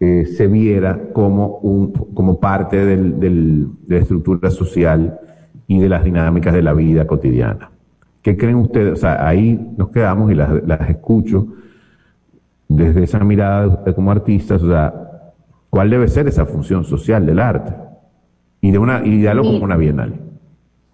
eh, 0.00 0.26
se 0.26 0.46
viera 0.46 0.98
como, 1.12 1.58
un, 1.58 1.92
como 1.92 2.40
parte 2.40 2.84
del, 2.84 3.20
de 3.20 3.96
la 3.96 4.02
estructura 4.02 4.50
social 4.50 5.18
y 5.66 5.78
de 5.78 5.88
las 5.88 6.04
dinámicas 6.04 6.54
de 6.54 6.62
la 6.62 6.72
vida 6.72 7.06
cotidiana. 7.06 7.70
¿Qué 8.22 8.36
creen 8.36 8.56
ustedes? 8.56 8.92
O 8.92 8.96
sea, 8.96 9.26
ahí 9.26 9.72
nos 9.76 9.90
quedamos 9.90 10.30
y 10.32 10.34
las, 10.34 10.62
las 10.66 10.88
escucho 10.90 11.46
desde 12.68 13.04
esa 13.04 13.20
mirada 13.20 13.84
como 13.94 14.10
artistas, 14.10 14.60
o 14.62 14.68
sea, 14.68 14.92
¿cuál 15.70 15.88
debe 15.88 16.08
ser 16.08 16.26
esa 16.26 16.46
función 16.46 16.84
social 16.84 17.24
del 17.24 17.38
arte? 17.38 17.86
y 18.60 18.70
de 18.72 18.78
una 18.78 19.02
y 19.04 19.24
como 19.24 19.64
una 19.64 19.76
bienal. 19.76 20.25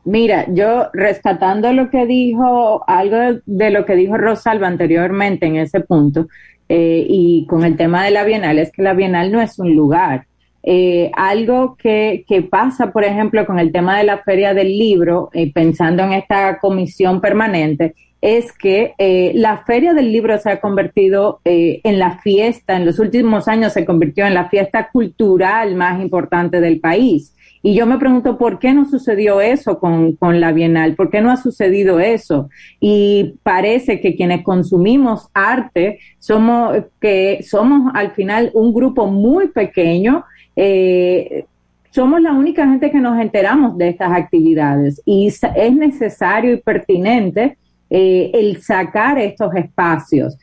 Mira, 0.05 0.47
yo 0.49 0.89
rescatando 0.93 1.73
lo 1.73 1.89
que 1.89 2.07
dijo, 2.07 2.83
algo 2.89 3.41
de, 3.47 3.71
lo 3.71 3.87
que 3.87 3.95
dijo 3.95 4.17
Rosalba 4.17 4.67
anteriormente 4.67 5.47
en 5.47 5.57
ese 5.57 5.81
punto, 5.81 6.27
eh, 6.69 7.07
y 7.09 7.47
con 7.47 7.65
el 7.65 7.77
tema 7.77 8.05
de 8.05 8.11
la 8.11 8.25
bienal, 8.25 8.59
es 8.59 8.73
que 8.73 8.83
la 8.83 8.95
bienal 8.95 9.31
no 9.31 9.41
es 9.41 9.59
un 9.61 9.77
lugar. 9.77 10.27
Eh, 10.65 11.11
algo 11.15 11.77
que, 11.77 12.25
que, 12.27 12.43
pasa, 12.43 12.93
por 12.93 13.05
ejemplo, 13.05 13.47
con 13.47 13.61
el 13.61 13.71
tema 13.71 13.99
de 13.99 14.05
la 14.05 14.19
feria 14.19 14.55
del 14.55 14.77
libro, 14.77 15.31
eh, 15.35 15.53
pensando 15.53 16.03
en 16.03 16.13
esta 16.15 16.59
comisión 16.59 17.21
permanente, 17.21 17.95
es 18.21 18.53
que 18.53 18.95
la 19.35 19.65
feria 19.65 19.95
del 19.95 20.13
libro 20.13 20.39
se 20.39 20.49
ha 20.49 20.61
convertido 20.61 21.41
en 21.45 21.99
la 21.99 22.19
fiesta, 22.19 22.77
en 22.77 22.87
los 22.87 23.01
últimos 23.01 23.49
años 23.49 23.73
se 23.73 23.85
convirtió 23.85 24.25
en 24.25 24.35
la 24.35 24.49
fiesta 24.49 24.91
cultural 24.93 25.75
más 25.75 26.01
importante 26.01 26.61
del 26.61 26.79
país. 26.79 27.35
Y 27.63 27.75
yo 27.75 27.87
me 27.87 27.99
pregunto 27.99 28.37
por 28.39 28.59
qué 28.59 28.75
no 28.75 28.85
sucedió 28.85 29.41
eso 29.41 29.79
con, 29.79 30.17
con, 30.17 30.41
la 30.41 30.53
Bienal, 30.53 30.97
por 30.97 31.11
qué 31.11 31.21
no 31.21 31.31
ha 31.31 31.37
sucedido 31.37 32.01
eso. 32.01 32.51
Y 32.81 33.35
parece 33.45 34.01
que 34.01 34.17
quienes 34.17 34.43
consumimos 34.43 35.29
arte 35.33 36.01
somos, 36.19 36.77
que 37.01 37.45
somos 37.49 37.93
al 37.95 38.11
final 38.13 38.51
un 38.55 38.75
grupo 38.75 39.07
muy 39.07 39.49
pequeño. 39.49 40.25
Eh, 40.57 41.45
somos 41.93 42.21
la 42.21 42.33
única 42.33 42.67
gente 42.67 42.91
que 42.91 42.99
nos 42.99 43.21
enteramos 43.21 43.79
de 43.79 43.89
estas 43.91 44.13
actividades 44.13 45.01
y 45.05 45.29
es 45.29 45.75
necesario 45.75 46.55
y 46.55 46.57
pertinente 46.57 47.59
eh, 47.91 48.31
el 48.33 48.63
sacar 48.63 49.19
estos 49.19 49.55
espacios, 49.55 50.39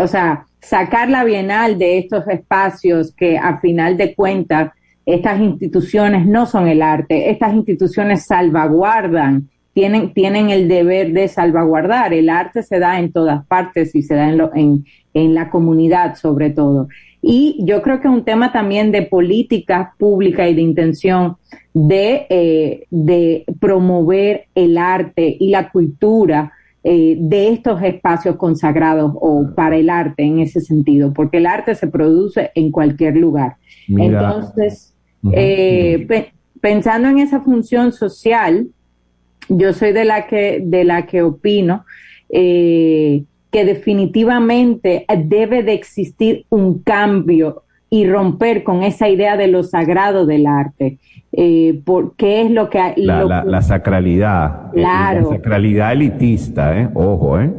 o 0.00 0.08
sea, 0.08 0.44
sacar 0.60 1.08
la 1.08 1.22
Bienal 1.22 1.78
de 1.78 1.98
estos 1.98 2.26
espacios 2.26 3.14
que 3.14 3.38
a 3.38 3.58
final 3.58 3.96
de 3.96 4.14
cuentas 4.16 4.72
estas 5.14 5.40
instituciones 5.40 6.26
no 6.26 6.44
son 6.44 6.68
el 6.68 6.82
arte, 6.82 7.30
estas 7.30 7.54
instituciones 7.54 8.26
salvaguardan, 8.26 9.48
tienen, 9.72 10.12
tienen 10.12 10.50
el 10.50 10.68
deber 10.68 11.12
de 11.12 11.28
salvaguardar. 11.28 12.12
El 12.12 12.28
arte 12.28 12.62
se 12.62 12.78
da 12.78 12.98
en 12.98 13.10
todas 13.10 13.46
partes 13.46 13.94
y 13.94 14.02
se 14.02 14.14
da 14.14 14.28
en, 14.28 14.40
en, 14.54 14.84
en 15.14 15.34
la 15.34 15.48
comunidad 15.48 16.16
sobre 16.16 16.50
todo. 16.50 16.88
Y 17.22 17.58
yo 17.64 17.80
creo 17.80 18.00
que 18.00 18.08
es 18.08 18.14
un 18.14 18.24
tema 18.24 18.52
también 18.52 18.92
de 18.92 19.02
política 19.02 19.94
pública 19.98 20.46
y 20.46 20.54
de 20.54 20.60
intención 20.60 21.36
de, 21.72 22.26
eh, 22.28 22.84
de 22.90 23.44
promover 23.60 24.44
el 24.54 24.76
arte 24.76 25.36
y 25.40 25.48
la 25.50 25.70
cultura 25.70 26.52
eh, 26.84 27.16
de 27.18 27.48
estos 27.48 27.82
espacios 27.82 28.36
consagrados 28.36 29.12
o 29.14 29.48
para 29.54 29.76
el 29.76 29.88
arte 29.88 30.22
en 30.22 30.40
ese 30.40 30.60
sentido, 30.60 31.12
porque 31.14 31.38
el 31.38 31.46
arte 31.46 31.74
se 31.74 31.86
produce 31.86 32.50
en 32.54 32.70
cualquier 32.70 33.16
lugar. 33.16 33.56
Entonces, 33.88 34.94
eh, 35.32 36.32
pensando 36.60 37.08
en 37.08 37.18
esa 37.18 37.40
función 37.40 37.92
social, 37.92 38.68
yo 39.48 39.72
soy 39.72 39.92
de 39.92 40.04
la 40.04 40.26
que, 40.26 40.60
de 40.62 40.84
la 40.84 41.06
que 41.06 41.22
opino 41.22 41.84
eh, 42.28 43.24
que 43.50 43.64
definitivamente 43.64 45.06
debe 45.24 45.62
de 45.62 45.72
existir 45.72 46.44
un 46.50 46.82
cambio 46.82 47.62
y 47.90 48.06
romper 48.06 48.64
con 48.64 48.82
esa 48.82 49.08
idea 49.08 49.36
de 49.36 49.48
lo 49.48 49.62
sagrado 49.62 50.26
del 50.26 50.46
arte. 50.46 50.98
Eh, 51.32 51.80
porque 51.84 52.42
es 52.42 52.50
lo 52.50 52.68
que... 52.68 52.94
La, 52.96 53.44
la, 53.44 53.62
sacralidad. 53.62 54.66
Eh, 54.68 54.80
claro. 54.80 55.30
La 55.30 55.36
sacralidad 55.36 55.92
elitista, 55.92 56.78
¿eh? 56.78 56.88
Ojo, 56.94 57.40
¿eh? 57.40 57.52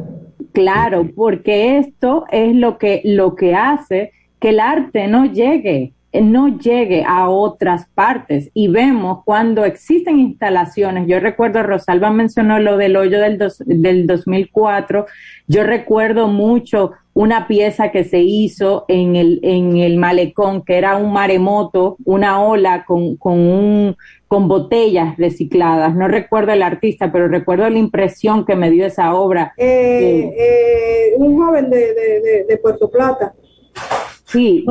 Claro, 0.52 1.08
porque 1.14 1.78
esto 1.78 2.24
es 2.30 2.54
lo 2.54 2.78
que, 2.78 3.00
lo 3.04 3.34
que 3.34 3.54
hace 3.54 4.12
que 4.38 4.50
el 4.50 4.60
arte 4.60 5.06
no 5.06 5.26
llegue 5.26 5.92
no 6.12 6.58
llegue 6.58 7.04
a 7.06 7.28
otras 7.28 7.86
partes. 7.94 8.50
Y 8.54 8.68
vemos 8.68 9.22
cuando 9.24 9.64
existen 9.64 10.18
instalaciones, 10.18 11.06
yo 11.06 11.20
recuerdo, 11.20 11.62
Rosalba 11.62 12.10
mencionó 12.10 12.58
lo 12.58 12.76
del 12.76 12.96
hoyo 12.96 13.20
del, 13.20 13.38
del 13.66 14.06
2004, 14.06 15.06
yo 15.46 15.64
recuerdo 15.64 16.28
mucho 16.28 16.92
una 17.12 17.46
pieza 17.48 17.90
que 17.90 18.04
se 18.04 18.20
hizo 18.20 18.84
en 18.88 19.16
el, 19.16 19.40
en 19.42 19.76
el 19.76 19.96
malecón, 19.98 20.62
que 20.64 20.78
era 20.78 20.96
un 20.96 21.12
maremoto, 21.12 21.96
una 22.04 22.42
ola 22.42 22.84
con, 22.86 23.16
con, 23.16 23.38
un, 23.38 23.96
con 24.28 24.48
botellas 24.48 25.16
recicladas. 25.16 25.94
No 25.94 26.08
recuerdo 26.08 26.52
el 26.52 26.62
artista, 26.62 27.10
pero 27.12 27.28
recuerdo 27.28 27.68
la 27.68 27.78
impresión 27.78 28.46
que 28.46 28.56
me 28.56 28.70
dio 28.70 28.86
esa 28.86 29.14
obra. 29.14 29.52
Eh, 29.56 30.32
eh, 30.38 31.14
un 31.16 31.36
joven 31.36 31.68
de, 31.68 31.94
de, 31.94 32.44
de 32.48 32.56
Puerto 32.58 32.88
Plata. 32.88 33.34
Sí, 34.30 34.64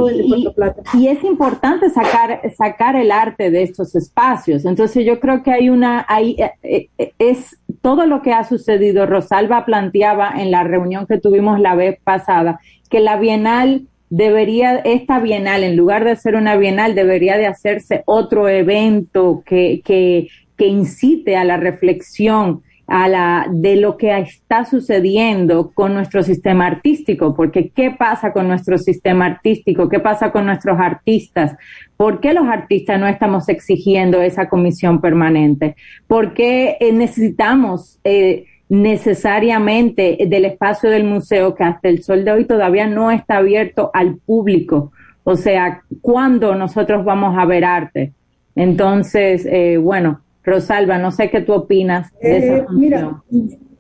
y, 0.93 1.07
es 1.07 1.21
importante 1.25 1.89
sacar, 1.89 2.41
sacar 2.55 2.95
el 2.95 3.11
arte 3.11 3.51
de 3.51 3.63
estos 3.63 3.93
espacios. 3.93 4.63
Entonces 4.63 5.05
yo 5.05 5.19
creo 5.19 5.43
que 5.43 5.51
hay 5.51 5.69
una, 5.69 6.05
hay, 6.07 6.37
eh, 6.63 6.87
eh, 6.97 7.11
es 7.19 7.57
todo 7.81 8.05
lo 8.05 8.21
que 8.21 8.31
ha 8.31 8.45
sucedido. 8.45 9.05
Rosalba 9.05 9.65
planteaba 9.65 10.31
en 10.37 10.51
la 10.51 10.63
reunión 10.63 11.05
que 11.07 11.17
tuvimos 11.17 11.59
la 11.59 11.75
vez 11.75 11.99
pasada 12.01 12.61
que 12.89 13.01
la 13.01 13.17
Bienal 13.17 13.87
debería, 14.09 14.77
esta 14.77 15.19
Bienal, 15.19 15.65
en 15.65 15.75
lugar 15.75 16.05
de 16.05 16.15
ser 16.15 16.35
una 16.35 16.55
Bienal, 16.55 16.95
debería 16.95 17.37
de 17.37 17.47
hacerse 17.47 18.03
otro 18.05 18.47
evento 18.47 19.43
que, 19.45 19.81
que, 19.83 20.29
que 20.55 20.67
incite 20.67 21.35
a 21.35 21.43
la 21.43 21.57
reflexión 21.57 22.63
a 22.89 23.07
la, 23.07 23.47
de 23.51 23.75
lo 23.75 23.97
que 23.97 24.17
está 24.17 24.65
sucediendo 24.65 25.71
con 25.71 25.93
nuestro 25.93 26.23
sistema 26.23 26.67
artístico, 26.67 27.35
porque 27.35 27.69
¿qué 27.69 27.91
pasa 27.91 28.33
con 28.33 28.47
nuestro 28.47 28.77
sistema 28.77 29.25
artístico? 29.25 29.87
¿Qué 29.89 29.99
pasa 29.99 30.31
con 30.31 30.45
nuestros 30.45 30.79
artistas? 30.79 31.55
¿Por 31.95 32.19
qué 32.19 32.33
los 32.33 32.47
artistas 32.47 32.99
no 32.99 33.07
estamos 33.07 33.47
exigiendo 33.49 34.21
esa 34.21 34.49
comisión 34.49 35.01
permanente? 35.01 35.75
¿Por 36.07 36.33
qué 36.33 36.77
eh, 36.79 36.91
necesitamos 36.91 37.99
eh, 38.03 38.45
necesariamente 38.69 40.17
del 40.27 40.45
espacio 40.45 40.89
del 40.89 41.03
museo 41.03 41.55
que 41.55 41.63
hasta 41.63 41.89
el 41.89 42.03
sol 42.03 42.25
de 42.25 42.31
hoy 42.31 42.45
todavía 42.45 42.87
no 42.87 43.11
está 43.11 43.37
abierto 43.37 43.91
al 43.93 44.17
público? 44.17 44.91
O 45.23 45.35
sea, 45.35 45.83
¿cuándo 46.01 46.55
nosotros 46.55 47.05
vamos 47.05 47.37
a 47.37 47.45
ver 47.45 47.63
arte? 47.63 48.13
Entonces, 48.55 49.45
eh, 49.45 49.77
bueno, 49.77 50.21
Rosalba, 50.49 50.97
no 50.97 51.11
sé 51.11 51.29
qué 51.29 51.41
tú 51.41 51.53
opinas 51.53 52.11
de 52.21 52.37
esa 52.37 52.57
eh, 52.57 52.65
Mira, 52.71 53.23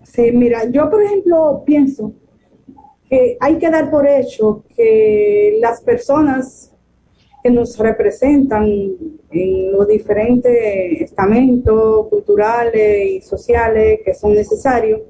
sí, 0.03 0.31
mira, 0.31 0.69
yo 0.69 0.89
por 0.89 1.03
ejemplo 1.03 1.63
pienso 1.65 2.13
que 3.09 3.37
hay 3.39 3.57
que 3.57 3.69
dar 3.69 3.89
por 3.89 4.07
hecho 4.07 4.63
que 4.75 5.57
las 5.59 5.81
personas 5.81 6.75
que 7.43 7.49
nos 7.49 7.77
representan 7.77 8.65
en 9.31 9.71
los 9.71 9.87
diferentes 9.87 11.01
estamentos 11.01 12.07
culturales 12.07 13.11
y 13.11 13.21
sociales 13.21 13.99
que 14.03 14.13
son 14.13 14.33
necesarios, 14.33 15.01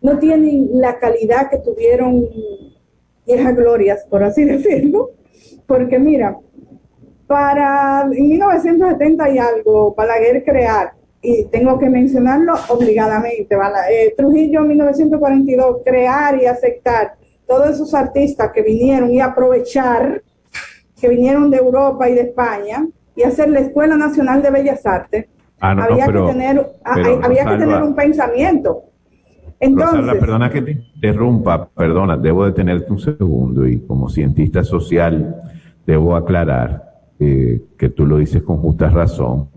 no 0.00 0.18
tienen 0.18 0.68
la 0.72 0.98
calidad 0.98 1.50
que 1.50 1.58
tuvieron 1.58 2.28
viejas 3.26 3.56
glorias, 3.56 4.06
por 4.08 4.22
así 4.22 4.44
decirlo, 4.44 5.10
porque 5.66 5.98
mira, 5.98 6.38
para 7.26 8.02
en 8.02 8.28
1970 8.28 9.30
y 9.30 9.38
algo, 9.38 9.94
Balaguer 9.94 10.44
crear, 10.44 10.92
y 11.22 11.44
tengo 11.44 11.78
que 11.78 11.88
mencionarlo 11.88 12.54
obligadamente, 12.68 13.56
eh, 13.90 14.14
Trujillo 14.16 14.62
en 14.62 14.68
1942, 14.68 15.78
crear 15.84 16.40
y 16.42 16.46
aceptar 16.46 17.14
todos 17.46 17.70
esos 17.70 17.94
artistas 17.94 18.50
que 18.52 18.62
vinieron 18.62 19.10
y 19.10 19.20
aprovechar, 19.20 20.22
que 21.00 21.08
vinieron 21.08 21.50
de 21.50 21.58
Europa 21.58 22.08
y 22.08 22.14
de 22.14 22.22
España, 22.22 22.86
y 23.14 23.22
hacer 23.22 23.50
la 23.50 23.60
Escuela 23.60 23.96
Nacional 23.96 24.42
de 24.42 24.50
Bellas 24.50 24.84
Artes, 24.84 25.26
ah, 25.60 25.70
había, 25.72 26.06
que, 26.06 26.12
tener, 26.12 26.66
había 26.84 27.44
que 27.44 27.56
tener 27.56 27.82
un 27.82 27.94
pensamiento. 27.94 28.84
Entonces, 29.60 30.16
perdona 30.18 30.50
que 30.50 30.62
te 30.62 30.72
interrumpa, 30.72 31.68
perdona, 31.68 32.16
debo 32.16 32.46
detenerte 32.46 32.90
un 32.90 32.98
segundo 32.98 33.64
y 33.66 33.78
como 33.80 34.08
cientista 34.08 34.64
social 34.64 35.36
debo 35.86 36.16
aclarar 36.16 36.91
que 37.76 37.88
tú 37.88 38.06
lo 38.06 38.18
dices 38.18 38.42
con 38.42 38.58
justa 38.58 38.88
razón, 38.88 39.48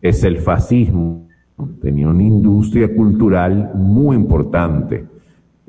es 0.00 0.24
el 0.24 0.38
fascismo. 0.38 1.28
Tenía 1.80 2.08
una 2.08 2.22
industria 2.22 2.94
cultural 2.94 3.72
muy 3.74 4.16
importante. 4.16 5.04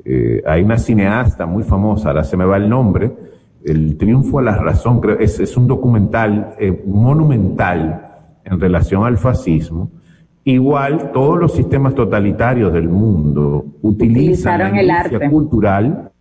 Eh, 0.04 0.42
hay 0.46 0.62
una 0.62 0.78
cineasta 0.78 1.46
muy 1.46 1.62
famosa, 1.62 2.08
ahora 2.08 2.24
se 2.24 2.36
me 2.36 2.44
va 2.44 2.56
el 2.56 2.68
nombre, 2.68 3.12
El 3.64 3.96
Triunfo 3.96 4.40
a 4.40 4.42
la 4.42 4.56
Razón, 4.56 5.00
creo, 5.00 5.18
es, 5.18 5.38
es 5.38 5.56
un 5.56 5.68
documental 5.68 6.54
eh, 6.58 6.82
monumental 6.86 8.12
en 8.44 8.58
relación 8.58 9.04
al 9.04 9.18
fascismo. 9.18 9.90
Igual 10.44 11.12
todos 11.12 11.38
los 11.38 11.52
sistemas 11.52 11.94
totalitarios 11.94 12.72
del 12.72 12.88
mundo 12.88 13.64
utilizan 13.82 14.58
la 14.58 14.82
industria 14.82 15.30
cultural 15.30 16.11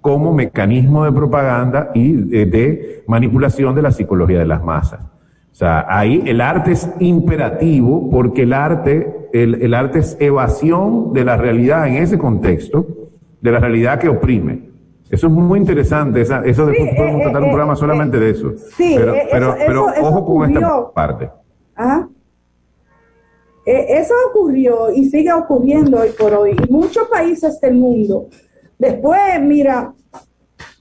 como 0.00 0.32
mecanismo 0.32 1.04
de 1.04 1.12
propaganda 1.12 1.90
y 1.94 2.12
de, 2.12 3.02
manipulación 3.06 3.74
de 3.74 3.82
la 3.82 3.90
psicología 3.90 4.38
de 4.38 4.46
las 4.46 4.62
masas. 4.62 5.00
O 5.00 5.54
sea, 5.58 5.86
ahí 5.88 6.22
el 6.26 6.40
arte 6.40 6.72
es 6.72 6.88
imperativo 7.00 8.08
porque 8.10 8.42
el 8.42 8.52
arte, 8.52 9.28
el, 9.32 9.74
arte 9.74 10.00
es 10.00 10.16
evasión 10.20 11.12
de 11.12 11.24
la 11.24 11.36
realidad 11.36 11.88
en 11.88 11.96
ese 11.96 12.16
contexto, 12.16 12.86
de 13.40 13.50
la 13.50 13.58
realidad 13.58 13.98
que 13.98 14.08
oprime. 14.08 14.68
Eso 15.10 15.26
es 15.26 15.32
muy 15.32 15.58
interesante, 15.58 16.20
eso 16.20 16.66
después 16.66 16.94
podemos 16.94 17.20
eh, 17.20 17.24
tratar 17.24 17.42
un 17.42 17.48
eh, 17.48 17.52
programa 17.52 17.72
eh, 17.72 17.76
solamente 17.76 18.20
de 18.20 18.30
eso. 18.30 18.52
Sí, 18.76 18.94
pero, 18.96 19.14
pero, 19.32 19.56
pero 19.66 19.86
ojo 20.02 20.24
con 20.24 20.54
esta 20.54 20.92
parte. 20.92 21.30
Ajá. 21.74 22.08
Eso 23.64 24.14
ocurrió 24.30 24.90
y 24.94 25.10
sigue 25.10 25.30
ocurriendo 25.30 25.98
hoy 25.98 26.08
por 26.18 26.32
hoy. 26.32 26.52
En 26.52 26.72
muchos 26.72 27.06
países 27.08 27.60
del 27.60 27.74
mundo 27.74 28.28
Después, 28.78 29.40
mira, 29.40 29.92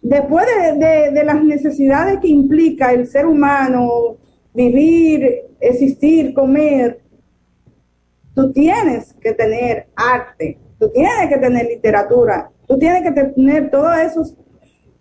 después 0.02 0.46
de, 0.76 1.24
las 1.24 1.44
necesidades 1.44 2.20
que 2.20 2.28
implica 2.28 2.92
el 2.92 3.08
ser 3.08 3.26
humano, 3.26 4.18
vivir, 4.54 5.28
existir, 5.60 6.34
comer, 6.34 7.02
tú 8.36 8.52
tienes 8.54 9.14
que 9.16 9.34
tener 9.34 9.88
arte, 9.96 10.60
tú 10.80 10.92
tienes 10.92 11.28
que 11.28 11.38
tener 11.38 11.66
literatura, 11.66 12.52
tú 12.68 12.78
tienes 12.78 13.02
que 13.02 13.12
tener 13.12 13.72
todos 13.72 13.98
esos 13.98 14.36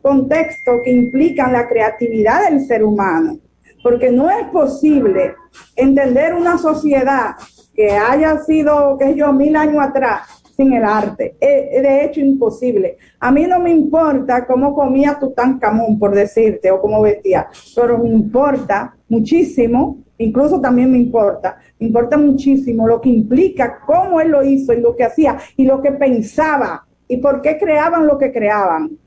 contextos 0.01 0.81
que 0.83 0.93
implican 0.93 1.53
la 1.53 1.69
creatividad 1.69 2.49
del 2.49 2.65
ser 2.67 2.83
humano, 2.83 3.39
porque 3.83 4.11
no 4.11 4.31
es 4.31 4.47
posible 4.49 5.35
entender 5.75 6.35
una 6.35 6.57
sociedad 6.57 7.35
que 7.75 7.91
haya 7.91 8.39
sido, 8.39 8.97
que 8.97 9.15
yo, 9.15 9.33
mil 9.35 9.55
años 9.55 9.85
atrás, 9.85 10.46
sin 10.57 10.73
el 10.73 10.85
arte. 10.85 11.37
Es, 11.39 11.83
de 11.83 12.05
hecho 12.05 12.21
imposible. 12.21 12.97
A 13.21 13.31
mí 13.31 13.45
no 13.47 13.61
me 13.61 13.71
importa 13.71 14.47
cómo 14.47 14.75
comía 14.75 15.19
Tutankamón, 15.19 15.99
por 15.99 16.15
decirte, 16.15 16.71
o 16.71 16.81
cómo 16.81 17.03
vestía, 17.03 17.49
pero 17.75 17.99
me 17.99 18.09
importa 18.09 18.97
muchísimo 19.09 19.99
incluso 20.19 20.61
también 20.61 20.91
me 20.91 20.99
importa, 20.99 21.59
me 21.79 21.89
importa 21.89 22.17
muchísimo 22.17 22.89
lo 22.89 23.01
que 23.01 23.11
implica 23.11 23.81
cómo 23.87 24.21
él 24.21 24.31
lo 24.31 24.43
hizo 24.43 24.73
y 24.73 24.81
lo 24.81 24.97
que 24.97 25.05
hacía 25.05 25.39
y 25.57 25.65
lo 25.65 25.83
que 25.83 25.93
pensaba 25.93 26.87
y 27.09 27.19
por 27.19 27.43
qué 27.43 27.59
creaban 27.59 28.07
lo 28.07 28.19
que 28.19 28.33
creaban. 28.33 28.99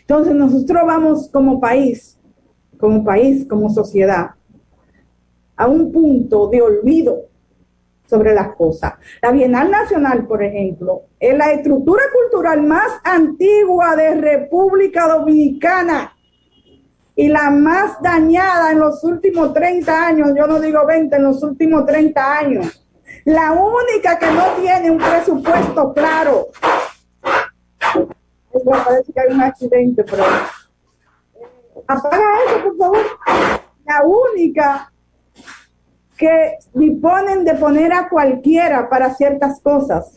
Entonces 0.00 0.34
nosotros 0.34 0.82
vamos 0.86 1.28
como 1.30 1.60
país, 1.60 2.18
como 2.78 3.04
país, 3.04 3.46
como 3.46 3.70
sociedad, 3.70 4.30
a 5.56 5.68
un 5.68 5.90
punto 5.92 6.48
de 6.48 6.62
olvido 6.62 7.29
sobre 8.10 8.34
las 8.34 8.56
cosas. 8.56 8.94
La 9.22 9.30
Bienal 9.30 9.70
Nacional, 9.70 10.26
por 10.26 10.42
ejemplo, 10.42 11.02
es 11.18 11.36
la 11.38 11.52
estructura 11.52 12.02
cultural 12.12 12.62
más 12.62 13.00
antigua 13.04 13.94
de 13.94 14.16
República 14.16 15.06
Dominicana 15.06 16.12
y 17.14 17.28
la 17.28 17.50
más 17.50 18.02
dañada 18.02 18.72
en 18.72 18.80
los 18.80 19.04
últimos 19.04 19.54
30 19.54 20.06
años, 20.06 20.30
yo 20.36 20.46
no 20.46 20.60
digo 20.60 20.84
20, 20.84 21.14
en 21.16 21.22
los 21.22 21.42
últimos 21.42 21.86
30 21.86 22.38
años. 22.38 22.86
La 23.24 23.52
única 23.52 24.18
que 24.18 24.30
no 24.30 24.44
tiene 24.60 24.90
un 24.90 24.98
presupuesto 24.98 25.92
claro. 25.92 26.48
parece 28.84 29.12
que 29.12 29.20
hay 29.20 29.32
un 29.32 29.40
accidente, 29.40 30.04
pero... 30.04 30.24
Apaga 31.86 32.38
eso, 32.46 32.62
por 32.64 32.76
favor. 32.76 33.04
La 33.84 34.02
única 34.04 34.92
que 36.20 36.58
disponen 36.74 37.46
de 37.46 37.54
poner 37.54 37.94
a 37.94 38.10
cualquiera 38.10 38.90
para 38.90 39.14
ciertas 39.14 39.58
cosas. 39.62 40.14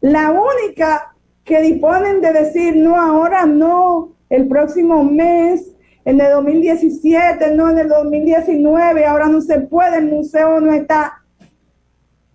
La 0.00 0.30
única 0.30 1.12
que 1.42 1.60
disponen 1.60 2.20
de 2.20 2.32
decir, 2.32 2.76
no, 2.76 2.94
ahora 2.94 3.44
no, 3.44 4.12
el 4.30 4.46
próximo 4.46 5.02
mes 5.02 5.74
en 6.04 6.20
el 6.20 6.30
2017, 6.30 7.56
no 7.56 7.68
en 7.68 7.78
el 7.78 7.88
2019, 7.88 9.04
ahora 9.04 9.26
no 9.26 9.40
se 9.40 9.58
puede, 9.58 9.98
el 9.98 10.06
museo 10.06 10.60
no 10.60 10.72
está. 10.72 11.24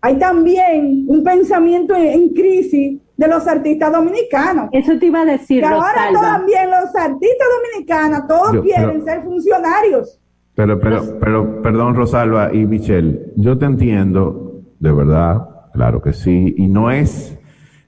Hay 0.01 0.19
también 0.19 1.05
un 1.07 1.23
pensamiento 1.23 1.95
en, 1.95 2.33
crisis 2.33 2.99
de 3.15 3.27
los 3.29 3.47
artistas 3.47 3.93
dominicanos. 3.93 4.69
Eso 4.73 4.99
te 4.99 5.05
iba 5.05 5.21
a 5.21 5.25
decir. 5.25 5.61
Que 5.61 5.67
ahora 5.67 6.09
también 6.11 6.69
los 6.69 6.93
artistas 6.93 7.47
dominicanos, 7.57 8.27
todos 8.27 8.61
quieren 8.61 9.05
ser 9.05 9.23
funcionarios. 9.23 10.18
Pero, 10.59 10.77
pero, 10.77 11.17
pero, 11.21 11.61
perdón, 11.61 11.95
Rosalba 11.95 12.53
y 12.53 12.65
Michelle, 12.65 13.31
yo 13.37 13.57
te 13.57 13.65
entiendo, 13.65 14.59
de 14.77 14.91
verdad, 14.91 15.47
claro 15.71 16.01
que 16.01 16.11
sí, 16.11 16.53
y 16.57 16.67
no 16.67 16.91
es 16.91 17.39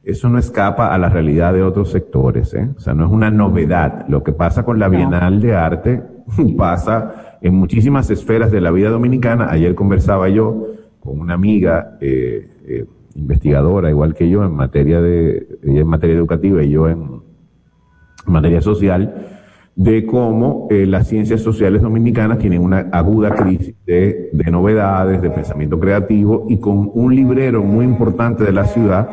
eso 0.06 0.30
no 0.30 0.40
escapa 0.40 0.88
a 0.88 0.98
la 0.98 1.10
realidad 1.10 1.54
de 1.54 1.64
otros 1.64 1.92
sectores, 1.92 2.54
¿eh? 2.54 2.70
o 2.74 2.80
sea, 2.80 2.94
no 2.94 3.06
es 3.06 3.12
una 3.12 3.30
novedad. 3.30 4.06
Lo 4.08 4.24
que 4.24 4.32
pasa 4.32 4.64
con 4.64 4.80
la 4.80 4.88
Bienal 4.88 5.42
de 5.42 5.54
Arte 5.54 6.02
pasa 6.58 7.38
en 7.42 7.56
muchísimas 7.56 8.10
esferas 8.10 8.54
de 8.54 8.62
la 8.62 8.72
vida 8.72 8.90
dominicana. 8.90 9.48
Ayer 9.50 9.76
conversaba 9.76 10.30
yo 10.30 10.68
con 11.02 11.20
una 11.20 11.34
amiga 11.34 11.98
eh, 12.00 12.48
eh, 12.66 12.86
investigadora, 13.16 13.90
igual 13.90 14.14
que 14.14 14.30
yo, 14.30 14.46
en 14.46 14.54
materia 14.54 15.02
de, 15.02 15.60
ella 15.62 15.82
en 15.82 15.88
materia 15.88 16.16
educativa 16.16 16.64
y 16.64 16.70
yo 16.70 16.88
en 16.88 17.22
materia 18.28 18.62
social, 18.62 19.41
de 19.76 20.06
cómo 20.06 20.68
eh, 20.70 20.86
las 20.86 21.08
ciencias 21.08 21.42
sociales 21.42 21.82
dominicanas 21.82 22.40
tienen 22.40 22.62
una 22.62 22.90
aguda 22.92 23.34
crisis 23.36 23.74
de, 23.86 24.30
de 24.34 24.52
novedades, 24.52 25.22
de 25.22 25.30
pensamiento 25.30 25.80
creativo 25.80 26.46
y 26.50 26.60
con 26.60 26.92
un 26.94 27.16
librero 27.16 27.64
muy 27.64 27.86
importante 27.86 28.44
de 28.44 28.52
la 28.52 28.66
ciudad 28.66 29.10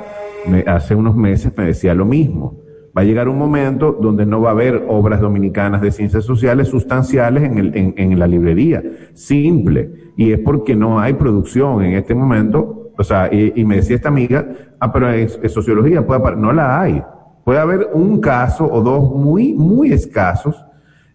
hace 0.67 0.95
unos 0.95 1.17
meses 1.17 1.53
me 1.57 1.67
decía 1.67 1.95
lo 1.95 2.05
mismo. 2.05 2.61
Va 2.97 3.03
a 3.03 3.05
llegar 3.05 3.29
un 3.29 3.39
momento 3.39 3.97
donde 4.01 4.27
no 4.27 4.41
va 4.41 4.51
a 4.51 4.53
haber 4.53 4.85
obras 4.89 5.21
dominicanas 5.21 5.81
de 5.81 5.93
ciencias 5.93 6.25
sociales 6.25 6.69
sustanciales 6.69 7.45
en, 7.45 7.59
el, 7.59 7.95
en, 7.97 8.19
la 8.19 8.27
librería. 8.27 8.83
Simple. 9.15 10.13
Y 10.17 10.33
es 10.33 10.41
porque 10.41 10.75
no 10.75 10.99
hay 10.99 11.13
producción 11.13 11.83
en 11.85 11.93
este 11.93 12.15
momento. 12.15 12.91
O 12.99 13.05
sea, 13.05 13.33
y, 13.33 13.65
me 13.65 13.77
decía 13.77 13.95
esta 13.95 14.09
amiga, 14.09 14.49
ah, 14.81 14.93
pero 14.93 15.11
es, 15.11 15.39
sociología, 15.49 16.05
puede, 16.05 16.35
no 16.37 16.53
la 16.53 16.81
hay. 16.81 17.03
Puede 17.49 17.61
haber 17.61 17.89
un 17.95 18.21
caso 18.21 18.71
o 18.71 18.83
dos 18.83 19.11
muy, 19.11 19.55
muy 19.55 19.91
escasos 19.91 20.67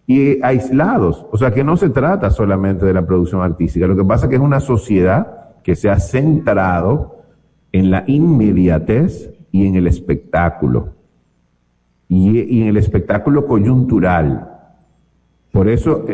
y 0.04 0.42
aislados. 0.42 1.24
O 1.30 1.38
sea, 1.38 1.52
que 1.52 1.62
no 1.62 1.76
se 1.76 1.90
trata 1.90 2.28
solamente 2.28 2.84
de 2.84 2.92
la 2.92 3.06
producción 3.06 3.40
artística. 3.40 3.86
Lo 3.86 3.94
que 3.94 4.04
pasa 4.04 4.26
es 4.26 4.30
que 4.30 4.34
es 4.34 4.42
una 4.42 4.58
sociedad 4.58 5.52
que 5.62 5.76
se 5.76 5.88
ha 5.88 6.00
centrado 6.00 7.20
en 7.70 7.92
la 7.92 8.02
inmediatez 8.08 9.32
y 9.52 9.64
en 9.64 9.76
el 9.76 9.86
espectáculo. 9.86 10.94
Y, 12.08 12.62
en 12.62 12.66
el 12.66 12.78
espectáculo 12.78 13.46
coyuntural. 13.46 14.53
Por 15.54 15.68
eso... 15.68 16.04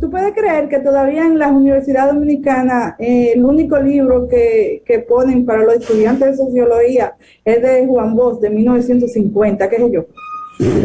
¿Tú 0.00 0.10
puedes, 0.10 0.32
creer 0.34 0.68
que 0.68 0.80
todavía 0.80 1.24
en 1.24 1.38
las 1.38 1.52
universidades 1.52 2.12
dominicanas 2.12 2.96
eh, 2.98 3.34
el 3.36 3.44
único 3.44 3.78
libro 3.78 4.26
que, 4.26 4.82
ponen 5.08 5.46
para 5.46 5.62
los 5.62 5.74
estudiantes 5.74 6.32
de 6.32 6.36
sociología 6.36 7.14
es 7.44 7.62
de 7.62 7.86
Juan 7.86 8.16
Bosch 8.16 8.40
de 8.40 8.50
1950, 8.50 9.70
qué 9.70 9.76
sé 9.76 9.90
yo? 9.92 10.06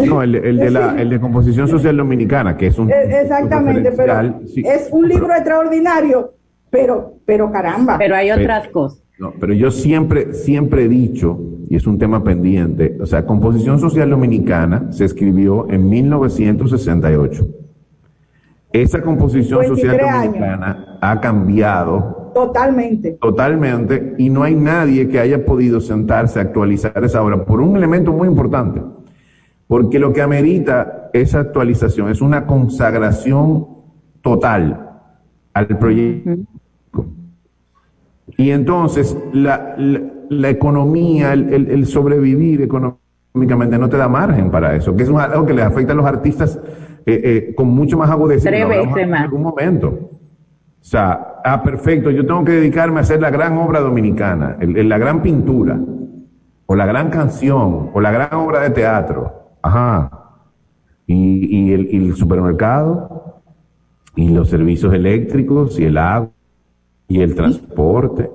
No, 0.05 0.21
el, 0.21 0.33
de 0.33 0.69
la, 0.69 0.95
el 1.01 1.09
de 1.09 1.19
composición 1.19 1.67
social 1.67 1.97
dominicana, 1.97 2.55
que 2.55 2.67
es 2.67 2.77
un... 2.77 2.91
Eh, 2.91 3.21
exactamente, 3.23 3.91
pero 3.93 4.35
es 4.57 4.87
un 4.91 5.07
libro 5.09 5.33
extraordinario, 5.33 6.35
pero, 6.69 7.15
pero 7.25 7.51
caramba. 7.51 7.97
Pero 7.97 8.15
hay 8.15 8.29
otras 8.29 8.67
cosas. 8.67 9.01
No, 9.17 9.33
pero 9.39 9.53
yo 9.53 9.71
siempre, 9.71 10.35
siempre 10.35 10.83
he 10.83 10.87
dicho, 10.87 11.39
y 11.67 11.77
es 11.77 11.87
un 11.87 11.97
tema 11.97 12.23
pendiente, 12.23 12.95
o 13.01 13.07
sea, 13.07 13.25
Composición 13.25 13.79
Social 13.79 14.11
Dominicana 14.11 14.91
se 14.91 15.05
escribió 15.05 15.67
en 15.67 15.89
1968. 15.89 17.60
Esa 18.73 19.01
composición 19.01 19.65
social 19.65 19.97
dominicana 19.97 20.97
ha 21.01 21.19
cambiado. 21.19 22.31
Totalmente. 22.33 23.17
Totalmente, 23.21 24.15
y 24.17 24.29
no 24.29 24.43
hay 24.43 24.55
nadie 24.55 25.09
que 25.09 25.19
haya 25.19 25.45
podido 25.45 25.81
sentarse 25.81 26.39
a 26.39 26.43
actualizar 26.43 27.03
esa 27.03 27.21
obra 27.21 27.43
por 27.43 27.59
un 27.59 27.75
elemento 27.75 28.13
muy 28.13 28.27
importante. 28.27 28.81
Porque 29.67 29.99
lo 29.99 30.13
que 30.13 30.21
amerita 30.21 31.09
esa 31.13 31.41
actualización 31.41 32.09
es 32.09 32.21
una 32.21 32.45
consagración 32.45 33.67
total 34.21 34.89
al 35.53 35.67
proyecto. 35.77 36.45
Y 38.37 38.51
entonces 38.51 39.17
la, 39.33 39.75
la, 40.29 40.49
economía, 40.49 41.33
el, 41.33 41.85
sobrevivir 41.85 42.67
económicamente 43.31 43.77
no 43.77 43.89
te 43.89 43.97
da 43.97 44.09
margen 44.09 44.51
para 44.51 44.75
eso, 44.75 44.95
que 44.95 45.03
es 45.03 45.09
algo 45.09 45.45
que 45.45 45.53
les 45.53 45.65
afecta 45.65 45.93
a 45.93 45.95
los 45.95 46.05
artistas 46.05 46.59
eh, 47.05 47.21
eh, 47.23 47.55
con 47.55 47.69
mucho 47.69 47.97
más 47.97 48.09
agudeza 48.09 48.49
en 48.49 49.15
algún 49.15 49.41
momento. 49.41 49.87
O 49.87 50.83
sea, 50.83 51.39
ah, 51.43 51.63
perfecto, 51.63 52.11
yo 52.11 52.25
tengo 52.25 52.43
que 52.43 52.53
dedicarme 52.53 52.99
a 52.99 53.01
hacer 53.01 53.21
la 53.21 53.29
gran 53.29 53.57
obra 53.57 53.79
dominicana, 53.79 54.57
la 54.59 54.97
gran 54.97 55.21
pintura, 55.21 55.79
o 56.65 56.75
la 56.75 56.85
gran 56.85 57.09
canción, 57.09 57.91
o 57.93 58.01
la 58.01 58.11
gran 58.11 58.33
obra 58.33 58.61
de 58.61 58.71
teatro. 58.71 59.57
Ajá. 59.61 60.09
Y, 61.05 61.67
y, 61.69 61.73
el, 61.73 61.87
y 61.93 61.97
el 62.09 62.15
supermercado, 62.15 63.41
y 64.15 64.29
los 64.29 64.49
servicios 64.49 64.93
eléctricos, 64.93 65.79
y 65.79 65.85
el 65.85 65.97
agua 65.97 66.31
y 67.07 67.21
el 67.21 67.35
transporte. 67.35 68.29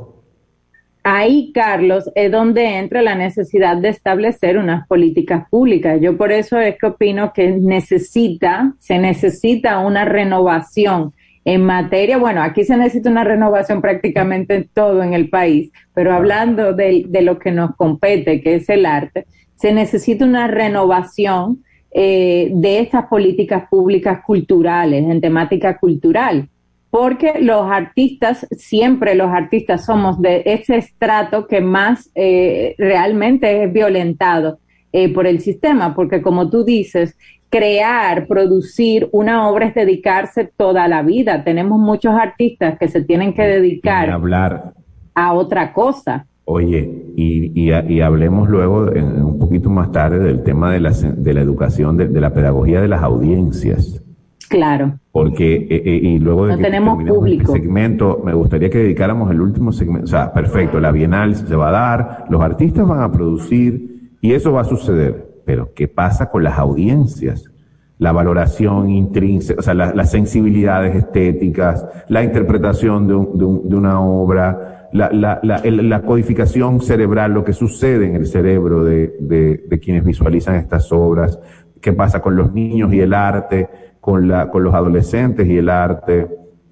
Ahí, 1.08 1.52
Carlos, 1.54 2.10
es 2.16 2.32
donde 2.32 2.78
entra 2.78 3.00
la 3.00 3.14
necesidad 3.14 3.76
de 3.76 3.90
establecer 3.90 4.58
unas 4.58 4.88
políticas 4.88 5.48
públicas. 5.48 6.00
Yo 6.00 6.16
por 6.16 6.32
eso 6.32 6.58
es 6.58 6.76
que 6.80 6.86
opino 6.86 7.32
que 7.32 7.48
necesita, 7.52 8.74
se 8.80 8.98
necesita 8.98 9.78
una 9.78 10.04
renovación 10.04 11.12
en 11.44 11.62
materia, 11.62 12.18
bueno, 12.18 12.42
aquí 12.42 12.64
se 12.64 12.76
necesita 12.76 13.08
una 13.08 13.22
renovación 13.22 13.80
prácticamente 13.80 14.56
en 14.56 14.68
todo 14.74 15.00
en 15.00 15.14
el 15.14 15.30
país, 15.30 15.70
pero 15.94 16.12
hablando 16.12 16.72
de, 16.72 17.06
lo 17.22 17.38
que 17.38 17.52
nos 17.52 17.76
compete, 17.76 18.40
que 18.40 18.56
es 18.56 18.68
el 18.68 18.84
arte, 18.84 19.26
se 19.54 19.72
necesita 19.72 20.24
una 20.24 20.48
renovación 20.48 21.62
eh, 21.92 22.50
de 22.52 22.80
estas 22.80 23.06
políticas 23.06 23.68
públicas 23.70 24.24
culturales, 24.26 25.04
en 25.04 25.20
temática 25.20 25.78
cultural 25.78 26.48
porque 26.90 27.40
los 27.40 27.70
artistas, 27.70 28.46
siempre 28.52 29.14
los 29.14 29.28
artistas 29.28 29.84
somos 29.84 30.20
de 30.20 30.42
ese 30.46 30.76
estrato 30.76 31.46
que 31.46 31.60
más 31.60 32.10
eh, 32.14 32.74
realmente 32.78 33.64
es 33.64 33.72
violentado 33.72 34.58
eh, 34.92 35.12
por 35.12 35.26
el 35.26 35.40
sistema, 35.40 35.94
porque 35.94 36.22
como 36.22 36.48
tú 36.48 36.64
dices, 36.64 37.16
crear, 37.50 38.26
producir 38.26 39.08
una 39.12 39.48
obra 39.48 39.66
es 39.66 39.74
dedicarse 39.74 40.50
toda 40.56 40.88
la 40.88 41.02
vida. 41.02 41.44
Tenemos 41.44 41.78
muchos 41.78 42.14
artistas 42.14 42.78
que 42.78 42.88
se 42.88 43.02
tienen 43.02 43.34
que 43.34 43.42
dedicar 43.42 44.10
hablar. 44.10 44.72
a 45.14 45.32
otra 45.34 45.72
cosa. 45.72 46.26
Oye, 46.48 46.88
y, 47.16 47.60
y, 47.60 48.00
hablemos 48.00 48.48
luego 48.48 48.88
un 48.92 49.36
poquito 49.36 49.68
más 49.68 49.90
tarde 49.90 50.20
del 50.20 50.44
tema 50.44 50.72
de 50.72 50.78
la, 50.78 50.90
de 50.92 51.34
la 51.34 51.40
educación, 51.40 51.96
de 51.96 52.20
la 52.20 52.32
pedagogía 52.32 52.80
de 52.80 52.86
las 52.86 53.02
audiencias. 53.02 54.00
Claro. 54.48 54.98
Porque, 55.12 55.54
eh, 55.54 55.82
eh, 55.84 56.00
y 56.02 56.18
luego 56.18 56.46
de 56.46 56.56
que 56.56 56.62
tenemos 56.62 57.00
este 57.00 57.12
público. 57.12 57.52
segmento, 57.52 58.22
me 58.24 58.34
gustaría 58.34 58.70
que 58.70 58.78
dedicáramos 58.78 59.30
el 59.30 59.40
último 59.40 59.72
segmento. 59.72 60.04
O 60.04 60.08
sea, 60.08 60.32
perfecto, 60.32 60.80
la 60.80 60.92
Bienal 60.92 61.34
se 61.34 61.56
va 61.56 61.68
a 61.68 61.72
dar, 61.72 62.24
los 62.30 62.40
artistas 62.42 62.86
van 62.86 63.02
a 63.02 63.10
producir, 63.10 64.10
y 64.20 64.32
eso 64.32 64.52
va 64.52 64.62
a 64.62 64.64
suceder. 64.64 65.26
Pero, 65.44 65.72
¿qué 65.74 65.88
pasa 65.88 66.30
con 66.30 66.42
las 66.44 66.58
audiencias? 66.58 67.50
la 67.98 68.12
valoración 68.12 68.90
intrínseca, 68.90 69.60
o 69.60 69.62
sea, 69.62 69.74
las 69.74 70.10
sensibilidades 70.10 70.94
estéticas, 70.94 71.86
la 72.08 72.22
interpretación 72.22 73.08
de, 73.08 73.14
una 73.14 74.00
obra, 74.00 74.88
la, 74.92 76.02
codificación 76.04 76.82
cerebral, 76.82 77.32
lo 77.32 77.42
que 77.42 77.54
sucede 77.54 78.06
en 78.06 78.16
el 78.16 78.26
cerebro 78.26 78.84
de, 78.84 79.64
quienes 79.82 80.04
visualizan 80.04 80.56
estas 80.56 80.92
obras, 80.92 81.38
qué 81.80 81.92
pasa 81.92 82.20
con 82.20 82.36
los 82.36 82.52
niños 82.52 82.92
y 82.92 83.00
el 83.00 83.14
arte, 83.14 83.68
con, 84.06 84.32
con 84.52 84.62
los 84.62 84.72
adolescentes 84.72 85.48
y 85.48 85.58
el 85.58 85.68
arte, 85.68 86.28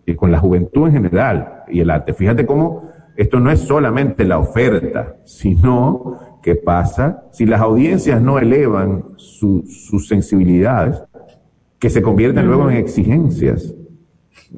y 0.06 0.14
con 0.14 0.30
la 0.30 0.38
juventud 0.38 0.86
en 0.86 0.92
general 0.92 1.64
y 1.66 1.80
el 1.80 1.90
arte. 1.90 2.14
Fíjate 2.14 2.46
cómo 2.46 2.90
esto 3.16 3.40
no 3.40 3.50
es 3.50 3.58
solamente 3.58 4.24
la 4.24 4.38
oferta, 4.38 5.16
sino 5.24 6.38
qué 6.44 6.54
pasa 6.54 7.24
si 7.32 7.44
las 7.44 7.60
audiencias 7.60 8.22
no 8.22 8.38
elevan 8.38 9.16
sus 9.16 10.06
sensibilidades, 10.06 11.02
que 11.80 11.90
se 11.90 12.02
convierten 12.02 12.46
luego 12.46 12.70
en 12.70 12.76
exigencias. 12.76 13.74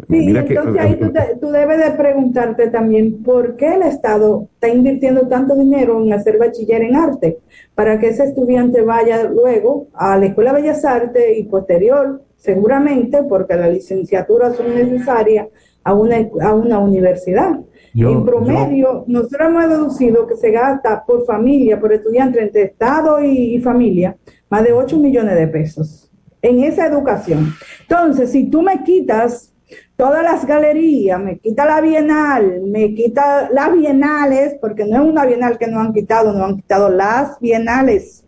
Sí, 0.08 0.28
entonces 0.28 0.78
ahí 0.78 1.00
tú, 1.40 1.48
debes 1.48 1.78
de 1.78 1.90
preguntarte 1.92 2.68
también 2.68 3.22
por 3.22 3.56
qué 3.56 3.76
el 3.76 3.82
Estado 3.82 4.50
está 4.52 4.68
invirtiendo 4.68 5.26
tanto 5.28 5.56
dinero 5.56 6.02
en 6.02 6.12
hacer 6.12 6.38
bachiller 6.38 6.82
en 6.82 6.94
arte, 6.94 7.38
para 7.74 7.98
que 7.98 8.08
ese 8.08 8.24
estudiante 8.24 8.82
vaya 8.82 9.24
luego 9.24 9.88
a 9.94 10.18
la 10.18 10.26
Escuela 10.26 10.52
de 10.52 10.60
Bellas 10.60 10.84
Artes 10.84 11.38
y 11.38 11.44
posterior, 11.44 12.25
seguramente, 12.36 13.22
porque 13.28 13.56
las 13.56 13.72
licenciaturas 13.72 14.56
son 14.56 14.74
necesarias, 14.74 15.48
a 15.82 15.94
una, 15.94 16.16
a 16.40 16.52
una 16.52 16.78
universidad. 16.80 17.60
en 17.94 18.24
promedio, 18.24 19.04
nosotros 19.06 19.48
hemos 19.48 19.68
deducido 19.68 20.26
que 20.26 20.36
se 20.36 20.50
gasta 20.50 21.04
por 21.06 21.24
familia, 21.24 21.78
por 21.78 21.92
estudiante, 21.92 22.42
entre 22.42 22.62
Estado 22.62 23.22
y 23.22 23.60
familia, 23.60 24.16
más 24.50 24.64
de 24.64 24.72
8 24.72 24.98
millones 24.98 25.36
de 25.36 25.46
pesos 25.46 26.06
en 26.42 26.62
esa 26.64 26.86
educación. 26.86 27.52
Entonces, 27.82 28.30
si 28.30 28.48
tú 28.48 28.62
me 28.62 28.82
quitas 28.84 29.52
todas 29.96 30.22
las 30.22 30.46
galerías, 30.46 31.20
me 31.20 31.38
quita 31.38 31.64
la 31.64 31.80
bienal, 31.80 32.62
me 32.64 32.94
quita 32.94 33.48
las 33.50 33.72
bienales, 33.72 34.56
porque 34.60 34.84
no 34.84 35.02
es 35.02 35.08
una 35.08 35.24
bienal 35.24 35.58
que 35.58 35.66
no 35.66 35.80
han 35.80 35.92
quitado, 35.92 36.32
no 36.32 36.44
han 36.44 36.56
quitado 36.56 36.88
las 36.88 37.38
bienales, 37.40 38.25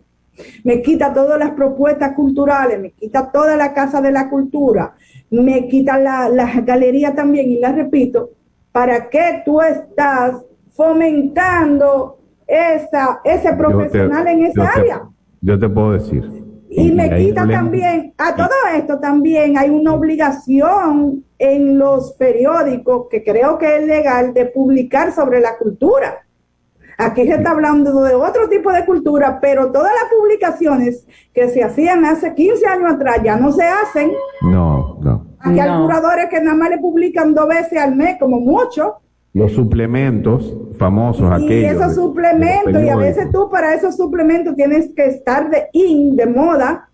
me 0.64 0.82
quita 0.82 1.12
todas 1.12 1.38
las 1.38 1.50
propuestas 1.50 2.14
culturales, 2.14 2.80
me 2.80 2.90
quita 2.90 3.30
toda 3.30 3.56
la 3.56 3.72
casa 3.72 4.00
de 4.00 4.12
la 4.12 4.28
cultura, 4.28 4.94
me 5.30 5.68
quita 5.68 5.98
la, 5.98 6.28
galerías 6.64 7.14
también, 7.14 7.50
y 7.50 7.60
las 7.60 7.74
repito, 7.74 8.30
¿para 8.72 9.08
qué 9.08 9.42
tú 9.44 9.60
estás 9.60 10.36
fomentando 10.70 12.18
esa, 12.46 13.20
ese 13.24 13.52
profesional 13.54 14.26
en 14.28 14.46
esa 14.46 14.70
área? 14.70 15.02
yo 15.40 15.58
te 15.58 15.68
puedo 15.68 15.92
decir, 15.92 16.24
y 16.70 16.92
me 16.92 17.16
quita 17.16 17.46
también, 17.46 18.12
a 18.18 18.36
todo 18.36 18.48
esto 18.76 18.98
también 18.98 19.56
hay 19.56 19.70
una 19.70 19.94
obligación 19.94 21.24
en 21.38 21.78
los 21.78 22.12
periódicos 22.12 23.06
que 23.10 23.24
creo 23.24 23.56
que 23.58 23.76
es 23.76 23.86
legal 23.86 24.34
de 24.34 24.46
publicar 24.46 25.14
sobre 25.14 25.40
la 25.40 25.56
cultura. 25.56 26.26
Aquí 27.00 27.26
se 27.26 27.34
está 27.34 27.52
hablando 27.52 28.02
de 28.02 28.14
otro 28.14 28.48
tipo 28.48 28.72
de 28.72 28.84
cultura, 28.84 29.38
pero 29.40 29.70
todas 29.70 29.92
las 29.92 30.10
publicaciones 30.12 31.06
que 31.32 31.48
se 31.48 31.62
hacían 31.62 32.04
hace 32.04 32.34
15 32.34 32.66
años 32.66 32.92
atrás 32.92 33.20
ya 33.22 33.36
no 33.36 33.52
se 33.52 33.64
hacen. 33.64 34.10
No, 34.42 34.98
no. 35.00 35.26
Aquí 35.38 35.60
hay 35.60 35.80
curadores 35.80 36.28
que 36.28 36.40
nada 36.40 36.56
más 36.56 36.70
le 36.70 36.78
publican 36.78 37.34
dos 37.34 37.46
veces 37.46 37.78
al 37.78 37.94
mes, 37.94 38.16
como 38.18 38.40
mucho 38.40 38.96
los 39.32 39.52
suplementos 39.52 40.56
famosos 40.76 41.30
y 41.30 41.44
aquellos. 41.44 41.72
Y 41.72 41.76
esos 41.76 41.94
suplementos, 41.94 42.82
y 42.82 42.88
a 42.88 42.96
veces 42.96 43.30
tú 43.30 43.48
para 43.48 43.74
esos 43.74 43.96
suplementos 43.96 44.56
tienes 44.56 44.92
que 44.94 45.06
estar 45.06 45.50
de 45.50 45.68
in, 45.72 46.16
de 46.16 46.26
moda, 46.26 46.87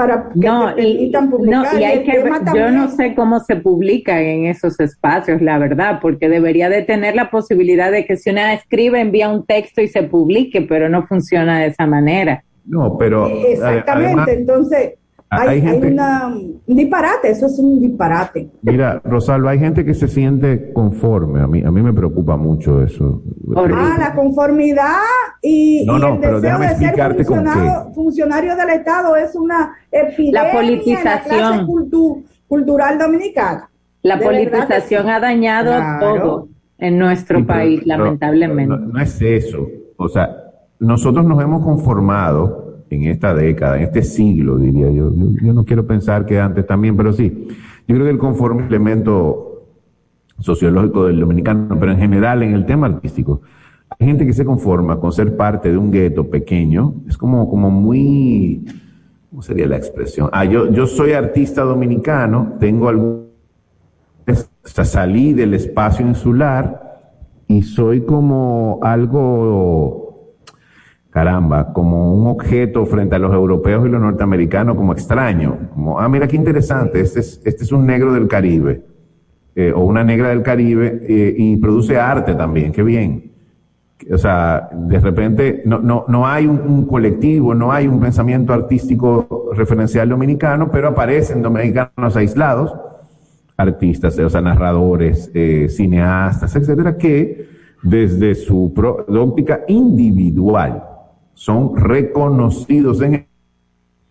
para 0.00 0.30
que 0.30 0.48
no, 0.48 0.74
te 0.74 0.82
y, 0.82 1.12
publicar. 1.12 1.74
No, 1.74 1.78
y 1.78 1.84
hay 1.84 2.04
que, 2.04 2.24
yo 2.54 2.70
no 2.70 2.88
sé 2.88 3.14
cómo 3.14 3.38
se 3.40 3.56
publica 3.56 4.18
en 4.18 4.46
esos 4.46 4.80
espacios, 4.80 5.42
la 5.42 5.58
verdad, 5.58 5.98
porque 6.00 6.30
debería 6.30 6.70
de 6.70 6.80
tener 6.82 7.14
la 7.14 7.30
posibilidad 7.30 7.92
de 7.92 8.06
que 8.06 8.16
si 8.16 8.30
una 8.30 8.54
escribe, 8.54 8.98
envía 8.98 9.28
un 9.28 9.44
texto 9.44 9.82
y 9.82 9.88
se 9.88 10.02
publique, 10.04 10.62
pero 10.62 10.88
no 10.88 11.06
funciona 11.06 11.60
de 11.60 11.66
esa 11.66 11.86
manera. 11.86 12.42
No, 12.64 12.96
pero... 12.96 13.26
Exactamente, 13.26 14.32
entonces 14.32 14.94
hay, 15.30 15.60
un 15.60 16.76
disparate, 16.76 17.30
eso 17.30 17.46
es 17.46 17.58
un 17.60 17.80
disparate. 17.80 18.50
Mira, 18.62 19.00
Rosalba, 19.04 19.52
hay 19.52 19.60
gente 19.60 19.84
que 19.84 19.94
se 19.94 20.08
siente 20.08 20.72
conforme, 20.72 21.40
a 21.40 21.46
mí, 21.46 21.62
a 21.64 21.70
mí 21.70 21.82
me 21.82 21.92
preocupa 21.92 22.36
mucho 22.36 22.82
eso. 22.82 23.22
Ah, 23.56 23.96
la 23.98 24.14
conformidad 24.14 24.98
y, 25.40 25.88
el 25.88 26.20
deseo 26.20 26.58
de 26.58 26.68
ser 26.74 27.24
funcionario, 27.24 27.92
funcionario, 27.94 28.56
del 28.56 28.70
Estado 28.70 29.14
es 29.14 29.34
una 29.36 29.76
epidemia 29.92 30.44
la 30.44 30.52
politización. 30.52 31.66
cultural 32.48 32.98
dominicana. 32.98 33.70
La 34.02 34.18
politización 34.18 35.08
ha 35.08 35.20
dañado 35.20 35.72
todo 36.00 36.48
en 36.78 36.98
nuestro 36.98 37.46
país, 37.46 37.86
lamentablemente. 37.86 38.74
no 38.76 39.00
es 39.00 39.20
eso, 39.22 39.68
o 39.96 40.08
sea, 40.08 40.28
nosotros 40.80 41.24
nos 41.24 41.40
hemos 41.42 41.62
conformado 41.62 42.69
en 42.90 43.04
esta 43.04 43.34
década, 43.34 43.76
en 43.76 43.84
este 43.84 44.02
siglo, 44.02 44.58
diría 44.58 44.90
yo. 44.90 45.12
yo. 45.14 45.54
no 45.54 45.64
quiero 45.64 45.86
pensar 45.86 46.26
que 46.26 46.40
antes 46.40 46.66
también, 46.66 46.96
pero 46.96 47.12
sí. 47.12 47.48
Yo 47.86 47.94
creo 47.94 48.04
que 48.04 48.12
el 48.12 48.18
conforme 48.18 48.66
elemento 48.66 49.64
sociológico 50.40 51.06
del 51.06 51.20
dominicano, 51.20 51.76
pero 51.78 51.92
en 51.92 51.98
general 51.98 52.42
en 52.42 52.52
el 52.52 52.66
tema 52.66 52.86
artístico, 52.86 53.42
hay 53.98 54.06
gente 54.06 54.26
que 54.26 54.32
se 54.32 54.44
conforma 54.44 54.98
con 54.98 55.12
ser 55.12 55.36
parte 55.36 55.70
de 55.70 55.76
un 55.76 55.90
gueto 55.90 56.28
pequeño, 56.28 56.94
es 57.08 57.16
como, 57.16 57.48
como 57.48 57.70
muy, 57.70 58.64
¿cómo 59.28 59.42
sería 59.42 59.66
la 59.66 59.76
expresión? 59.76 60.28
Ah, 60.32 60.44
yo, 60.44 60.70
yo 60.70 60.86
soy 60.86 61.12
artista 61.12 61.62
dominicano, 61.62 62.54
tengo 62.58 62.88
algún, 62.88 63.26
hasta 64.64 64.84
salí 64.84 65.32
del 65.32 65.54
espacio 65.54 66.06
insular 66.06 66.90
y 67.46 67.62
soy 67.62 68.02
como 68.02 68.78
algo 68.82 69.99
caramba, 71.10 71.72
como 71.72 72.14
un 72.14 72.28
objeto 72.28 72.86
frente 72.86 73.16
a 73.16 73.18
los 73.18 73.34
europeos 73.34 73.84
y 73.86 73.90
los 73.90 74.00
norteamericanos 74.00 74.76
como 74.76 74.92
extraño, 74.92 75.70
como, 75.74 75.98
ah, 75.98 76.08
mira 76.08 76.28
qué 76.28 76.36
interesante, 76.36 77.00
este 77.00 77.20
es, 77.20 77.42
este 77.44 77.64
es 77.64 77.72
un 77.72 77.84
negro 77.84 78.12
del 78.12 78.28
Caribe, 78.28 78.84
eh, 79.56 79.72
o 79.74 79.80
una 79.80 80.04
negra 80.04 80.28
del 80.28 80.42
Caribe, 80.42 81.02
eh, 81.08 81.34
y 81.36 81.56
produce 81.56 81.98
arte 81.98 82.34
también, 82.34 82.70
qué 82.70 82.82
bien. 82.82 83.32
O 84.10 84.16
sea, 84.16 84.70
de 84.72 84.98
repente 84.98 85.62
no, 85.66 85.78
no, 85.78 86.06
no 86.08 86.26
hay 86.26 86.46
un, 86.46 86.86
colectivo, 86.86 87.54
no 87.54 87.70
hay 87.70 87.86
un 87.86 88.00
pensamiento 88.00 88.54
artístico 88.54 89.50
referencial 89.54 90.08
dominicano, 90.08 90.70
pero 90.70 90.88
aparecen 90.88 91.42
dominicanos 91.42 92.16
aislados, 92.16 92.74
artistas, 93.56 94.18
o 94.18 94.30
sea, 94.30 94.40
narradores, 94.40 95.30
eh, 95.34 95.66
cineastas, 95.68 96.56
etcétera, 96.56 96.96
que 96.96 97.46
desde 97.82 98.34
su 98.34 98.72
óptica 98.74 99.64
individual, 99.68 100.89
son 101.34 101.76
reconocidos, 101.76 103.00
en, 103.02 103.26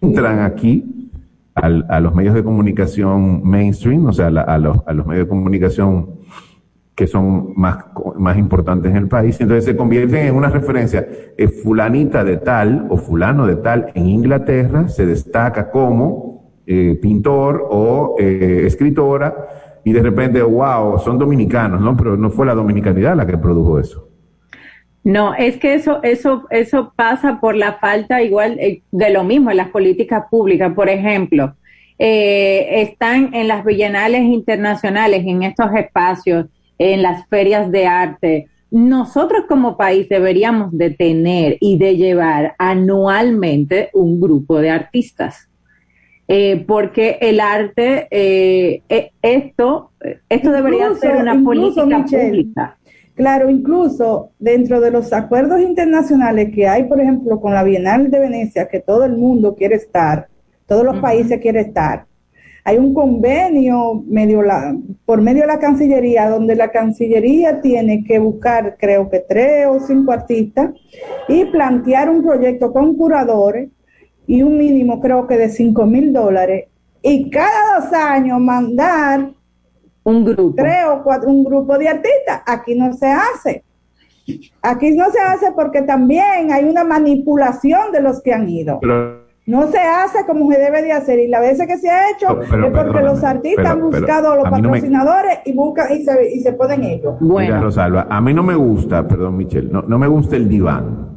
entran 0.01 0.39
aquí 0.39 1.11
a 1.55 1.99
los 1.99 2.15
medios 2.15 2.35
de 2.35 2.43
comunicación 2.43 3.41
mainstream, 3.43 4.05
o 4.05 4.13
sea, 4.13 4.27
a, 4.27 4.57
los, 4.57 4.77
a 4.85 4.93
los 4.93 5.05
medios 5.05 5.25
de 5.25 5.29
comunicación 5.29 6.19
que 6.95 7.07
son 7.07 7.53
más, 7.55 7.77
más 8.17 8.37
importantes 8.37 8.91
en 8.91 8.97
el 8.97 9.07
país, 9.07 9.39
entonces 9.39 9.63
se 9.63 9.77
convierten 9.77 10.27
en 10.27 10.35
una 10.35 10.49
referencia. 10.49 11.07
fulanita 11.63 12.25
de 12.25 12.37
tal 12.37 12.87
o 12.89 12.97
fulano 12.97 13.47
de 13.47 13.55
tal 13.55 13.91
en 13.93 14.07
Inglaterra 14.07 14.89
se 14.89 15.05
destaca 15.05 15.71
como 15.71 16.51
eh, 16.65 16.99
pintor 17.01 17.65
o 17.69 18.15
eh, 18.19 18.63
escritora 18.65 19.33
y 19.85 19.93
de 19.93 20.01
repente, 20.01 20.41
wow, 20.41 20.99
son 20.99 21.17
dominicanos, 21.17 21.79
¿no? 21.79 21.95
Pero 21.95 22.17
no 22.17 22.29
fue 22.31 22.45
la 22.45 22.53
dominicanidad 22.53 23.15
la 23.15 23.25
que 23.25 23.37
produjo 23.37 23.79
eso. 23.79 24.08
No, 25.09 25.33
es 25.33 25.57
que 25.57 25.73
eso, 25.73 26.03
eso, 26.03 26.45
eso 26.51 26.93
pasa 26.95 27.39
por 27.41 27.55
la 27.55 27.79
falta 27.79 28.21
igual 28.21 28.59
eh, 28.59 28.83
de 28.91 29.09
lo 29.09 29.23
mismo 29.23 29.49
en 29.49 29.57
las 29.57 29.69
políticas 29.69 30.25
públicas. 30.29 30.71
Por 30.75 30.87
ejemplo, 30.87 31.55
eh, 31.97 32.83
están 32.83 33.33
en 33.33 33.47
las 33.47 33.65
bienales 33.65 34.21
internacionales, 34.21 35.23
en 35.25 35.41
estos 35.41 35.73
espacios, 35.73 36.45
en 36.77 37.01
las 37.01 37.27
ferias 37.27 37.71
de 37.71 37.87
arte. 37.87 38.49
Nosotros 38.69 39.45
como 39.49 39.77
país 39.77 40.07
deberíamos 40.09 40.77
de 40.77 40.91
tener 40.91 41.57
y 41.59 41.79
de 41.79 41.97
llevar 41.97 42.53
anualmente 42.59 43.89
un 43.93 44.21
grupo 44.21 44.59
de 44.59 44.69
artistas. 44.69 45.49
Eh, 46.27 46.63
porque 46.67 47.17
el 47.21 47.39
arte, 47.39 48.07
esto, 49.23 49.89
esto 50.29 50.51
debería 50.51 50.93
ser 50.93 51.15
una 51.15 51.43
política 51.43 52.05
pública. 52.05 52.77
Claro, 53.19 53.49
incluso 53.49 54.31
dentro 54.39 54.79
de 54.79 54.91
los 54.91 55.11
acuerdos 55.11 55.59
internacionales 55.59 56.51
que 56.55 56.69
hay, 56.69 56.85
por 56.85 57.01
ejemplo, 57.01 57.41
con 57.41 57.53
la 57.53 57.65
Bienal 57.65 58.09
de 58.09 58.17
Venecia, 58.17 58.69
que 58.69 58.79
todo 58.79 59.03
el 59.03 59.17
mundo 59.17 59.55
quiere 59.55 59.75
estar, 59.75 60.29
todos 60.65 60.85
los 60.85 60.99
países 60.99 61.37
quieren 61.41 61.65
estar, 61.65 62.05
hay 62.63 62.77
un 62.77 62.93
convenio 62.93 64.05
medio 64.07 64.41
la, 64.41 64.73
por 65.03 65.19
medio 65.19 65.41
de 65.41 65.47
la 65.47 65.59
Cancillería, 65.59 66.29
donde 66.29 66.55
la 66.55 66.71
Cancillería 66.71 67.59
tiene 67.59 68.05
que 68.05 68.19
buscar, 68.19 68.77
creo 68.79 69.09
que 69.09 69.19
tres 69.19 69.67
o 69.67 69.81
cinco 69.81 70.13
artistas, 70.13 70.71
y 71.27 71.43
plantear 71.43 72.09
un 72.09 72.23
proyecto 72.23 72.71
con 72.71 72.95
curadores 72.95 73.67
y 74.27 74.43
un 74.43 74.57
mínimo, 74.57 75.01
creo 75.01 75.27
que 75.27 75.37
de 75.37 75.49
cinco 75.49 75.85
mil 75.85 76.13
dólares 76.13 76.69
y 77.01 77.29
cada 77.29 77.81
dos 77.81 77.91
años 77.91 78.39
mandar 78.39 79.31
un 80.09 80.25
grupo. 80.25 80.55
Tres 80.55 80.85
o 80.87 81.03
cuatro, 81.03 81.29
un 81.29 81.43
grupo 81.43 81.77
de 81.77 81.87
artistas. 81.87 82.41
Aquí 82.45 82.75
no 82.75 82.93
se 82.93 83.07
hace. 83.07 83.63
Aquí 84.61 84.91
no 84.91 85.09
se 85.11 85.19
hace 85.19 85.51
porque 85.55 85.81
también 85.81 86.51
hay 86.51 86.65
una 86.65 86.83
manipulación 86.83 87.91
de 87.91 88.01
los 88.01 88.21
que 88.21 88.33
han 88.33 88.47
ido. 88.47 88.79
no 89.45 89.67
se 89.71 89.79
hace 89.79 90.25
como 90.27 90.51
se 90.51 90.59
debe 90.59 90.83
de 90.83 90.91
hacer 90.91 91.17
y 91.19 91.27
la 91.27 91.39
veces 91.39 91.65
que 91.65 91.77
se 91.77 91.89
ha 91.89 92.11
hecho 92.11 92.39
es 92.41 92.49
porque 92.49 93.01
los 93.01 93.23
artistas 93.23 93.65
han 93.65 93.81
buscado 93.81 94.33
a 94.33 94.35
los 94.35 94.49
patrocinadores 94.49 95.39
y 95.45 95.53
buscan 95.53 95.91
y 95.91 96.03
se, 96.03 96.35
y 96.35 96.39
se 96.41 96.53
ponen 96.53 96.83
ellos. 96.83 97.15
Bueno. 97.19 97.47
Mira, 97.47 97.61
Rosalba, 97.61 98.07
a 98.09 98.21
mí 98.21 98.33
no 98.33 98.43
me 98.43 98.55
gusta, 98.55 99.07
perdón 99.07 99.37
Michelle, 99.37 99.69
no, 99.71 99.81
no 99.81 99.97
me 99.97 100.07
gusta 100.07 100.35
el 100.35 100.47
diván. 100.47 101.08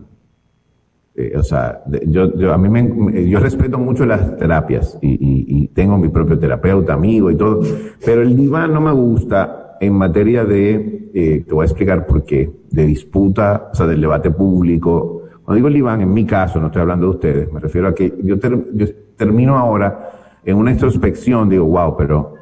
Eh, 1.15 1.35
o 1.37 1.43
sea, 1.43 1.83
yo, 2.07 2.35
yo, 2.37 2.55
a 2.55 2.59
mí 2.59 2.71
me, 2.71 3.29
yo 3.29 3.39
respeto 3.39 3.79
mucho 3.79 4.07
las 4.07 4.35
terapias 4.39 4.99
y, 5.03 5.19
y, 5.21 5.69
tengo 5.69 5.99
mi 5.99 6.09
propio 6.09 6.39
terapeuta, 6.39 6.95
amigo 6.95 7.31
y 7.31 7.37
todo, 7.37 7.61
pero 8.05 8.23
el 8.23 8.35
diván 8.35 8.73
no 8.73 8.81
me 8.81 8.93
gusta 8.93 9.77
en 9.79 9.93
materia 9.93 10.45
de, 10.47 11.11
eh, 11.13 11.45
te 11.47 11.53
voy 11.53 11.65
a 11.65 11.67
explicar 11.67 12.07
por 12.07 12.25
qué, 12.25 12.51
de 12.71 12.87
disputa, 12.87 13.69
o 13.73 13.75
sea, 13.75 13.87
del 13.87 14.01
debate 14.01 14.31
público. 14.31 15.25
Cuando 15.45 15.57
digo 15.57 15.69
el 15.69 15.75
diván, 15.75 16.01
en 16.01 16.15
mi 16.15 16.25
caso, 16.25 16.59
no 16.61 16.67
estoy 16.67 16.81
hablando 16.81 17.07
de 17.07 17.13
ustedes, 17.13 17.53
me 17.53 17.61
refiero 17.61 17.89
a 17.89 17.95
que 17.95 18.15
yo, 18.23 18.37
yo 18.73 18.87
termino 19.17 19.59
ahora 19.59 20.13
en 20.45 20.57
una 20.57 20.71
introspección, 20.71 21.51
digo, 21.51 21.67
wow, 21.67 21.95
pero, 21.95 22.35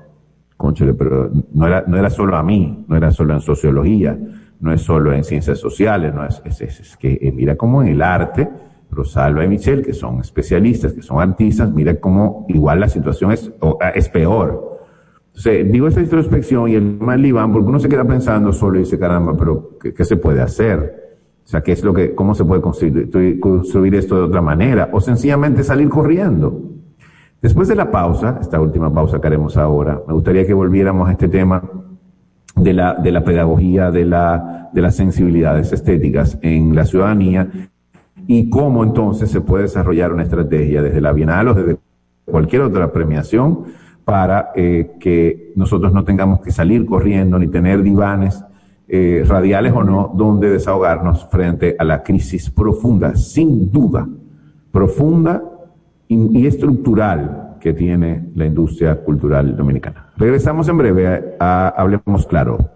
conchale, 0.56 0.94
pero 0.94 1.28
no 1.52 1.66
era, 1.66 1.82
no 1.88 1.96
era 1.96 2.08
solo 2.08 2.36
a 2.36 2.42
mí, 2.44 2.84
no 2.86 2.96
era 2.96 3.10
solo 3.10 3.34
en 3.34 3.40
sociología 3.40 4.16
no 4.60 4.72
es 4.72 4.82
solo 4.82 5.12
en 5.12 5.24
ciencias 5.24 5.58
sociales, 5.58 6.14
no 6.14 6.24
es, 6.24 6.40
es, 6.44 6.60
es, 6.60 6.96
que 6.96 7.18
eh, 7.20 7.32
mira 7.32 7.56
cómo 7.56 7.82
en 7.82 7.88
el 7.88 8.02
arte, 8.02 8.48
Rosalba 8.90 9.44
y 9.44 9.48
Michelle, 9.48 9.82
que 9.82 9.92
son 9.92 10.20
especialistas, 10.20 10.92
que 10.92 11.02
son 11.02 11.20
artistas, 11.20 11.72
mira 11.72 11.98
cómo 11.98 12.44
igual 12.48 12.80
la 12.80 12.88
situación 12.88 13.32
es, 13.32 13.50
ah, 13.80 13.90
es 13.94 14.08
peor. 14.08 14.78
Entonces, 15.28 15.70
digo 15.70 15.86
esta 15.86 16.00
introspección 16.00 16.68
y 16.68 16.74
el 16.74 16.98
mal 16.98 17.24
Iván, 17.24 17.52
porque 17.52 17.68
uno 17.68 17.78
se 17.78 17.88
queda 17.88 18.04
pensando 18.04 18.52
solo 18.52 18.76
y 18.76 18.80
dice, 18.80 18.98
caramba, 18.98 19.34
pero 19.38 19.78
¿qué, 19.78 20.04
se 20.04 20.16
puede 20.16 20.42
hacer? 20.42 21.18
O 21.44 21.48
sea, 21.48 21.62
¿qué 21.62 21.72
es 21.72 21.82
lo 21.82 21.94
que, 21.94 22.14
cómo 22.14 22.34
se 22.34 22.44
puede 22.44 22.60
construir, 22.60 23.08
construir 23.40 23.94
esto 23.94 24.16
de 24.16 24.22
otra 24.22 24.42
manera? 24.42 24.90
O 24.92 25.00
sencillamente 25.00 25.62
salir 25.62 25.88
corriendo. 25.88 26.60
Después 27.40 27.68
de 27.68 27.76
la 27.76 27.90
pausa, 27.90 28.38
esta 28.40 28.60
última 28.60 28.92
pausa 28.92 29.20
que 29.20 29.26
haremos 29.28 29.56
ahora, 29.56 30.02
me 30.06 30.12
gustaría 30.12 30.44
que 30.46 30.52
volviéramos 30.52 31.08
a 31.08 31.12
este 31.12 31.28
tema 31.28 31.62
de 32.56 32.72
la, 32.72 32.94
de 32.94 33.12
la 33.12 33.24
pedagogía, 33.24 33.90
de, 33.90 34.04
la, 34.04 34.70
de 34.72 34.80
las 34.80 34.96
sensibilidades 34.96 35.72
estéticas 35.72 36.38
en 36.42 36.74
la 36.74 36.84
ciudadanía 36.84 37.48
y 38.26 38.48
cómo 38.50 38.84
entonces 38.84 39.30
se 39.30 39.40
puede 39.40 39.64
desarrollar 39.64 40.12
una 40.12 40.22
estrategia 40.22 40.82
desde 40.82 41.00
la 41.00 41.12
Bienal 41.12 41.48
o 41.48 41.54
desde 41.54 41.78
cualquier 42.24 42.62
otra 42.62 42.92
premiación 42.92 43.64
para 44.04 44.50
eh, 44.54 44.92
que 45.00 45.52
nosotros 45.56 45.92
no 45.92 46.04
tengamos 46.04 46.40
que 46.40 46.50
salir 46.50 46.84
corriendo 46.86 47.38
ni 47.38 47.48
tener 47.48 47.82
divanes 47.82 48.44
eh, 48.88 49.24
radiales 49.26 49.72
o 49.72 49.84
no, 49.84 50.12
donde 50.14 50.50
desahogarnos 50.50 51.26
frente 51.26 51.76
a 51.78 51.84
la 51.84 52.02
crisis 52.02 52.50
profunda, 52.50 53.14
sin 53.14 53.70
duda, 53.70 54.08
profunda 54.72 55.42
y 56.08 56.44
estructural 56.44 57.49
que 57.60 57.72
tiene 57.72 58.30
la 58.34 58.46
industria 58.46 58.96
cultural 58.96 59.56
dominicana. 59.56 60.12
Regresamos 60.16 60.68
en 60.68 60.78
breve 60.78 61.36
a, 61.38 61.68
Hablemos 61.68 62.26
Claro. 62.26 62.70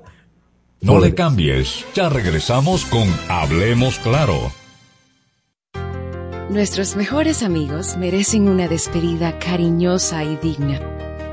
No 0.80 1.00
le 1.00 1.14
cambies, 1.14 1.86
ya 1.94 2.10
regresamos 2.10 2.84
con 2.84 3.08
Hablemos 3.28 3.98
Claro. 4.00 4.34
Nuestros 6.50 6.94
mejores 6.94 7.42
amigos 7.42 7.96
merecen 7.96 8.48
una 8.48 8.68
despedida 8.68 9.38
cariñosa 9.38 10.22
y 10.24 10.36
digna. 10.36 10.93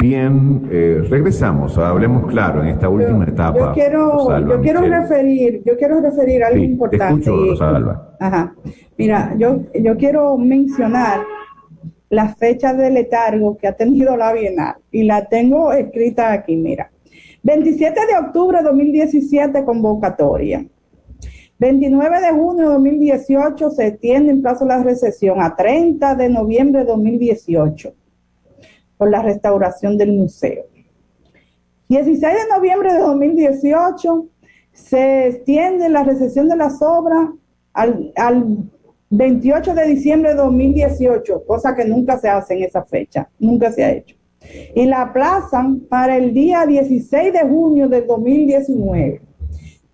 Bien, 0.00 0.68
eh, 0.70 1.02
regresamos 1.10 1.76
Hablemos 1.76 2.30
Claro 2.30 2.62
en 2.62 2.68
esta 2.68 2.88
última 2.88 3.24
etapa. 3.24 3.58
Yo 3.58 3.72
quiero, 3.72 4.48
yo 4.48 4.60
quiero 4.60 4.80
referir, 4.82 5.62
yo 5.66 5.76
quiero 5.76 6.00
referir 6.00 6.44
algo 6.44 6.62
importante. 6.62 7.24
Te 7.24 7.30
escucho, 7.30 7.50
Rosalba. 7.50 8.14
Ajá. 8.20 8.54
Mira, 8.96 9.34
yo, 9.36 9.62
yo 9.74 9.96
quiero 9.96 10.38
mencionar 10.38 11.22
la 12.10 12.28
fecha 12.28 12.74
de 12.74 12.90
letargo 12.90 13.56
que 13.56 13.66
ha 13.66 13.72
tenido 13.72 14.16
la 14.16 14.32
Bienal 14.32 14.76
y 14.92 15.02
la 15.02 15.24
tengo 15.24 15.72
escrita 15.72 16.32
aquí, 16.32 16.54
mira. 16.54 16.92
27 17.42 18.00
de 18.06 18.18
octubre 18.24 18.58
de 18.58 18.64
2017, 18.64 19.64
convocatoria. 19.64 20.64
29 21.58 22.20
de 22.20 22.30
junio 22.30 22.68
de 22.68 22.74
2018 22.74 23.70
se 23.70 23.88
extiende 23.88 24.30
en 24.30 24.42
plazo 24.42 24.64
la 24.64 24.80
recesión 24.80 25.42
a 25.42 25.56
30 25.56 26.14
de 26.14 26.28
noviembre 26.28 26.82
de 26.82 26.86
2018 26.86 27.94
por 28.98 29.10
la 29.10 29.22
restauración 29.22 29.96
del 29.96 30.12
museo. 30.12 30.64
16 31.88 32.20
de 32.20 32.54
noviembre 32.54 32.92
de 32.92 32.98
2018 32.98 34.26
se 34.72 35.28
extiende 35.28 35.88
la 35.88 36.04
recesión 36.04 36.48
de 36.48 36.56
las 36.56 36.82
obras 36.82 37.30
al, 37.72 38.12
al 38.16 38.58
28 39.10 39.74
de 39.74 39.86
diciembre 39.86 40.30
de 40.30 40.36
2018, 40.36 41.44
cosa 41.46 41.74
que 41.74 41.86
nunca 41.86 42.18
se 42.18 42.28
hace 42.28 42.54
en 42.54 42.64
esa 42.64 42.84
fecha, 42.84 43.30
nunca 43.38 43.72
se 43.72 43.84
ha 43.84 43.92
hecho. 43.92 44.16
Y 44.74 44.84
la 44.84 45.02
aplazan 45.02 45.80
para 45.80 46.16
el 46.16 46.34
día 46.34 46.66
16 46.66 47.32
de 47.32 47.40
junio 47.40 47.88
del 47.88 48.06
2019. 48.06 49.22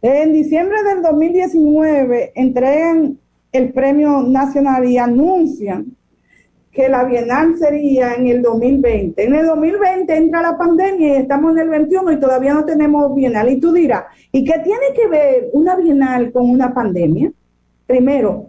En 0.02 0.32
diciembre 0.32 0.82
del 0.82 1.02
2019 1.02 2.32
entregan 2.34 3.18
el 3.52 3.72
premio 3.72 4.22
nacional 4.22 4.84
y 4.84 4.98
anuncian 4.98 5.93
que 6.74 6.88
la 6.88 7.04
Bienal 7.04 7.56
sería 7.56 8.14
en 8.14 8.26
el 8.26 8.42
2020. 8.42 9.24
En 9.24 9.34
el 9.34 9.46
2020 9.46 10.16
entra 10.16 10.42
la 10.42 10.58
pandemia 10.58 11.06
y 11.06 11.20
estamos 11.22 11.52
en 11.52 11.60
el 11.60 11.68
21 11.68 12.12
y 12.12 12.20
todavía 12.20 12.52
no 12.52 12.64
tenemos 12.64 13.14
Bienal. 13.14 13.48
Y 13.48 13.60
tú 13.60 13.72
dirás, 13.72 14.04
¿y 14.32 14.44
qué 14.44 14.58
tiene 14.58 14.92
que 14.92 15.06
ver 15.06 15.50
una 15.52 15.76
Bienal 15.76 16.32
con 16.32 16.50
una 16.50 16.74
pandemia? 16.74 17.32
Primero, 17.86 18.48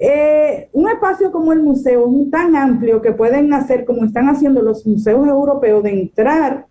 eh, 0.00 0.70
un 0.72 0.88
espacio 0.88 1.30
como 1.30 1.52
el 1.52 1.60
museo 1.60 2.08
es 2.08 2.30
tan 2.30 2.56
amplio 2.56 3.02
que 3.02 3.12
pueden 3.12 3.52
hacer, 3.52 3.84
como 3.84 4.06
están 4.06 4.30
haciendo 4.30 4.62
los 4.62 4.86
museos 4.86 5.28
europeos, 5.28 5.82
de 5.82 5.90
entrar 5.90 6.66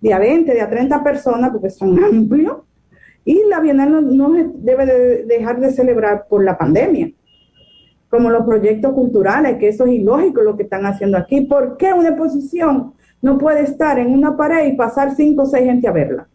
de 0.00 0.12
a 0.12 0.18
20, 0.18 0.52
de 0.52 0.60
a 0.60 0.68
30 0.68 1.02
personas, 1.02 1.50
porque 1.50 1.70
son 1.70 2.04
amplios, 2.04 2.58
y 3.24 3.44
la 3.48 3.60
Bienal 3.60 4.14
no, 4.14 4.30
debe 4.56 4.84
de 4.84 5.24
dejar 5.24 5.58
de 5.58 5.72
celebrar 5.72 6.26
por 6.28 6.44
la 6.44 6.58
pandemia, 6.58 7.10
como 8.08 8.30
los 8.30 8.44
proyectos 8.44 8.92
culturales, 8.92 9.58
que 9.58 9.68
eso 9.68 9.86
es 9.86 9.92
ilógico 9.92 10.42
lo 10.42 10.56
que 10.56 10.62
están 10.64 10.86
haciendo 10.86 11.18
aquí. 11.18 11.42
¿Por 11.42 11.76
qué 11.76 11.92
una 11.92 12.10
exposición 12.10 12.94
no 13.20 13.38
puede 13.38 13.62
estar 13.62 13.98
en 13.98 14.12
una 14.12 14.36
pared 14.36 14.66
y 14.66 14.76
pasar 14.76 15.14
cinco 15.14 15.42
o 15.42 15.46
seis 15.46 15.64
gente 15.64 15.88
a 15.88 15.92
verla? 15.92 16.28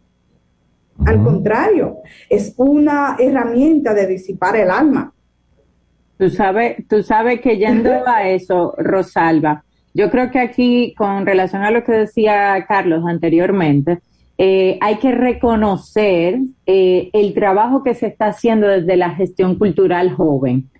Al 1.04 1.22
contrario, 1.22 1.96
es 2.30 2.54
una 2.56 3.16
herramienta 3.18 3.92
de 3.94 4.06
disipar 4.06 4.56
el 4.56 4.70
alma 4.70 5.14
Tú 6.18 6.30
sabes, 6.30 6.76
tú 6.88 7.02
sabes 7.02 7.40
que 7.40 7.58
yendo 7.58 7.90
a 8.06 8.28
eso, 8.28 8.74
Rosalba, 8.78 9.64
yo 9.92 10.10
creo 10.10 10.30
que 10.30 10.38
aquí, 10.38 10.94
con 10.96 11.26
relación 11.26 11.62
a 11.62 11.70
lo 11.70 11.84
que 11.84 11.92
decía 11.92 12.64
Carlos 12.66 13.04
anteriormente, 13.06 14.00
eh, 14.36 14.78
hay 14.80 14.96
que 14.96 15.12
reconocer 15.12 16.38
eh, 16.66 17.10
el 17.12 17.34
trabajo 17.34 17.84
que 17.84 17.94
se 17.94 18.08
está 18.08 18.26
haciendo 18.26 18.66
desde 18.66 18.96
la 18.96 19.10
gestión 19.10 19.56
cultural 19.56 20.12
joven. 20.12 20.70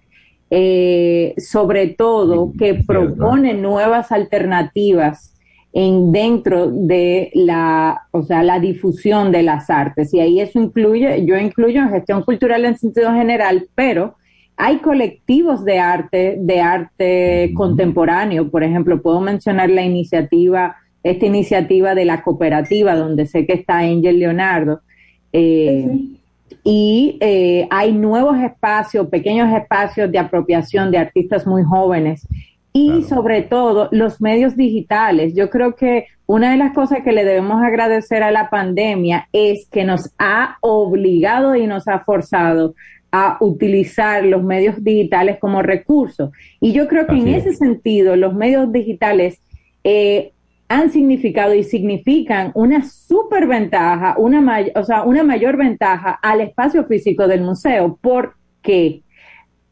Eh, 0.56 1.34
sobre 1.36 1.88
todo 1.88 2.52
que 2.56 2.74
propone 2.74 3.54
nuevas 3.54 4.12
alternativas 4.12 5.34
en 5.72 6.12
dentro 6.12 6.68
de 6.68 7.32
la, 7.34 8.02
o 8.12 8.22
sea, 8.22 8.44
la 8.44 8.60
difusión 8.60 9.32
de 9.32 9.42
las 9.42 9.68
artes. 9.68 10.14
Y 10.14 10.20
ahí 10.20 10.38
eso 10.38 10.60
incluye, 10.60 11.26
yo 11.26 11.36
incluyo 11.36 11.82
en 11.82 11.90
gestión 11.90 12.22
cultural 12.22 12.64
en 12.64 12.78
sentido 12.78 13.12
general, 13.12 13.66
pero 13.74 14.14
hay 14.56 14.78
colectivos 14.78 15.64
de 15.64 15.80
arte, 15.80 16.36
de 16.38 16.60
arte 16.60 17.50
contemporáneo. 17.56 18.48
Por 18.48 18.62
ejemplo, 18.62 19.02
puedo 19.02 19.20
mencionar 19.20 19.70
la 19.70 19.82
iniciativa, 19.82 20.76
esta 21.02 21.26
iniciativa 21.26 21.96
de 21.96 22.04
la 22.04 22.22
cooperativa, 22.22 22.94
donde 22.94 23.26
sé 23.26 23.44
que 23.44 23.54
está 23.54 23.78
Angel 23.78 24.20
Leonardo. 24.20 24.82
Eh, 25.32 25.88
y 26.64 27.18
eh, 27.20 27.68
hay 27.70 27.92
nuevos 27.92 28.38
espacios, 28.38 29.08
pequeños 29.08 29.54
espacios 29.54 30.10
de 30.10 30.18
apropiación 30.18 30.90
de 30.90 30.98
artistas 30.98 31.46
muy 31.46 31.62
jóvenes 31.62 32.26
y 32.72 33.02
sobre 33.04 33.42
todo 33.42 33.88
los 33.92 34.20
medios 34.20 34.56
digitales. 34.56 35.34
Yo 35.36 35.48
creo 35.50 35.76
que 35.76 36.06
una 36.26 36.50
de 36.50 36.56
las 36.56 36.72
cosas 36.72 37.00
que 37.04 37.12
le 37.12 37.24
debemos 37.24 37.62
agradecer 37.62 38.22
a 38.22 38.32
la 38.32 38.50
pandemia 38.50 39.28
es 39.32 39.68
que 39.70 39.84
nos 39.84 40.10
ha 40.18 40.56
obligado 40.60 41.54
y 41.54 41.66
nos 41.66 41.86
ha 41.86 42.00
forzado 42.00 42.74
a 43.12 43.36
utilizar 43.40 44.24
los 44.24 44.42
medios 44.42 44.82
digitales 44.82 45.38
como 45.38 45.62
recurso. 45.62 46.32
Y 46.60 46.72
yo 46.72 46.88
creo 46.88 47.06
que 47.06 47.14
en 47.14 47.28
ese 47.28 47.52
sentido 47.52 48.16
los 48.16 48.34
medios 48.34 48.72
digitales 48.72 49.38
eh, 49.84 50.32
han 50.68 50.90
significado 50.90 51.54
y 51.54 51.62
significan 51.62 52.50
una 52.54 52.84
superventaja, 52.84 54.16
una, 54.18 54.64
o 54.74 54.84
sea, 54.84 55.02
una 55.02 55.22
mayor 55.22 55.56
ventaja 55.56 56.18
al 56.22 56.40
espacio 56.40 56.84
físico 56.84 57.28
del 57.28 57.42
museo. 57.42 57.98
¿Por 58.00 58.34
qué? 58.62 59.04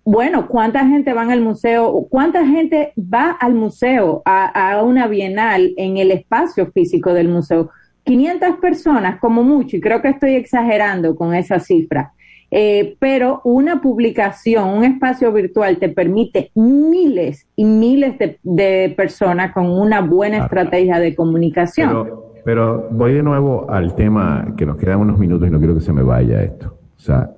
bueno, 0.05 0.49
¿cuánta 0.49 0.87
gente 0.87 1.13
va 1.13 1.23
al 1.23 1.41
museo? 1.41 2.07
¿Cuánta 2.11 2.45
gente 2.47 2.93
va 2.97 3.31
al 3.31 3.55
museo, 3.55 4.23
a, 4.25 4.83
una 4.83 5.07
bienal 5.07 5.73
en 5.77 5.97
el 5.97 6.11
espacio 6.11 6.71
físico 6.73 7.15
del 7.15 7.29
museo? 7.29 7.71
500 8.05 8.57
personas 8.57 9.21
como 9.21 9.45
mucho, 9.45 9.77
y 9.77 9.81
creo 9.81 10.03
que 10.03 10.09
estoy 10.09 10.35
exagerando 10.35 11.15
con 11.15 11.35
esa 11.35 11.61
cifra. 11.61 12.13
Eh, 12.55 12.99
pero 12.99 13.41
una 13.45 13.81
publicación, 13.81 14.69
un 14.69 14.85
espacio 14.85 15.33
virtual 15.33 15.79
te 15.79 15.89
permite 15.89 16.51
miles 16.55 17.49
y 17.57 17.65
miles 17.65 18.17
de, 18.43 18.93
personas 18.95 19.53
con 19.53 19.71
una 19.71 20.03
buena 20.03 20.37
estrategia 20.37 20.99
de 20.99 21.15
comunicación. 21.15 21.89
Pero, 21.89 22.35
pero, 22.45 22.89
voy 22.91 23.15
de 23.15 23.23
nuevo 23.23 23.71
al 23.71 23.95
tema 23.95 24.53
que 24.55 24.67
nos 24.67 24.77
quedan 24.77 25.01
unos 25.01 25.19
minutos 25.19 25.49
y 25.49 25.51
no 25.51 25.59
quiero 25.61 25.73
que 25.73 25.81
se 25.81 25.95
me 25.95 26.03
vaya 26.03 26.43
esto. 26.43 26.77
O 26.95 27.01
sea, 27.01 27.31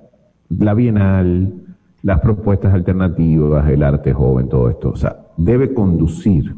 la 0.49 0.73
Bienal, 0.73 1.63
las 2.01 2.19
propuestas 2.19 2.73
alternativas, 2.73 3.69
el 3.69 3.83
arte 3.83 4.11
joven, 4.11 4.49
todo 4.49 4.69
esto. 4.69 4.89
O 4.89 4.95
sea, 4.97 5.15
debe 5.37 5.73
conducir, 5.73 6.53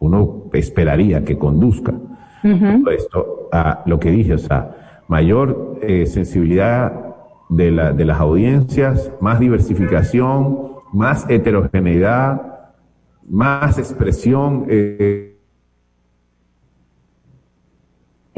uno 0.00 0.50
esperaría 0.52 1.24
que 1.24 1.38
conduzca 1.38 1.94
todo 2.42 2.90
esto 2.90 3.48
a 3.52 3.82
lo 3.86 3.98
que 3.98 4.10
dije, 4.10 4.34
o 4.34 4.38
sea, 4.38 5.02
mayor 5.08 5.78
eh, 5.82 6.04
sensibilidad 6.06 7.09
de, 7.50 7.70
la, 7.70 7.92
de 7.92 8.04
las 8.06 8.18
audiencias, 8.18 9.12
más 9.20 9.38
diversificación, 9.38 10.70
más 10.92 11.28
heterogeneidad, 11.28 12.70
más 13.28 13.78
expresión. 13.78 14.64
Eh, 14.68 15.26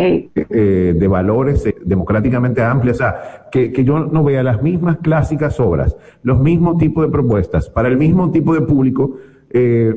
eh, 0.05 0.95
de 0.99 1.07
valores 1.07 1.65
eh, 1.67 1.77
democráticamente 1.85 2.61
amplios, 2.61 2.97
o 2.97 2.99
sea, 2.99 3.49
que, 3.53 3.71
que, 3.71 3.85
yo 3.85 4.01
no 4.01 4.25
vea 4.25 4.43
las 4.43 4.61
mismas 4.61 4.97
clásicas 4.99 5.61
obras, 5.61 5.97
los 6.23 6.41
mismos 6.41 6.79
tipos 6.79 7.05
de 7.05 7.13
propuestas, 7.13 7.69
para 7.69 7.89
el 7.89 7.99
mismo 7.99 8.31
tipo 8.33 8.53
de 8.55 8.63
público, 8.63 9.19
eh, 9.51 9.95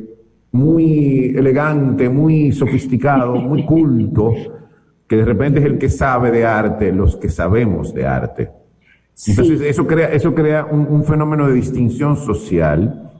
muy 0.52 1.34
elegante, 1.36 2.08
muy 2.08 2.52
sofisticado, 2.52 3.34
muy 3.36 3.64
culto, 3.64 4.32
que 5.08 5.16
de 5.16 5.24
repente 5.24 5.60
es 5.60 5.66
el 5.66 5.78
que 5.78 5.88
sabe 5.88 6.30
de 6.30 6.44
arte, 6.44 6.92
los 6.92 7.16
que 7.16 7.28
sabemos 7.28 7.92
de 7.92 8.06
arte. 8.06 8.50
Entonces, 9.26 9.60
eso 9.62 9.86
crea, 9.86 10.12
eso 10.12 10.34
crea 10.34 10.64
un, 10.64 10.86
un 10.86 11.04
fenómeno 11.04 11.48
de 11.48 11.54
distinción 11.54 12.16
social. 12.16 13.10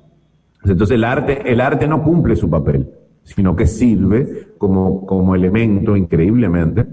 Entonces, 0.65 0.95
el 0.95 1.05
arte, 1.05 1.43
el 1.51 1.61
arte 1.61 1.87
no 1.89 2.03
cumple 2.03 2.37
su 2.37 2.51
papel 2.51 2.91
sino 3.27 3.57
que 3.57 3.67
sirve 3.67 4.55
como, 4.57 5.05
como 5.05 5.35
elemento 5.35 5.97
increíblemente, 5.97 6.87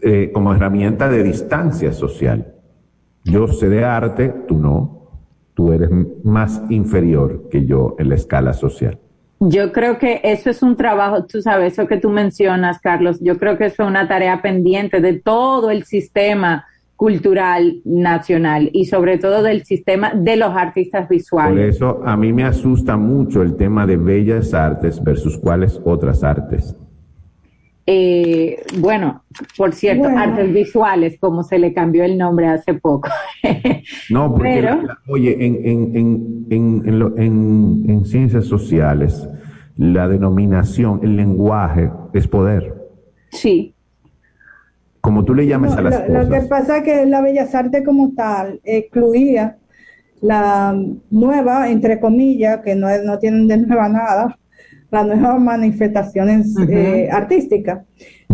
eh, 0.00 0.30
como 0.32 0.54
herramienta 0.54 1.08
de 1.08 1.24
distancia 1.24 1.92
social. 1.92 2.54
Yo 3.24 3.48
sé 3.48 3.68
de 3.68 3.84
arte, 3.84 4.32
tú 4.46 4.56
no, 4.56 5.08
tú 5.54 5.72
eres 5.72 5.90
más 6.22 6.62
inferior 6.70 7.48
que 7.50 7.66
yo 7.66 7.96
en 7.98 8.08
la 8.08 8.14
escala 8.14 8.52
social. 8.52 8.98
Yo 9.40 9.72
creo 9.72 9.98
que 9.98 10.20
eso 10.22 10.50
es 10.50 10.62
un 10.62 10.76
trabajo, 10.76 11.24
tú 11.24 11.42
sabes, 11.42 11.72
eso 11.72 11.88
que 11.88 11.96
tú 11.96 12.10
mencionas, 12.10 12.80
Carlos, 12.80 13.18
yo 13.20 13.36
creo 13.38 13.58
que 13.58 13.66
eso 13.66 13.82
es 13.82 13.88
una 13.88 14.06
tarea 14.06 14.40
pendiente 14.42 15.00
de 15.00 15.14
todo 15.14 15.70
el 15.70 15.84
sistema 15.84 16.66
cultural 16.98 17.80
nacional 17.84 18.70
y 18.72 18.86
sobre 18.86 19.18
todo 19.18 19.44
del 19.44 19.64
sistema 19.64 20.12
de 20.14 20.34
los 20.34 20.50
artistas 20.50 21.08
visuales. 21.08 21.78
Por 21.78 21.86
eso 21.88 22.02
a 22.04 22.16
mí 22.16 22.32
me 22.32 22.42
asusta 22.42 22.96
mucho 22.96 23.40
el 23.42 23.54
tema 23.54 23.86
de 23.86 23.96
bellas 23.96 24.52
artes 24.52 25.00
versus 25.04 25.38
cuáles 25.38 25.80
otras 25.84 26.24
artes. 26.24 26.76
Eh, 27.86 28.64
bueno, 28.80 29.22
por 29.56 29.74
cierto, 29.74 30.08
artes 30.08 30.52
visuales, 30.52 31.18
como 31.20 31.44
se 31.44 31.60
le 31.60 31.72
cambió 31.72 32.02
el 32.02 32.18
nombre 32.18 32.48
hace 32.48 32.74
poco. 32.74 33.08
no, 34.10 34.34
porque, 34.34 34.68
oye, 35.06 35.36
en, 35.38 35.94
en, 35.94 36.46
en, 36.50 37.14
en, 37.16 37.84
en 37.88 38.04
ciencias 38.06 38.46
sociales, 38.46 39.24
la 39.76 40.08
denominación, 40.08 40.98
el 41.04 41.14
lenguaje 41.14 41.92
es 42.12 42.26
poder. 42.26 42.74
Sí, 43.30 43.76
como 45.08 45.24
tú 45.24 45.34
le 45.34 45.46
llames 45.46 45.72
a 45.72 45.80
las 45.80 45.94
lo, 45.94 46.06
cosas. 46.06 46.28
Lo 46.28 46.30
que 46.30 46.40
pasa 46.42 46.76
es 46.76 46.82
que 46.82 47.06
la 47.06 47.22
Bellas 47.22 47.54
Artes 47.54 47.82
como 47.82 48.12
tal 48.12 48.60
excluía 48.62 49.56
la 50.20 50.78
nueva, 51.08 51.70
entre 51.70 51.98
comillas, 51.98 52.60
que 52.62 52.74
no, 52.74 52.88
no 53.04 53.18
tienen 53.18 53.48
de 53.48 53.56
nueva 53.56 53.88
nada, 53.88 54.38
las 54.90 55.06
nuevas 55.06 55.40
manifestaciones 55.40 56.54
eh, 56.68 57.08
artísticas, 57.12 57.84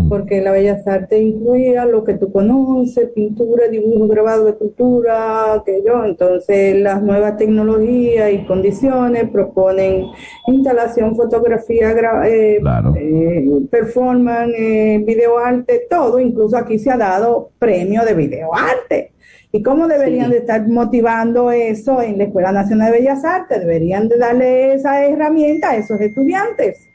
porque 0.08 0.40
la 0.40 0.52
Bellas 0.52 0.86
Artes 0.86 1.20
incluía 1.20 1.84
lo 1.84 2.04
que 2.04 2.14
tú 2.14 2.30
conoces, 2.30 3.10
pintura, 3.10 3.68
dibujo, 3.68 4.06
grabado 4.06 4.44
de 4.44 4.54
cultura, 4.54 5.62
que 5.66 5.82
yo, 5.84 6.04
entonces 6.04 6.80
las 6.80 7.02
nuevas 7.02 7.36
tecnologías 7.36 8.32
y 8.32 8.44
condiciones 8.44 9.30
proponen 9.30 10.06
instalación, 10.46 11.16
fotografía, 11.16 11.90
eh, 12.26 12.60
eh, 12.96 13.48
performance, 13.70 14.54
eh, 14.56 15.02
videoarte, 15.04 15.86
todo, 15.90 16.20
incluso 16.20 16.56
aquí 16.56 16.78
se 16.78 16.90
ha 16.90 16.96
dado 16.96 17.50
premio 17.58 18.04
de 18.04 18.14
videoarte. 18.14 19.13
¿Y 19.54 19.62
cómo 19.62 19.86
deberían 19.86 20.32
de 20.32 20.38
estar 20.38 20.66
motivando 20.66 21.52
eso 21.52 22.02
en 22.02 22.18
la 22.18 22.24
Escuela 22.24 22.50
Nacional 22.50 22.90
de 22.90 22.98
Bellas 22.98 23.24
Artes? 23.24 23.60
Deberían 23.60 24.08
de 24.08 24.18
darle 24.18 24.74
esa 24.74 25.04
herramienta 25.04 25.70
a 25.70 25.76
esos 25.76 26.00
estudiantes. 26.00 26.90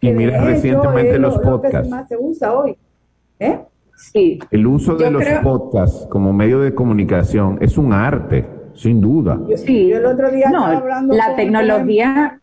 Y 0.00 0.10
mira 0.10 0.44
recientemente 0.44 1.20
los 1.20 1.38
podcasts. 1.38 1.88
más 1.88 2.08
se 2.08 2.16
usa 2.16 2.52
hoy. 2.52 2.76
¿Eh? 3.38 3.60
Sí. 3.94 4.40
El 4.50 4.66
uso 4.66 4.96
de 4.96 5.08
los 5.08 5.22
podcasts 5.44 6.08
como 6.10 6.32
medio 6.32 6.58
de 6.58 6.74
comunicación 6.74 7.58
es 7.60 7.78
un 7.78 7.92
arte, 7.92 8.44
sin 8.74 9.00
duda. 9.00 9.38
sí, 9.54 9.92
el 9.92 10.04
otro 10.04 10.32
día 10.32 10.50
no, 10.50 10.64
hablando 10.64 11.14
la 11.14 11.36
tecnología 11.36 12.40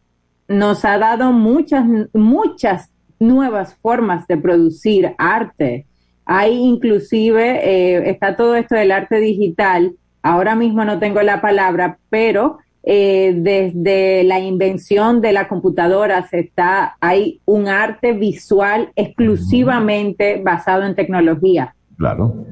nos 0.47 0.86
ha 0.86 0.97
dado 0.97 1.34
muchas, 1.34 1.84
muchas 2.13 2.89
nuevas 3.20 3.76
formas 3.76 4.28
de 4.28 4.38
producir 4.38 5.13
arte 5.18 5.88
hay 6.28 6.53
inclusive, 6.53 7.61
eh, 7.63 8.09
está 8.09 8.36
todo 8.36 8.55
esto 8.55 8.75
del 8.75 8.91
arte 8.91 9.19
digital, 9.19 9.95
ahora 10.21 10.55
mismo 10.55 10.84
no 10.84 10.99
tengo 10.99 11.21
la 11.21 11.39
palabra, 11.39 11.99
pero 12.09 12.57
eh, 12.84 13.34
desde 13.38 14.25
la 14.25 14.39
invención 14.39 15.21
de 15.21 15.32
la 15.32 15.47
computadora 15.47 16.28
se 16.28 16.39
está, 16.39 16.97
hay 16.99 17.39
un 17.45 17.69
arte 17.69 18.11
visual 18.11 18.91
exclusivamente 18.95 20.41
basado 20.43 20.84
en 20.84 20.95
tecnología. 20.95 21.73
Claro. 21.97 22.45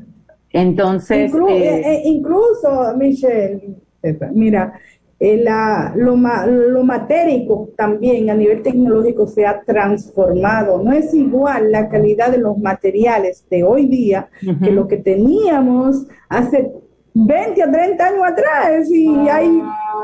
Entonces. 0.51 1.33
Eh, 1.49 2.01
incluso, 2.05 2.95
Michelle, 2.97 3.75
mira, 4.33 4.73
eh, 5.17 5.37
la, 5.37 5.93
lo, 5.95 6.17
lo 6.47 6.83
matérico 6.83 7.69
también 7.77 8.29
a 8.29 8.33
nivel 8.33 8.61
tecnológico 8.61 9.27
se 9.27 9.45
ha 9.45 9.61
transformado. 9.61 10.83
No 10.83 10.91
es 10.91 11.13
igual 11.13 11.71
la 11.71 11.87
calidad 11.87 12.31
de 12.31 12.37
los 12.37 12.57
materiales 12.57 13.45
de 13.49 13.63
hoy 13.63 13.85
día 13.85 14.27
que 14.61 14.71
lo 14.71 14.87
que 14.87 14.97
teníamos 14.97 16.05
hace 16.27 16.69
20 17.13 17.63
o 17.63 17.71
30 17.71 18.05
años 18.05 18.23
atrás. 18.25 18.89
Y 18.89 19.07
hay 19.29 19.61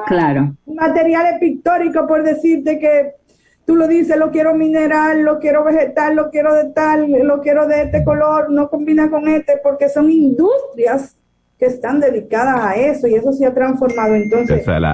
claro. 0.08 0.56
materiales 0.66 1.40
pictóricos, 1.40 2.08
por 2.08 2.24
decirte 2.24 2.80
que 2.80 3.16
tú 3.66 3.76
lo 3.76 3.90
dices, 3.90 4.16
lo 4.16 4.32
quiero 4.32 4.56
mineral, 4.56 5.24
lo 5.24 5.40
quiero 5.40 5.66
vegetal, 5.66 6.16
lo 6.16 6.30
quiero 6.30 6.54
de 6.54 6.70
tal, 6.72 7.12
lo 7.12 7.42
quiero 7.42 7.68
de 7.68 7.82
este 7.84 8.06
color, 8.06 8.50
no 8.50 8.70
combina 8.70 9.10
con 9.10 9.28
este, 9.28 9.60
porque 9.62 9.90
son 9.90 10.10
industrias 10.10 11.18
que 11.62 11.68
están 11.68 12.00
dedicadas 12.00 12.60
a 12.60 12.74
eso 12.74 13.08
y 13.08 13.14
eso 13.14 13.32
se 13.34 13.46
ha 13.46 13.54
transformado. 13.54 14.16
Entonces, 14.16 14.62
hasta 14.62 14.80
la, 14.80 14.90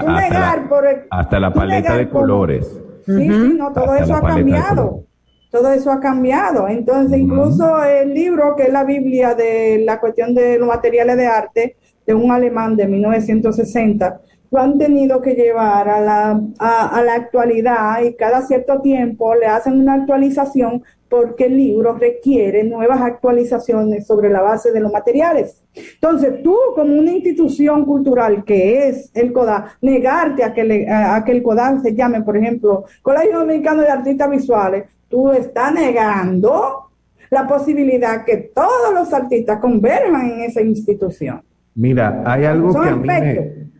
hasta 1.08 1.40
la, 1.40 1.50
paleta 1.50 1.96
de 1.96 2.10
colores. 2.10 2.78
Sí, 3.06 3.26
sí, 3.26 3.54
no, 3.56 3.72
todo 3.72 3.94
eso 3.94 4.14
ha 4.14 4.20
cambiado. 4.20 5.04
Todo 5.50 5.72
eso 5.72 5.90
ha 5.90 5.98
cambiado. 5.98 6.68
Entonces, 6.68 7.20
incluso 7.20 7.82
el 7.82 8.12
libro 8.12 8.54
que 8.54 8.64
es 8.64 8.72
la 8.72 8.84
Biblia 8.84 9.34
de 9.34 9.82
la 9.82 9.98
cuestión 9.98 10.34
de 10.34 10.58
los 10.58 10.68
materiales 10.68 11.16
de 11.16 11.26
arte 11.26 11.76
de 12.06 12.12
un 12.12 12.30
alemán 12.30 12.76
de 12.76 12.86
1960, 12.86 14.20
lo 14.50 14.60
han 14.60 14.76
tenido 14.76 15.22
que 15.22 15.32
llevar 15.32 15.88
a 15.88 16.00
la, 16.02 16.38
a, 16.58 17.02
la 17.02 17.14
actualidad 17.14 18.02
y 18.02 18.14
cada 18.14 18.42
cierto 18.42 18.82
tiempo 18.82 19.34
le 19.34 19.46
hacen 19.46 19.80
una 19.80 19.94
actualización 19.94 20.82
porque 21.08 21.46
el 21.46 21.56
libro 21.56 21.94
requiere 21.94 22.64
nuevas 22.64 23.00
actualizaciones 23.00 24.06
sobre 24.06 24.30
la 24.30 24.42
base 24.42 24.72
de 24.72 24.80
los 24.80 24.92
materiales. 24.92 25.62
Entonces, 25.94 26.42
tú 26.42 26.56
como 26.74 26.94
una 26.94 27.12
institución 27.12 27.84
cultural 27.84 28.44
que 28.44 28.88
es 28.88 29.10
el 29.14 29.32
CODA, 29.32 29.76
negarte 29.80 30.44
a 30.44 30.52
que, 30.52 30.64
le, 30.64 30.90
a 30.90 31.22
que 31.24 31.32
el 31.32 31.42
CODA 31.42 31.80
se 31.80 31.94
llame, 31.94 32.22
por 32.22 32.36
ejemplo, 32.36 32.84
Colegio 33.02 33.38
Dominicano 33.38 33.82
de 33.82 33.88
Artistas 33.88 34.30
Visuales, 34.30 34.84
tú 35.08 35.30
estás 35.30 35.72
negando 35.72 36.88
la 37.30 37.46
posibilidad 37.46 38.24
que 38.24 38.50
todos 38.54 38.94
los 38.94 39.12
artistas 39.12 39.58
converjan 39.60 40.30
en 40.30 40.40
esa 40.40 40.62
institución. 40.62 41.42
Mira, 41.74 42.22
hay 42.26 42.44
algo 42.44 42.72
que 42.72 42.88
a 42.88 42.96
mí 42.96 43.08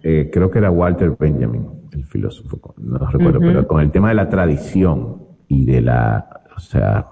eh, 0.02 0.30
creo 0.32 0.50
que 0.50 0.58
era 0.58 0.70
Walter 0.70 1.16
Benjamin, 1.18 1.66
el 1.92 2.04
filósofo, 2.04 2.74
no 2.76 2.98
recuerdo, 2.98 3.40
pero 3.40 3.66
con 3.66 3.80
el 3.80 3.90
tema 3.90 4.10
de 4.10 4.14
la 4.14 4.28
tradición 4.28 5.22
y 5.48 5.64
de 5.64 5.80
la, 5.80 6.42
o 6.56 6.60
sea, 6.60 7.06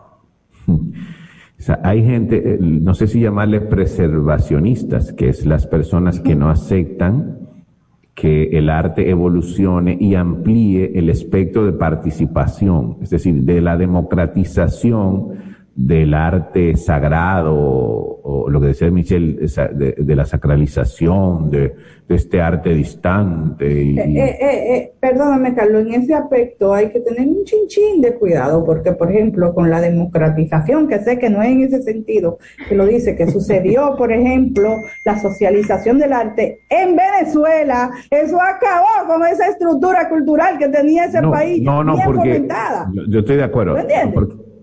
hay 1.82 2.04
gente, 2.04 2.54
eh, 2.54 2.58
no 2.60 2.94
sé 2.94 3.06
si 3.06 3.20
llamarles 3.20 3.62
preservacionistas, 3.62 5.12
que 5.12 5.28
es 5.28 5.46
las 5.46 5.66
personas 5.66 6.20
que 6.20 6.34
no 6.34 6.50
aceptan 6.50 7.46
que 8.14 8.44
el 8.58 8.70
arte 8.70 9.10
evolucione 9.10 9.96
y 10.00 10.14
amplíe 10.14 10.98
el 10.98 11.10
espectro 11.10 11.66
de 11.66 11.74
participación, 11.74 12.96
es 13.02 13.10
decir, 13.10 13.42
de 13.42 13.60
la 13.60 13.76
democratización 13.76 15.45
del 15.76 16.14
arte 16.14 16.74
sagrado, 16.76 17.54
o, 17.54 18.48
lo 18.48 18.60
que 18.60 18.68
decía 18.68 18.90
Michel, 18.90 19.46
de, 19.74 20.16
la 20.16 20.24
sacralización 20.24 21.50
de, 21.50 21.74
este 22.08 22.40
arte 22.40 22.70
distante. 22.70 23.82
Y, 23.82 23.98
eh, 23.98 24.14
eh, 24.16 24.74
eh, 24.74 24.92
perdóname, 24.98 25.54
Carlos, 25.54 25.82
en 25.82 25.94
ese 26.02 26.14
aspecto 26.14 26.72
hay 26.72 26.90
que 26.90 27.00
tener 27.00 27.26
un 27.26 27.44
chinchín 27.44 28.00
de 28.00 28.14
cuidado, 28.14 28.64
porque, 28.64 28.92
por 28.92 29.10
ejemplo, 29.10 29.52
con 29.52 29.68
la 29.68 29.80
democratización, 29.80 30.88
que 30.88 31.00
sé 31.00 31.18
que 31.18 31.28
no 31.28 31.42
es 31.42 31.50
en 31.50 31.62
ese 31.62 31.82
sentido, 31.82 32.38
que 32.68 32.74
lo 32.74 32.86
dice, 32.86 33.16
que 33.16 33.26
sucedió, 33.30 33.94
por 33.98 34.12
ejemplo, 34.12 34.76
la 35.04 35.18
socialización 35.20 35.98
del 35.98 36.12
arte 36.12 36.60
en 36.70 36.96
Venezuela, 36.96 37.90
eso 38.10 38.38
acabó 38.40 39.12
con 39.12 39.26
esa 39.26 39.48
estructura 39.48 40.08
cultural 40.08 40.58
que 40.58 40.68
tenía 40.68 41.04
ese 41.04 41.20
país 41.20 41.62
no, 41.62 41.84
no, 41.84 41.94
bien 41.94 42.06
porque, 42.06 42.48
Yo 43.08 43.18
estoy 43.18 43.36
de 43.36 43.44
acuerdo 43.44 43.76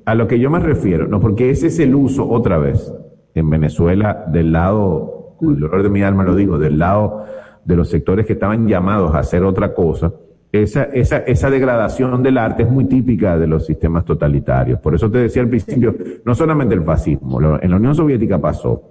a 0.06 0.16
lo 0.16 0.28
que 0.28 0.40
yo 0.40 0.50
me 0.50 0.60
refiero, 0.60 1.08
no, 1.08 1.20
porque 1.20 1.50
ese 1.50 1.68
es 1.68 1.80
el 1.80 1.96
uso 1.96 2.30
otra 2.30 2.58
vez 2.58 2.94
en 3.36 3.50
Venezuela 3.50 4.26
del 4.28 4.52
lado, 4.52 5.36
con 5.38 5.56
el 5.56 5.60
dolor 5.60 5.84
de 5.84 5.90
mi 5.90 6.04
alma 6.04 6.24
lo 6.24 6.36
digo, 6.36 6.58
del 6.58 6.78
lado 6.78 7.26
de 7.64 7.76
los 7.76 7.90
sectores 7.90 8.26
que 8.26 8.34
estaban 8.34 8.68
llamados 8.68 9.14
a 9.16 9.20
hacer 9.20 9.44
otra 9.44 9.74
cosa. 9.74 10.14
Esa, 10.52 10.84
esa, 10.84 11.18
esa 11.18 11.50
degradación 11.50 12.22
del 12.22 12.38
arte 12.38 12.64
es 12.64 12.70
muy 12.70 12.86
típica 12.86 13.40
de 13.40 13.48
los 13.48 13.66
sistemas 13.66 14.06
totalitarios. 14.06 14.80
Por 14.80 14.94
eso 14.94 15.10
te 15.10 15.18
decía 15.20 15.42
al 15.42 15.50
principio, 15.50 15.96
no 16.26 16.36
solamente 16.36 16.76
el 16.76 16.84
fascismo, 16.84 17.42
en 17.60 17.72
la 17.72 17.78
Unión 17.78 17.96
Soviética 17.96 18.40
pasó. 18.40 18.90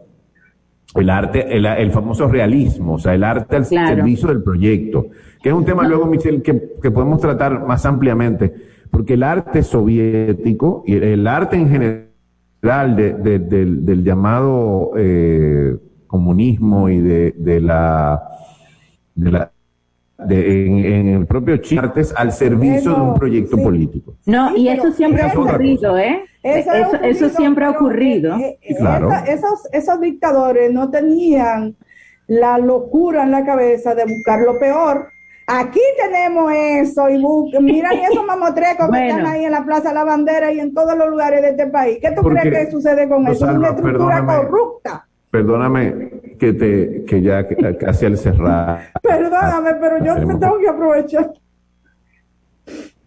El 0.95 1.09
arte, 1.09 1.47
el, 1.57 1.91
famoso 1.91 2.29
realismo, 2.29 2.95
o 2.95 2.99
sea, 2.99 3.15
el 3.15 3.25
arte 3.25 3.57
al 3.57 3.65
servicio 3.65 4.29
del 4.29 4.43
proyecto, 4.43 5.07
que 5.43 5.49
es 5.49 5.55
un 5.55 5.65
tema 5.65 5.89
luego, 5.89 6.05
Michel, 6.05 6.43
que, 6.43 6.75
que 6.83 6.91
podemos 6.91 7.19
tratar 7.19 7.65
más 7.67 7.87
ampliamente 7.87 8.72
porque 8.93 9.15
el 9.15 9.23
arte 9.23 9.63
soviético 9.63 10.85
y 10.87 10.97
el 10.97 11.27
arte 11.27 11.57
en 11.57 11.69
general 11.71 12.95
del, 12.95 14.05
llamado 14.05 14.93
eh, 14.97 15.77
comunismo 16.07 16.91
y 16.91 17.01
de, 17.01 17.61
la, 17.61 18.23
en, 20.29 21.09
el 21.09 21.27
propio 21.27 21.57
Chile, 21.57 21.91
al 22.15 22.33
servicio 22.33 22.95
de 22.95 23.01
un 23.01 23.15
proyecto 23.15 23.57
político. 23.57 24.15
No, 24.27 24.55
y 24.55 24.69
eso 24.69 24.93
siempre 24.93 25.23
ha 25.23 25.29
ocurrido, 25.29 25.97
¿eh? 25.97 26.25
Eso, 26.43 27.31
siempre 27.31 27.65
ha 27.65 27.71
ocurrido. 27.71 28.37
Eh, 28.37 28.59
eh, 28.61 28.75
esos, 29.29 29.69
esos 29.73 30.01
dictadores 30.01 30.71
no 30.71 30.91
tenían 30.91 31.77
la 32.27 32.59
locura 32.59 33.23
en 33.23 33.31
la 33.31 33.47
cabeza 33.47 33.95
de 33.95 34.05
buscar 34.05 34.41
lo 34.41 34.59
peor 34.59 35.09
Aquí 35.47 35.81
tenemos 36.01 36.53
eso 36.53 37.09
y 37.09 37.19
miran 37.61 37.95
esos 37.95 38.25
mamotrecos 38.25 38.89
que 38.91 39.09
están 39.09 39.27
ahí 39.27 39.45
en 39.45 39.53
la 39.53 39.65
Plaza 39.65 39.89
de 39.89 39.95
la 39.95 40.05
Bandera 40.05 40.53
y 40.53 40.61
en 40.61 40.73
todos 40.73 40.97
los 40.97 41.09
lugares 41.09 41.43
de 41.43 41.51
este 41.51 41.67
país. 41.67 41.99
¿Qué 42.01 42.13
tú 42.13 42.23
crees 42.23 42.67
que 42.67 42.71
sucede 42.71 43.09
con 43.09 43.27
eso? 43.27 43.51
Es 43.51 43.57
una 43.57 43.69
estructura 43.71 44.25
corrupta. 44.25 45.07
Perdóname 45.31 46.11
que 46.39 46.53
te 46.53 47.05
que 47.05 47.23
ya 47.23 47.47
casi 47.79 48.07
al 48.07 48.19
cerrar. 48.19 48.91
Perdóname, 49.03 49.75
pero 49.81 50.05
yo 50.05 50.27
me 50.27 50.35
tengo 50.35 50.59
que 50.59 50.69
aprovechar. 50.69 51.33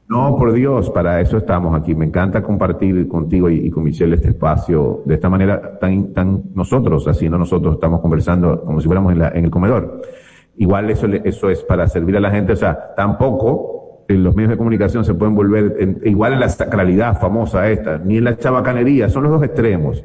No, 0.07 0.35
por 0.37 0.53
Dios, 0.53 0.91
para 0.91 1.19
eso 1.19 1.37
estamos 1.37 1.75
aquí. 1.79 1.95
Me 1.95 2.05
encanta 2.05 2.43
compartir 2.43 3.07
contigo 3.07 3.49
y, 3.49 3.71
con 3.71 3.83
Michelle 3.83 4.15
este 4.15 4.29
espacio 4.29 5.01
de 5.05 5.15
esta 5.15 5.29
manera 5.29 5.79
tan, 5.79 6.13
tan 6.13 6.43
nosotros, 6.53 7.07
haciendo 7.07 7.37
nosotros 7.37 7.75
estamos 7.75 8.01
conversando 8.01 8.63
como 8.63 8.79
si 8.81 8.87
fuéramos 8.87 9.13
en, 9.13 9.23
en 9.23 9.45
el 9.45 9.51
comedor. 9.51 10.01
Igual 10.57 10.89
eso, 10.89 11.07
eso 11.07 11.49
es 11.49 11.63
para 11.63 11.87
servir 11.87 12.17
a 12.17 12.19
la 12.19 12.31
gente, 12.31 12.53
o 12.53 12.55
sea, 12.55 12.93
tampoco 12.95 14.03
en 14.07 14.23
los 14.23 14.35
medios 14.35 14.51
de 14.51 14.57
comunicación 14.57 15.03
se 15.03 15.13
pueden 15.13 15.35
volver, 15.35 15.99
igual 16.03 16.33
en 16.33 16.39
la 16.39 16.49
sacralidad 16.49 17.19
famosa 17.19 17.69
esta, 17.69 17.97
ni 17.97 18.17
en 18.17 18.23
la 18.23 18.37
chabacanería, 18.37 19.09
son 19.09 19.23
los 19.23 19.31
dos 19.31 19.43
extremos. 19.43 20.03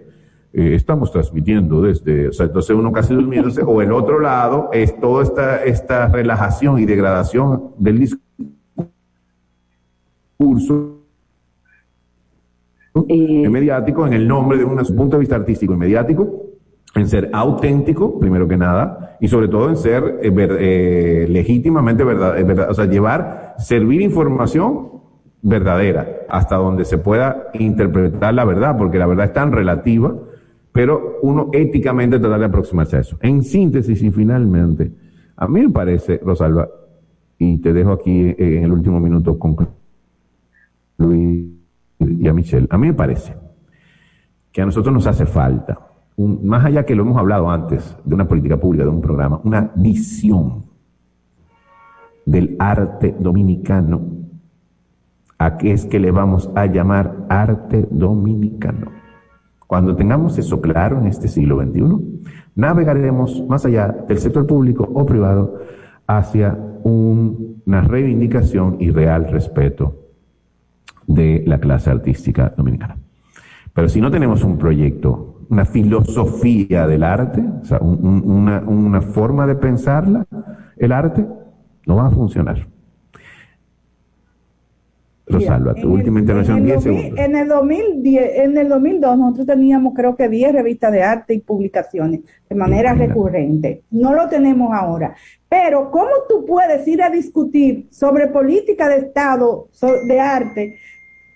Eh, 0.53 0.75
estamos 0.75 1.13
transmitiendo 1.13 1.83
desde, 1.83 2.29
o 2.29 2.33
sea, 2.33 2.47
entonces 2.47 2.75
uno 2.75 2.91
casi 2.91 3.15
durmiéndose, 3.15 3.63
o 3.63 3.83
el 3.83 3.93
otro 3.93 4.19
lado 4.19 4.71
es 4.73 4.99
toda 4.99 5.23
esta, 5.23 5.65
esta 5.65 6.09
relajación 6.09 6.79
y 6.81 6.87
degradación 6.87 7.75
del 7.79 8.01
discurso 8.01 8.19
eh, 13.09 13.49
mediático 13.49 14.07
en 14.07 14.15
el 14.15 14.27
nombre 14.27 14.59
de 14.59 14.65
un 14.65 14.77
punto 14.97 15.17
de 15.17 15.21
vista 15.21 15.37
artístico 15.37 15.75
y 15.75 15.77
mediático 15.77 16.47
en 16.97 17.07
ser 17.07 17.31
auténtico, 17.33 18.19
primero 18.19 18.49
que 18.49 18.57
nada, 18.57 19.10
y 19.21 19.29
sobre 19.29 19.49
todo 19.49 19.69
en 19.69 19.77
ser 19.77 20.21
eh, 20.23 20.33
eh, 20.35 21.27
legítimamente 21.29 22.03
verdad, 22.05 22.39
eh, 22.39 22.43
verdad, 22.43 22.71
o 22.71 22.75
sea, 22.75 22.87
llevar, 22.87 23.55
servir 23.59 24.01
información 24.01 24.89
verdadera, 25.43 26.07
hasta 26.29 26.57
donde 26.57 26.85
se 26.85 26.99
pueda 26.99 27.51
interpretar 27.55 28.33
la 28.35 28.45
verdad, 28.45 28.77
porque 28.77 28.99
la 28.99 29.07
verdad 29.07 29.27
es 29.27 29.33
tan 29.33 29.53
relativa, 29.53 30.15
pero 30.73 31.19
uno 31.23 31.51
éticamente 31.53 32.19
tratar 32.19 32.41
de 32.41 32.47
aproximarse 32.47 32.97
a 32.97 33.01
eso. 33.01 33.19
En 33.21 33.43
síntesis 33.43 34.03
y 34.03 34.11
finalmente, 34.11 34.91
a 35.37 35.47
mí 35.47 35.61
me 35.61 35.71
parece, 35.71 36.21
Rosalba, 36.23 36.69
y 37.39 37.59
te 37.59 37.73
dejo 37.73 37.93
aquí 37.93 38.35
en 38.37 38.65
el 38.65 38.73
último 38.73 39.01
minuto 39.01 39.39
con 39.39 39.57
Luis 40.99 41.47
y 41.99 42.29
a 42.29 42.33
Michelle, 42.33 42.67
a 42.71 42.79
mí 42.79 42.89
me 42.89 42.95
parece 42.95 43.35
que 44.53 44.63
a 44.63 44.67
nosotros 44.67 44.93
nos 44.93 45.07
hace 45.07 45.27
falta 45.27 45.90
más 46.27 46.65
allá 46.65 46.85
que 46.85 46.95
lo 46.95 47.03
hemos 47.03 47.19
hablado 47.19 47.51
antes, 47.51 47.97
de 48.05 48.15
una 48.15 48.29
política 48.29 48.59
pública, 48.59 48.85
de 48.85 48.91
un 48.91 49.01
programa, 49.01 49.41
una 49.45 49.73
visión 49.77 50.65
del 52.27 52.57
arte 52.59 53.17
dominicano, 53.19 54.03
a 55.39 55.57
qué 55.57 55.73
es 55.73 55.87
que 55.87 55.99
le 55.99 56.11
vamos 56.11 56.51
a 56.55 56.67
llamar 56.67 57.27
arte 57.29 57.89
dominicano. 57.91 58.91
Cuando 59.67 59.97
tengamos 59.97 60.37
eso 60.37 60.61
claro 60.61 60.99
en 60.99 61.07
este 61.07 61.29
siglo 61.29 61.63
XXI, 61.63 62.23
navegaremos 62.55 63.43
más 63.49 63.65
allá 63.65 63.89
del 64.07 64.19
sector 64.19 64.47
público 64.47 64.89
o 64.93 65.07
privado 65.07 65.61
hacia 66.07 66.59
una 66.83 67.81
reivindicación 67.81 68.77
y 68.81 68.91
real 68.91 69.31
respeto 69.31 69.97
de 71.07 71.45
la 71.47 71.59
clase 71.59 71.91
artística 71.91 72.53
dominicana. 72.57 72.99
Pero 73.73 73.89
si 73.89 74.01
no 74.01 74.11
tenemos 74.11 74.45
un 74.45 74.59
proyecto 74.59 75.40
una 75.51 75.65
filosofía 75.65 76.87
del 76.87 77.03
arte, 77.03 77.43
o 77.63 77.65
sea, 77.65 77.81
una, 77.81 79.03
forma 79.03 79.47
de 79.49 79.57
pensarla, 79.57 80.25
el 80.77 80.93
arte, 80.93 81.27
no 81.87 81.97
va 81.97 82.07
a 82.07 82.11
funcionar. 82.11 82.69
Rosalba, 85.27 85.75
tu 85.75 85.93
última 85.93 86.21
intervención, 86.21 86.59
en 86.59 86.65
10 86.65 86.83
segundos. 86.83 87.19
En 87.19 87.37
el, 87.37 87.49
2010, 87.49 88.39
en 88.39 88.59
el 88.59 88.69
2002 88.69 89.19
nosotros 89.19 89.47
teníamos 89.47 89.95
creo 89.95 90.17
que 90.17 90.29
10 90.29 90.53
revistas 90.53 90.93
de 90.93 91.03
arte 91.03 91.35
y 91.35 91.41
publicaciones 91.41 92.21
de 92.49 92.57
manera 92.57 92.95
recurrente. 92.95 93.83
No 93.91 94.13
lo 94.13 94.29
tenemos 94.29 94.73
ahora. 94.73 95.15
Pero 95.49 95.91
¿cómo 95.91 96.11
tú 96.29 96.45
puedes 96.47 96.87
ir 96.89 97.03
a 97.03 97.11
discutir 97.11 97.89
sobre 97.91 98.27
política 98.29 98.89
de 98.89 98.97
Estado 98.99 99.69
de 100.07 100.21
arte 100.21 100.79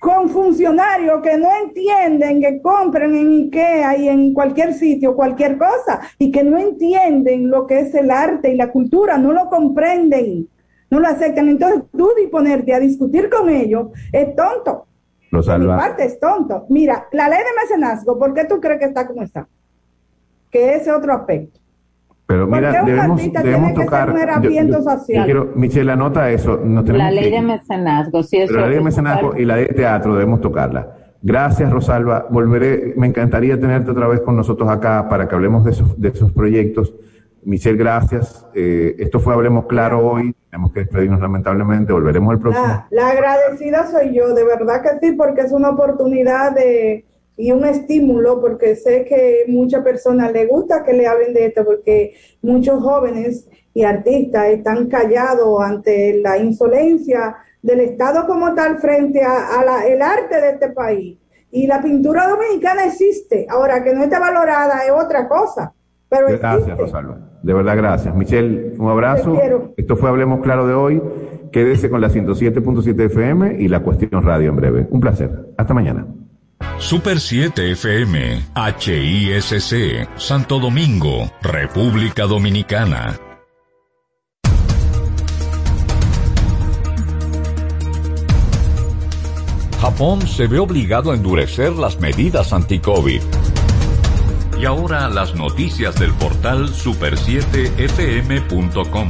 con 0.05 0.29
funcionarios 0.29 1.23
que 1.23 1.39
no 1.39 1.49
entienden 1.65 2.39
que 2.39 2.61
compren 2.61 3.15
en 3.15 3.45
IKEA 3.45 3.97
y 3.97 4.09
en 4.11 4.35
cualquier 4.35 4.75
sitio 4.75 5.17
cualquier 5.17 5.57
cosa 5.57 5.99
y 6.19 6.31
que 6.31 6.45
no 6.45 6.59
entienden 6.59 7.49
lo 7.49 7.67
que 7.67 7.81
es 7.81 7.95
el 7.95 8.11
arte 8.11 8.53
y 8.53 8.57
la 8.57 8.71
cultura, 8.71 9.17
no 9.17 9.33
lo 9.33 9.49
comprenden, 9.49 10.47
no 10.91 11.01
lo 11.01 11.09
aceptan. 11.09 11.49
Entonces 11.49 11.85
tú 11.91 12.11
disponerte 12.19 12.75
a 12.75 12.81
discutir 12.81 13.31
con 13.31 13.49
ellos 13.49 13.93
es 14.13 14.37
tonto. 14.37 14.87
Lo 15.31 15.43
salva. 15.43 15.75
mi 15.75 15.81
parte 15.81 16.05
es 16.05 16.21
tonto. 16.21 16.67
Mira, 16.69 17.09
la 17.11 17.27
ley 17.31 17.39
de 17.39 17.63
mecenazgo, 17.63 18.19
¿por 18.19 18.35
qué 18.35 18.45
tú 18.45 18.61
crees 18.61 18.81
que 18.81 18.85
está 18.85 19.07
como 19.07 19.23
está? 19.23 19.49
Que 20.51 20.75
ese 20.75 20.93
otro 20.93 21.15
aspecto. 21.15 21.61
Pero 22.27 22.47
mira, 22.47 22.69
¿Por 22.71 22.73
qué 22.73 22.81
un 22.81 22.87
debemos, 22.87 23.21
debemos 23.33 23.43
tiene 23.43 23.75
que 23.75 23.85
tocar. 23.85 24.07
ser 24.07 24.15
un 24.15 24.21
herramiento 24.23 24.83
social? 24.83 25.25
quiero, 25.27 25.53
Michelle, 25.55 25.93
anota 25.93 26.31
eso. 26.31 26.59
La 26.65 27.11
ley 27.11 27.25
que- 27.25 27.31
de 27.31 27.41
mecenazgo, 27.43 28.23
sí, 28.23 28.39
eso 28.39 28.49
Pero 28.49 28.61
la 28.63 28.67
ley 28.69 28.79
de 28.79 28.85
mecenazgo 28.85 29.37
y 29.37 29.45
la 29.45 29.57
ley 29.57 29.67
de 29.67 29.75
teatro 29.75 30.15
debemos 30.15 30.41
tocarla. 30.41 30.89
Gracias, 31.21 31.71
Rosalba. 31.71 32.27
Volveré, 32.31 32.95
me 32.97 33.07
encantaría 33.07 33.59
tenerte 33.61 33.91
otra 33.91 34.07
vez 34.09 34.21
con 34.21 34.37
nosotros 34.37 34.69
acá 34.71 35.07
para 35.09 35.29
que 35.29 35.35
hablemos 35.35 35.65
de 35.65 35.71
esos, 35.73 36.01
de 36.01 36.09
esos 36.09 36.33
proyectos. 36.33 36.95
Michelle, 37.45 37.77
gracias. 37.77 38.47
Eh, 38.55 38.97
esto 38.99 39.21
fue 39.21 39.35
Hablemos 39.35 39.67
Claro 39.67 39.99
hoy. 40.07 40.35
Tenemos 40.51 40.73
que 40.73 40.81
despedirnos 40.81 41.21
lamentablemente. 41.21 41.93
Volveremos 41.93 42.33
el 42.35 42.41
próximo. 42.41 42.67
La, 42.67 42.87
la 42.91 43.09
agradecida 43.11 43.87
soy 43.87 44.15
yo, 44.15 44.35
de 44.35 44.45
verdad 44.45 44.81
que 44.83 45.07
sí, 45.07 45.13
porque 45.13 45.43
es 45.43 45.53
una 45.53 45.71
oportunidad 45.71 46.53
de, 46.55 47.05
y 47.37 47.53
un 47.53 47.65
estímulo, 47.65 48.41
porque 48.41 48.77
sé 48.77 49.05
que 49.05 49.45
muchas 49.49 49.83
personas 49.83 50.33
les 50.33 50.49
gusta 50.49 50.85
que 50.85 50.93
le 50.93 51.07
hablen 51.07 51.35
de 51.35 51.47
esto, 51.47 51.65
porque 51.65 52.15
muchos 52.43 52.81
jóvenes 52.83 53.49
y 53.73 53.83
artistas 53.83 54.47
están 54.47 54.87
callados 54.89 55.61
ante 55.61 56.21
la 56.23 56.39
insolencia 56.39 57.37
del 57.61 57.81
Estado 57.81 58.27
como 58.27 58.55
tal 58.55 58.79
frente 58.79 59.23
a, 59.23 59.61
a 59.61 60.13
arte 60.13 60.41
de 60.41 60.51
este 60.51 60.71
país. 60.71 61.19
Y 61.51 61.67
la 61.67 61.81
pintura 61.81 62.29
dominicana 62.29 62.87
existe, 62.87 63.47
ahora 63.49 63.83
que 63.83 63.95
no 63.95 64.03
está 64.03 64.19
valorada 64.21 64.85
es 64.85 64.93
otra 64.93 65.29
cosa, 65.29 65.73
pero 66.09 66.29
Gracias, 66.29 66.55
existe. 66.55 66.83
Rosalba. 66.83 67.19
De 67.43 67.53
verdad, 67.53 67.77
gracias. 67.77 68.15
Michelle, 68.15 68.75
un 68.79 68.89
abrazo. 68.89 69.39
Esto 69.77 69.97
fue 69.97 70.09
Hablemos 70.09 70.41
Claro 70.41 70.67
de 70.67 70.75
hoy. 70.75 71.03
Quédese 71.53 71.91
con 71.91 72.01
la 72.01 72.09
107.7 72.09 73.05
FM 73.05 73.57
y 73.61 73.69
la 73.69 73.81
Cuestión 73.81 74.23
Radio 74.23 74.51
en 74.51 74.57
breve. 74.57 74.87
Un 74.91 75.01
placer. 75.01 75.31
Hasta 75.57 75.75
mañana. 75.75 76.07
Super 76.79 77.19
7 77.19 77.73
FM, 77.73 78.43
HISC, 78.55 80.07
Santo 80.17 80.59
Domingo, 80.59 81.33
República 81.41 82.25
Dominicana. 82.25 83.19
Japón 89.85 90.27
se 90.27 90.47
ve 90.47 90.59
obligado 90.59 91.13
a 91.13 91.15
endurecer 91.15 91.73
las 91.73 92.01
medidas 92.01 92.55
anti-COVID. 92.55 93.21
Y 94.59 94.65
ahora 94.65 95.11
las 95.11 95.35
noticias 95.35 95.97
del 95.97 96.15
portal 96.15 96.71
super7fm.com. 96.71 99.09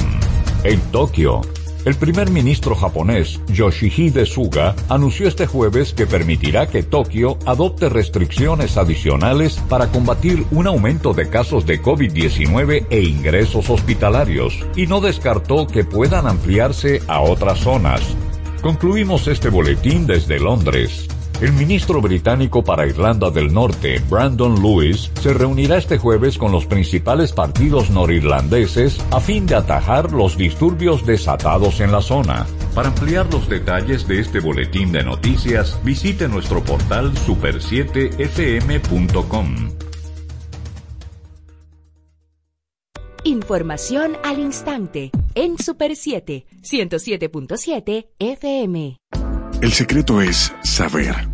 En 0.65 0.81
Tokio, 0.91 1.43
el 1.85 1.97
primer 1.97 2.31
ministro 2.31 2.75
japonés 2.75 3.41
Yoshihide 3.49 4.27
Suga 4.27 4.75
anunció 4.89 5.29
este 5.29 5.47
jueves 5.47 5.93
que 5.93 6.07
permitirá 6.07 6.69
que 6.69 6.83
Tokio 6.83 7.39
adopte 7.45 7.89
restricciones 7.89 8.77
adicionales 8.77 9.57
para 9.69 9.89
combatir 9.89 10.45
un 10.51 10.67
aumento 10.67 11.13
de 11.13 11.29
casos 11.29 11.67
de 11.67 11.83
COVID-19 11.83 12.87
e 12.91 13.03
ingresos 13.03 13.69
hospitalarios, 13.71 14.65
y 14.77 14.87
no 14.87 15.01
descartó 15.01 15.67
que 15.67 15.85
puedan 15.85 16.27
ampliarse 16.27 17.03
a 17.07 17.21
otras 17.21 17.61
zonas. 17.61 18.01
Concluimos 18.63 19.29
este 19.29 19.51
boletín 19.51 20.07
desde 20.07 20.41
Londres. 20.41 21.09
El 21.45 21.53
ministro 21.53 22.01
británico 22.01 22.65
para 22.65 22.87
Irlanda 22.87 23.31
del 23.31 23.53
Norte, 23.53 24.01
Brandon 24.09 24.63
Lewis, 24.63 25.11
se 25.21 25.35
reunirá 25.35 25.77
este 25.77 25.99
jueves 25.99 26.39
con 26.39 26.51
los 26.51 26.65
principales 26.65 27.35
partidos 27.35 27.91
norirlandeses 27.91 28.99
a 29.11 29.21
fin 29.21 29.45
de 29.45 29.55
atajar 29.55 30.11
los 30.11 30.39
disturbios 30.39 31.05
desatados 31.05 31.81
en 31.81 31.93
la 31.93 32.01
zona. 32.01 32.47
Para 32.75 32.89
ampliar 32.89 33.31
los 33.31 33.47
detalles 33.47 34.09
de 34.09 34.21
este 34.21 34.41
boletín 34.41 34.91
de 34.91 35.05
noticias, 35.05 35.79
visite 35.85 36.29
nuestro 36.29 36.65
portal 36.65 37.13
super7fm.com. 37.13 39.55
Información 43.25 44.17
al 44.25 44.39
instante 44.39 45.11
en 45.35 45.59
Super 45.59 45.95
7, 45.95 46.47
107.7 46.63 48.07
FM. 48.19 48.97
El 49.61 49.73
secreto 49.73 50.21
es 50.21 50.53
saber. 50.63 51.34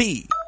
Happy. 0.00 0.39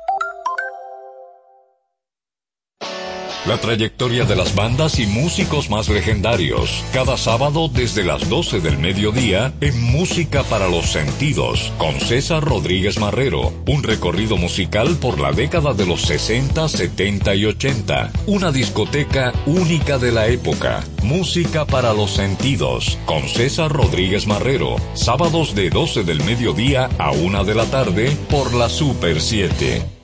La 3.45 3.59
trayectoria 3.59 4.25
de 4.25 4.37
las 4.37 4.55
bandas 4.55 5.01
y 5.01 5.07
músicos 5.07 5.69
más 5.69 5.89
legendarios. 5.89 6.85
Cada 6.93 7.17
sábado 7.17 7.69
desde 7.69 8.05
las 8.05 8.29
12 8.29 8.61
del 8.61 8.79
mediodía 8.79 9.53
en 9.61 9.83
Música 9.83 10.45
para 10.45 10.69
los 10.69 10.93
Sentidos 10.93 11.73
con 11.77 11.99
César 11.99 12.45
Rodríguez 12.45 13.01
Marrero. 13.01 13.53
Un 13.67 13.83
recorrido 13.83 14.37
musical 14.37 14.97
por 15.01 15.19
la 15.19 15.33
década 15.33 15.75
de 15.75 15.87
los 15.87 16.03
60, 16.03 16.69
70 16.69 17.35
y 17.35 17.47
80. 17.47 18.13
Una 18.27 18.53
discoteca 18.53 19.33
única 19.47 19.99
de 19.99 20.13
la 20.13 20.29
época. 20.29 20.85
Música 21.03 21.65
para 21.65 21.93
los 21.95 22.13
Sentidos 22.13 22.97
con 23.07 23.29
César 23.29 23.73
Rodríguez 23.73 24.29
Marrero. 24.29 24.77
Sábados 24.95 25.57
de 25.57 25.69
12 25.69 26.05
del 26.05 26.23
mediodía 26.23 26.89
a 26.97 27.11
1 27.11 27.43
de 27.43 27.55
la 27.57 27.65
tarde 27.65 28.17
por 28.31 28.55
la 28.55 28.69
Super 28.69 29.21
7. 29.21 30.02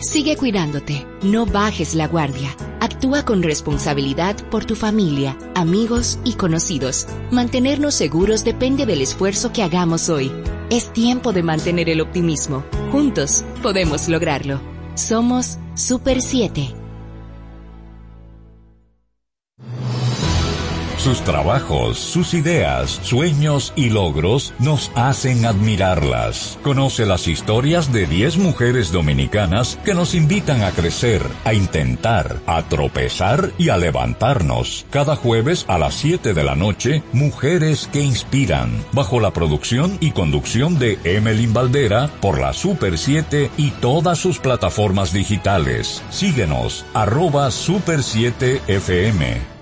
Sigue 0.00 0.38
cuidándote, 0.38 1.06
no 1.22 1.44
bajes 1.44 1.94
la 1.94 2.08
guardia. 2.08 2.56
Actúa 2.80 3.26
con 3.26 3.42
responsabilidad 3.42 4.34
por 4.50 4.64
tu 4.64 4.74
familia, 4.74 5.36
amigos 5.54 6.18
y 6.24 6.34
conocidos. 6.34 7.06
Mantenernos 7.30 7.96
seguros 7.96 8.42
depende 8.42 8.86
del 8.86 9.02
esfuerzo 9.02 9.52
que 9.52 9.62
hagamos 9.62 10.08
hoy. 10.08 10.32
Es 10.70 10.90
tiempo 10.94 11.34
de 11.34 11.42
mantener 11.42 11.90
el 11.90 12.00
optimismo. 12.00 12.64
Juntos 12.90 13.44
podemos 13.62 14.08
lograrlo. 14.08 14.62
Somos 14.94 15.58
Super 15.74 16.22
7. 16.22 16.79
Sus 21.00 21.22
trabajos, 21.22 21.98
sus 21.98 22.34
ideas, 22.34 23.00
sueños 23.02 23.72
y 23.74 23.88
logros 23.88 24.52
nos 24.58 24.92
hacen 24.94 25.46
admirarlas. 25.46 26.58
Conoce 26.62 27.06
las 27.06 27.26
historias 27.26 27.90
de 27.90 28.06
10 28.06 28.36
mujeres 28.36 28.92
dominicanas 28.92 29.78
que 29.82 29.94
nos 29.94 30.14
invitan 30.14 30.62
a 30.62 30.72
crecer, 30.72 31.22
a 31.44 31.54
intentar, 31.54 32.42
a 32.46 32.64
tropezar 32.64 33.50
y 33.56 33.70
a 33.70 33.78
levantarnos. 33.78 34.84
Cada 34.90 35.16
jueves 35.16 35.64
a 35.68 35.78
las 35.78 35.94
7 35.94 36.34
de 36.34 36.44
la 36.44 36.54
noche, 36.54 37.02
Mujeres 37.14 37.88
que 37.90 38.02
Inspiran, 38.02 38.70
bajo 38.92 39.20
la 39.20 39.32
producción 39.32 39.96
y 40.00 40.10
conducción 40.10 40.78
de 40.78 40.98
Emelyn 41.04 41.54
Valdera 41.54 42.10
por 42.20 42.38
la 42.38 42.52
Super 42.52 42.98
7 42.98 43.50
y 43.56 43.70
todas 43.70 44.18
sus 44.18 44.38
plataformas 44.38 45.14
digitales. 45.14 46.02
Síguenos, 46.10 46.84
arroba 46.92 47.50
Super 47.50 48.02
7 48.02 48.60
FM. 48.68 49.59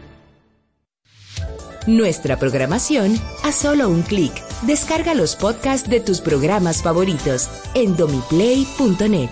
Nuestra 1.89 2.39
programación 2.39 3.19
a 3.45 3.51
solo 3.51 3.89
un 3.89 4.03
clic. 4.03 4.31
Descarga 4.61 5.15
los 5.15 5.37
podcasts 5.37 5.89
de 5.89 6.01
tus 6.01 6.21
programas 6.21 6.83
favoritos 6.83 7.49
en 7.73 7.97
domiplay.net. 7.97 9.31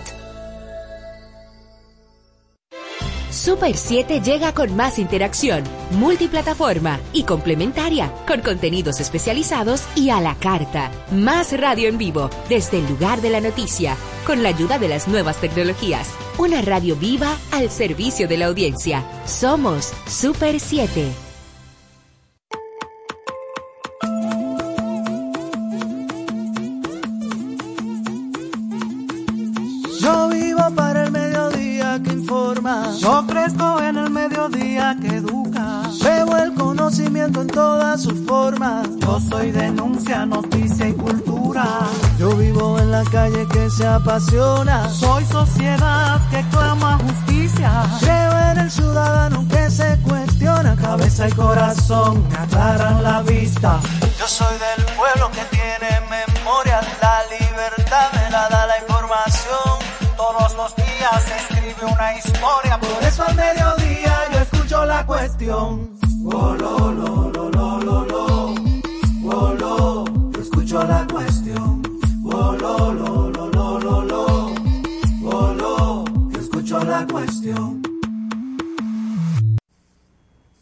Super 3.29 3.77
7 3.77 4.21
llega 4.21 4.55
con 4.55 4.75
más 4.75 4.97
interacción, 4.97 5.65
multiplataforma 5.91 6.99
y 7.13 7.25
complementaria, 7.25 8.11
con 8.25 8.41
contenidos 8.41 8.99
especializados 9.01 9.83
y 9.93 10.09
a 10.09 10.19
la 10.19 10.33
carta. 10.33 10.89
Más 11.11 11.55
radio 11.55 11.87
en 11.87 11.99
vivo, 11.99 12.31
desde 12.49 12.79
el 12.79 12.87
lugar 12.87 13.21
de 13.21 13.29
la 13.29 13.39
noticia, 13.39 13.95
con 14.25 14.41
la 14.41 14.49
ayuda 14.49 14.79
de 14.79 14.87
las 14.87 15.07
nuevas 15.07 15.39
tecnologías. 15.39 16.09
Una 16.39 16.63
radio 16.63 16.95
viva 16.95 17.37
al 17.51 17.69
servicio 17.69 18.27
de 18.27 18.37
la 18.37 18.47
audiencia. 18.47 19.03
Somos 19.27 19.93
Super 20.07 20.59
7. 20.59 21.26
Conocimiento 36.87 37.41
en 37.41 37.47
todas 37.47 38.01
sus 38.01 38.17
formas. 38.25 38.87
Yo 38.99 39.19
soy 39.19 39.51
denuncia, 39.51 40.25
noticia 40.25 40.87
y 40.87 40.93
cultura. 40.93 41.65
Yo 42.17 42.29
vivo 42.29 42.79
en 42.79 42.91
la 42.91 43.03
calle 43.03 43.45
que 43.51 43.69
se 43.69 43.85
apasiona. 43.85 44.89
Soy 44.89 45.25
sociedad 45.25 46.21
que 46.31 46.41
clama 46.49 46.97
justicia. 46.99 47.83
Creo 47.99 48.39
en 48.51 48.59
el 48.59 48.71
ciudadano 48.71 49.45
que 49.49 49.69
se 49.69 49.99
cuestiona. 50.01 50.77
Cabeza 50.77 51.27
y 51.27 51.31
corazón 51.33 52.25
me 52.29 52.37
aclaran 52.37 53.03
la 53.03 53.21
vista. 53.21 53.81
Yo 54.17 54.25
soy 54.25 54.55
del 54.57 54.85
pueblo 54.95 55.29
que 55.31 55.43
tiene 55.57 55.89
memoria. 56.09 56.79
La 57.01 57.19
libertad 57.37 58.07
me 58.13 58.31
la 58.31 58.47
da 58.47 58.65
la 58.65 58.79
información. 58.79 59.75
Todos 60.15 60.55
los 60.55 60.73
días 60.77 61.21
se 61.27 61.35
escribe 61.35 61.93
una 61.93 62.13
historia. 62.13 62.79
Por 62.79 63.03
eso 63.03 63.23
al 63.27 63.35
mediodía 63.35 64.15
yo 64.31 64.39
escucho 64.39 64.85
la 64.85 65.05
cuestión. 65.05 65.96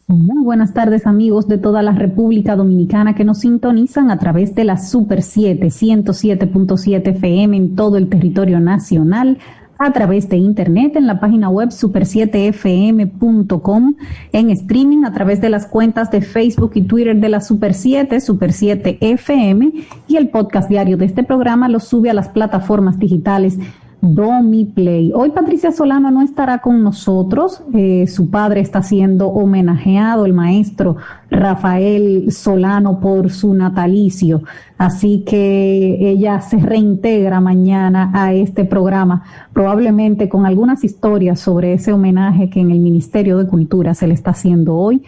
Muy 0.06 0.44
buenas 0.44 0.72
tardes 0.72 1.04
amigos 1.04 1.48
de 1.48 1.58
toda 1.58 1.82
la 1.82 1.90
República 1.90 2.54
Dominicana 2.54 3.16
que 3.16 3.24
nos 3.24 3.40
sintonizan 3.40 4.12
a 4.12 4.18
través 4.18 4.54
de 4.54 4.62
la 4.62 4.78
Super 4.78 5.20
7, 5.20 5.66
107.7 5.66 7.08
FM 7.08 7.56
en 7.56 7.74
todo 7.74 7.96
el 7.96 8.08
territorio 8.08 8.60
nacional, 8.60 9.38
a 9.78 9.92
través 9.92 10.28
de 10.28 10.36
internet 10.36 10.96
en 10.96 11.06
la 11.06 11.20
página 11.20 11.48
web 11.48 11.68
super7fm.com, 11.70 13.94
en 14.32 14.50
streaming 14.50 15.04
a 15.04 15.12
través 15.12 15.40
de 15.40 15.50
las 15.50 15.66
cuentas 15.66 16.10
de 16.10 16.22
Facebook 16.22 16.72
y 16.74 16.82
Twitter 16.82 17.14
de 17.16 17.28
la 17.28 17.40
Super 17.40 17.74
7, 17.74 18.20
Super 18.20 18.52
7 18.52 18.98
FM 19.00 19.72
y 20.08 20.16
el 20.16 20.30
podcast 20.30 20.68
diario 20.68 20.96
de 20.96 21.04
este 21.06 21.22
programa 21.22 21.68
lo 21.68 21.78
sube 21.80 22.10
a 22.10 22.14
las 22.14 22.28
plataformas 22.28 22.98
digitales 22.98 23.58
Domiplay. 24.06 25.12
Hoy 25.14 25.30
Patricia 25.30 25.72
Solano 25.72 26.10
no 26.10 26.22
estará 26.22 26.58
con 26.58 26.82
nosotros. 26.82 27.62
Eh, 27.74 28.06
su 28.06 28.30
padre 28.30 28.60
está 28.60 28.82
siendo 28.82 29.28
homenajeado, 29.28 30.26
el 30.26 30.32
maestro 30.32 30.96
Rafael 31.30 32.30
Solano, 32.32 33.00
por 33.00 33.30
su 33.30 33.54
natalicio. 33.54 34.42
Así 34.78 35.24
que 35.26 35.98
ella 36.00 36.40
se 36.40 36.58
reintegra 36.58 37.40
mañana 37.40 38.10
a 38.14 38.32
este 38.32 38.64
programa, 38.64 39.24
probablemente 39.52 40.28
con 40.28 40.46
algunas 40.46 40.84
historias 40.84 41.40
sobre 41.40 41.72
ese 41.72 41.92
homenaje 41.92 42.50
que 42.50 42.60
en 42.60 42.70
el 42.70 42.80
Ministerio 42.80 43.38
de 43.38 43.46
Cultura 43.46 43.94
se 43.94 44.06
le 44.06 44.14
está 44.14 44.30
haciendo 44.30 44.76
hoy 44.76 45.02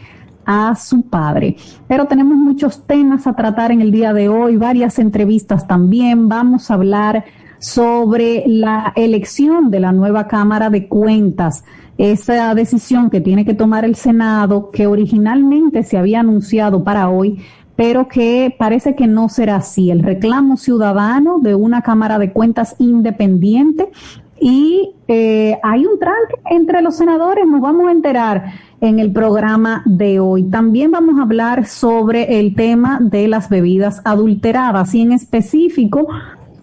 a 0.49 0.75
su 0.77 1.03
padre. 1.03 1.57
Pero 1.87 2.07
tenemos 2.07 2.37
muchos 2.37 2.87
temas 2.87 3.27
a 3.27 3.35
tratar 3.35 3.71
en 3.71 3.83
el 3.83 3.93
día 3.93 4.15
de 4.15 4.31
hoy, 4.31 4.57
varias 4.57 4.99
entrevistas 4.99 5.67
también. 5.67 6.29
Vamos 6.31 6.71
a 6.71 6.75
hablar 6.75 7.25
sobre 7.59 8.45
la 8.47 8.93
elección 8.97 9.71
de 9.71 9.81
la 9.81 9.93
nueva 9.93 10.29
Cámara 10.29 10.71
de 10.71 10.89
Cuentas, 10.89 11.65
esa 11.97 12.55
decisión 12.55 13.11
que 13.11 13.21
tiene 13.21 13.45
que 13.45 13.55
tomar 13.55 13.85
el 13.85 13.97
Senado, 13.97 14.71
que 14.71 14.87
originalmente 14.87 15.83
se 15.83 15.99
había 15.99 16.21
anunciado 16.21 16.85
para 16.85 17.09
hoy, 17.09 17.41
pero 17.75 18.09
que 18.09 18.55
parece 18.59 18.95
que 18.95 19.07
no 19.07 19.29
será 19.29 19.57
así. 19.57 19.91
El 19.91 20.03
reclamo 20.03 20.57
ciudadano 20.57 21.39
de 21.39 21.55
una 21.55 21.83
Cámara 21.83 22.19
de 22.19 22.33
Cuentas 22.33 22.77
independiente 22.79 23.91
y 24.41 24.95
eh, 25.09 25.59
hay 25.63 25.85
un 25.85 25.99
tranque 25.99 26.35
entre 26.51 26.83
los 26.83 26.97
senadores, 26.97 27.47
nos 27.47 27.61
vamos 27.61 27.89
a 27.89 27.93
enterar 27.93 28.53
en 28.81 29.01
el 29.01 29.13
programa 29.13 29.83
de 29.85 30.21
hoy. 30.21 30.45
También 30.45 30.93
vamos 30.93 31.19
a 31.19 31.23
hablar 31.23 31.67
sobre 31.67 32.39
el 32.39 32.55
tema 32.55 32.99
de 33.01 33.27
las 33.27 33.49
bebidas 33.49 34.01
adulteradas 34.05 34.95
y 34.95 35.03
en 35.03 35.13
específico 35.13 36.07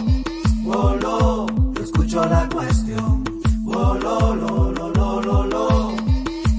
Oh, 0.67 0.95
lo, 0.95 1.47
yo 1.73 1.83
escucho 1.83 2.25
la 2.25 2.47
cuestión. 2.49 3.23
Oh, 3.67 3.93
lo, 3.95 4.35
lo, 4.35 4.71
lo, 4.71 4.89
lo, 4.89 5.21
lo, 5.21 5.45
lo. 5.45 5.95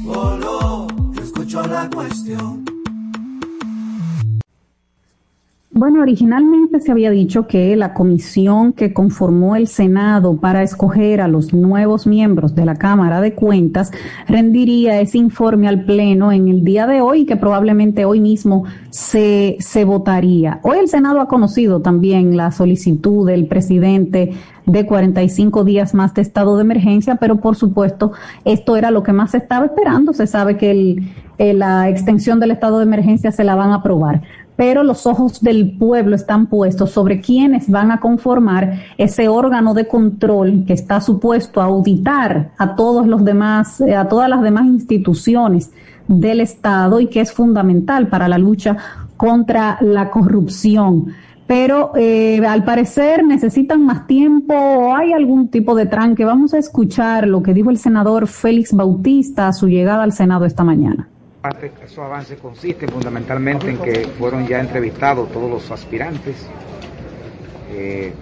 Oh, 0.06 0.36
lo, 0.36 0.86
yo 1.12 1.22
escucho 1.22 1.62
la 1.62 1.88
cuestión. 1.90 2.61
Bueno, 5.82 6.00
originalmente 6.00 6.80
se 6.80 6.92
había 6.92 7.10
dicho 7.10 7.48
que 7.48 7.74
la 7.74 7.92
comisión 7.92 8.72
que 8.72 8.92
conformó 8.92 9.56
el 9.56 9.66
Senado 9.66 10.36
para 10.36 10.62
escoger 10.62 11.20
a 11.20 11.26
los 11.26 11.52
nuevos 11.52 12.06
miembros 12.06 12.54
de 12.54 12.64
la 12.64 12.76
Cámara 12.76 13.20
de 13.20 13.34
Cuentas 13.34 13.90
rendiría 14.28 15.00
ese 15.00 15.18
informe 15.18 15.66
al 15.66 15.84
Pleno 15.84 16.30
en 16.30 16.46
el 16.46 16.62
día 16.62 16.86
de 16.86 17.00
hoy, 17.00 17.26
que 17.26 17.34
probablemente 17.34 18.04
hoy 18.04 18.20
mismo 18.20 18.62
se, 18.90 19.56
se 19.58 19.84
votaría. 19.84 20.60
Hoy 20.62 20.78
el 20.78 20.86
Senado 20.86 21.20
ha 21.20 21.26
conocido 21.26 21.80
también 21.80 22.36
la 22.36 22.52
solicitud 22.52 23.26
del 23.26 23.48
presidente 23.48 24.34
de 24.66 24.86
45 24.86 25.64
días 25.64 25.94
más 25.94 26.14
de 26.14 26.22
estado 26.22 26.54
de 26.58 26.62
emergencia, 26.62 27.16
pero 27.16 27.40
por 27.40 27.56
supuesto 27.56 28.12
esto 28.44 28.76
era 28.76 28.92
lo 28.92 29.02
que 29.02 29.12
más 29.12 29.32
se 29.32 29.38
estaba 29.38 29.66
esperando. 29.66 30.12
Se 30.12 30.28
sabe 30.28 30.56
que 30.56 30.70
el, 30.70 31.12
eh, 31.38 31.54
la 31.54 31.88
extensión 31.88 32.38
del 32.38 32.52
estado 32.52 32.78
de 32.78 32.84
emergencia 32.84 33.32
se 33.32 33.42
la 33.42 33.56
van 33.56 33.70
a 33.70 33.76
aprobar 33.76 34.22
pero 34.62 34.84
los 34.84 35.08
ojos 35.08 35.40
del 35.40 35.76
pueblo 35.76 36.14
están 36.14 36.46
puestos 36.46 36.92
sobre 36.92 37.20
quienes 37.20 37.68
van 37.68 37.90
a 37.90 37.98
conformar 37.98 38.74
ese 38.96 39.26
órgano 39.26 39.74
de 39.74 39.88
control 39.88 40.62
que 40.64 40.72
está 40.72 41.00
supuesto 41.00 41.60
a 41.60 41.64
auditar 41.64 42.52
a 42.58 42.76
todos 42.76 43.08
los 43.08 43.24
demás, 43.24 43.80
eh, 43.80 43.96
a 43.96 44.06
todas 44.06 44.30
las 44.30 44.40
demás 44.40 44.66
instituciones 44.66 45.72
del 46.06 46.40
Estado 46.40 47.00
y 47.00 47.08
que 47.08 47.20
es 47.20 47.32
fundamental 47.32 48.06
para 48.06 48.28
la 48.28 48.38
lucha 48.38 48.76
contra 49.16 49.78
la 49.80 50.10
corrupción. 50.10 51.06
Pero 51.48 51.90
eh, 51.96 52.40
al 52.46 52.62
parecer 52.62 53.24
necesitan 53.24 53.84
más 53.84 54.06
tiempo 54.06 54.54
o 54.54 54.94
hay 54.94 55.12
algún 55.12 55.48
tipo 55.48 55.74
de 55.74 55.86
tranque. 55.86 56.24
Vamos 56.24 56.54
a 56.54 56.58
escuchar 56.58 57.26
lo 57.26 57.42
que 57.42 57.52
dijo 57.52 57.70
el 57.70 57.78
senador 57.78 58.28
Félix 58.28 58.72
Bautista 58.72 59.48
a 59.48 59.52
su 59.52 59.66
llegada 59.66 60.04
al 60.04 60.12
Senado 60.12 60.44
esta 60.44 60.62
mañana. 60.62 61.08
Esos 61.84 61.98
avances 61.98 62.38
consisten 62.40 62.88
fundamentalmente 62.88 63.68
en 63.68 63.78
que 63.78 64.06
fueron 64.16 64.46
ya 64.46 64.60
entrevistados 64.60 65.28
todos 65.32 65.50
los 65.50 65.70
aspirantes. 65.72 66.36
Eh, 67.72 68.12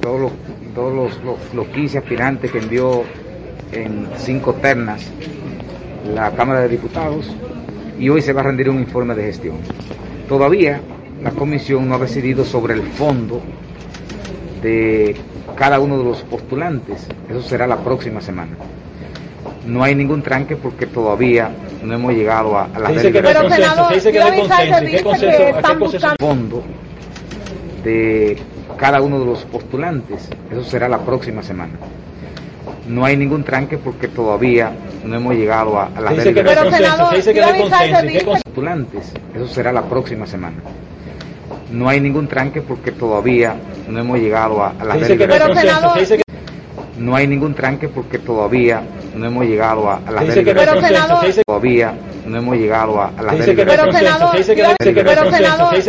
todos 0.00 0.20
los, 0.20 0.32
todos 0.74 1.20
los 1.54 1.66
15 1.68 1.98
aspirantes 1.98 2.50
que 2.50 2.58
envió 2.58 3.04
en 3.70 4.08
cinco 4.16 4.54
ternas 4.54 5.08
la 6.12 6.32
Cámara 6.32 6.62
de 6.62 6.68
Diputados 6.68 7.30
y 7.96 8.08
hoy 8.08 8.22
se 8.22 8.32
va 8.32 8.40
a 8.40 8.44
rendir 8.44 8.70
un 8.70 8.80
informe 8.80 9.14
de 9.14 9.22
gestión. 9.22 9.58
Todavía 10.28 10.80
la 11.22 11.30
comisión 11.30 11.88
no 11.88 11.94
ha 11.94 11.98
decidido 11.98 12.44
sobre 12.44 12.74
el 12.74 12.82
fondo 12.82 13.40
de 14.62 15.14
cada 15.54 15.78
uno 15.78 15.96
de 15.96 16.04
los 16.04 16.22
postulantes. 16.22 17.06
Eso 17.28 17.42
será 17.42 17.68
la 17.68 17.78
próxima 17.78 18.20
semana. 18.20 18.56
No 19.64 19.84
hay 19.84 19.94
ningún 19.94 20.22
tranque 20.22 20.56
porque 20.56 20.86
todavía 20.86 21.50
no 21.86 21.94
hemos 21.94 22.12
llegado 22.12 22.56
a, 22.58 22.64
a 22.64 22.78
la 22.78 22.88
dice 22.90 23.12
que 23.12 23.22
no 23.22 23.28
hay 23.28 23.34
consenso, 23.34 23.88
se 23.88 23.94
dice 23.94 24.12
que 24.12 24.18
no 24.18 24.24
hay 24.26 24.38
consenso. 24.40 24.80
¿Qué 24.90 25.02
consenso? 25.02 25.42
¿A 25.42 25.72
qué 25.72 25.78
consenso? 25.78 26.08
fondo 26.18 26.62
de 27.84 28.36
cada 28.76 29.00
uno 29.00 29.20
de 29.20 29.26
los 29.26 29.44
postulantes. 29.44 30.28
Eso 30.50 30.64
será 30.64 30.88
la 30.88 30.98
próxima 30.98 31.42
semana. 31.42 31.74
No 32.88 33.04
hay 33.04 33.16
ningún 33.16 33.44
tranque 33.44 33.78
porque 33.78 34.08
todavía 34.08 34.72
no 35.04 35.16
hemos 35.16 35.34
llegado 35.34 35.78
a, 35.78 35.86
a 35.86 36.00
la 36.00 36.10
Se 36.10 36.16
dice 36.16 36.34
que 36.34 36.42
no 36.42 36.50
hay 36.50 36.56
consenso, 36.56 37.10
se 37.10 37.16
dice 37.16 37.34
que 37.34 37.40
no 37.40 37.46
hay 37.46 37.60
consenso. 37.60 38.00
¿Qué 38.00 38.24
consenso? 38.24 38.42
postulantes. 38.44 39.12
Eso 39.34 39.48
será 39.48 39.72
la 39.72 39.82
próxima 39.82 40.26
semana. 40.26 40.56
No 41.70 41.88
hay 41.88 42.00
ningún 42.00 42.28
tranque 42.28 42.62
porque 42.62 42.92
todavía 42.92 43.56
no 43.88 43.98
hemos 44.00 44.18
llegado 44.18 44.62
a, 44.62 44.74
a 44.78 44.84
la 44.84 44.94
Se 44.94 45.00
dice 45.00 45.18
que 45.18 45.26
no 45.26 45.34
hay 45.34 45.40
consenso, 45.40 45.94
se 45.94 46.00
dice 46.00 46.16
que 46.18 46.22
no 46.98 47.14
hay 47.16 47.26
ningún 47.26 47.54
tranque 47.54 47.88
porque 47.88 48.18
todavía 48.18 48.82
no 49.16 49.26
hemos 49.26 49.46
llegado 49.46 49.90
a, 49.90 50.00
la 50.10 50.20
Se 50.20 50.26
dice 50.26 50.44
que 50.44 50.54
no 50.54 50.60
hay 50.60 50.66
deliberación. 50.66 51.08
consenso, 51.08 51.20
se 51.20 51.26
dice 51.26 51.42
todavía 51.46 51.94
no 52.26 52.38
hemos 52.38 52.56
llegado 52.56 53.00
a, 53.00 53.10
la 53.22 53.30
Se 53.32 53.36
dice 53.38 53.56
que 53.56 53.64
no 53.64 53.72
hay 53.72 53.78
deliberación. 54.80 55.84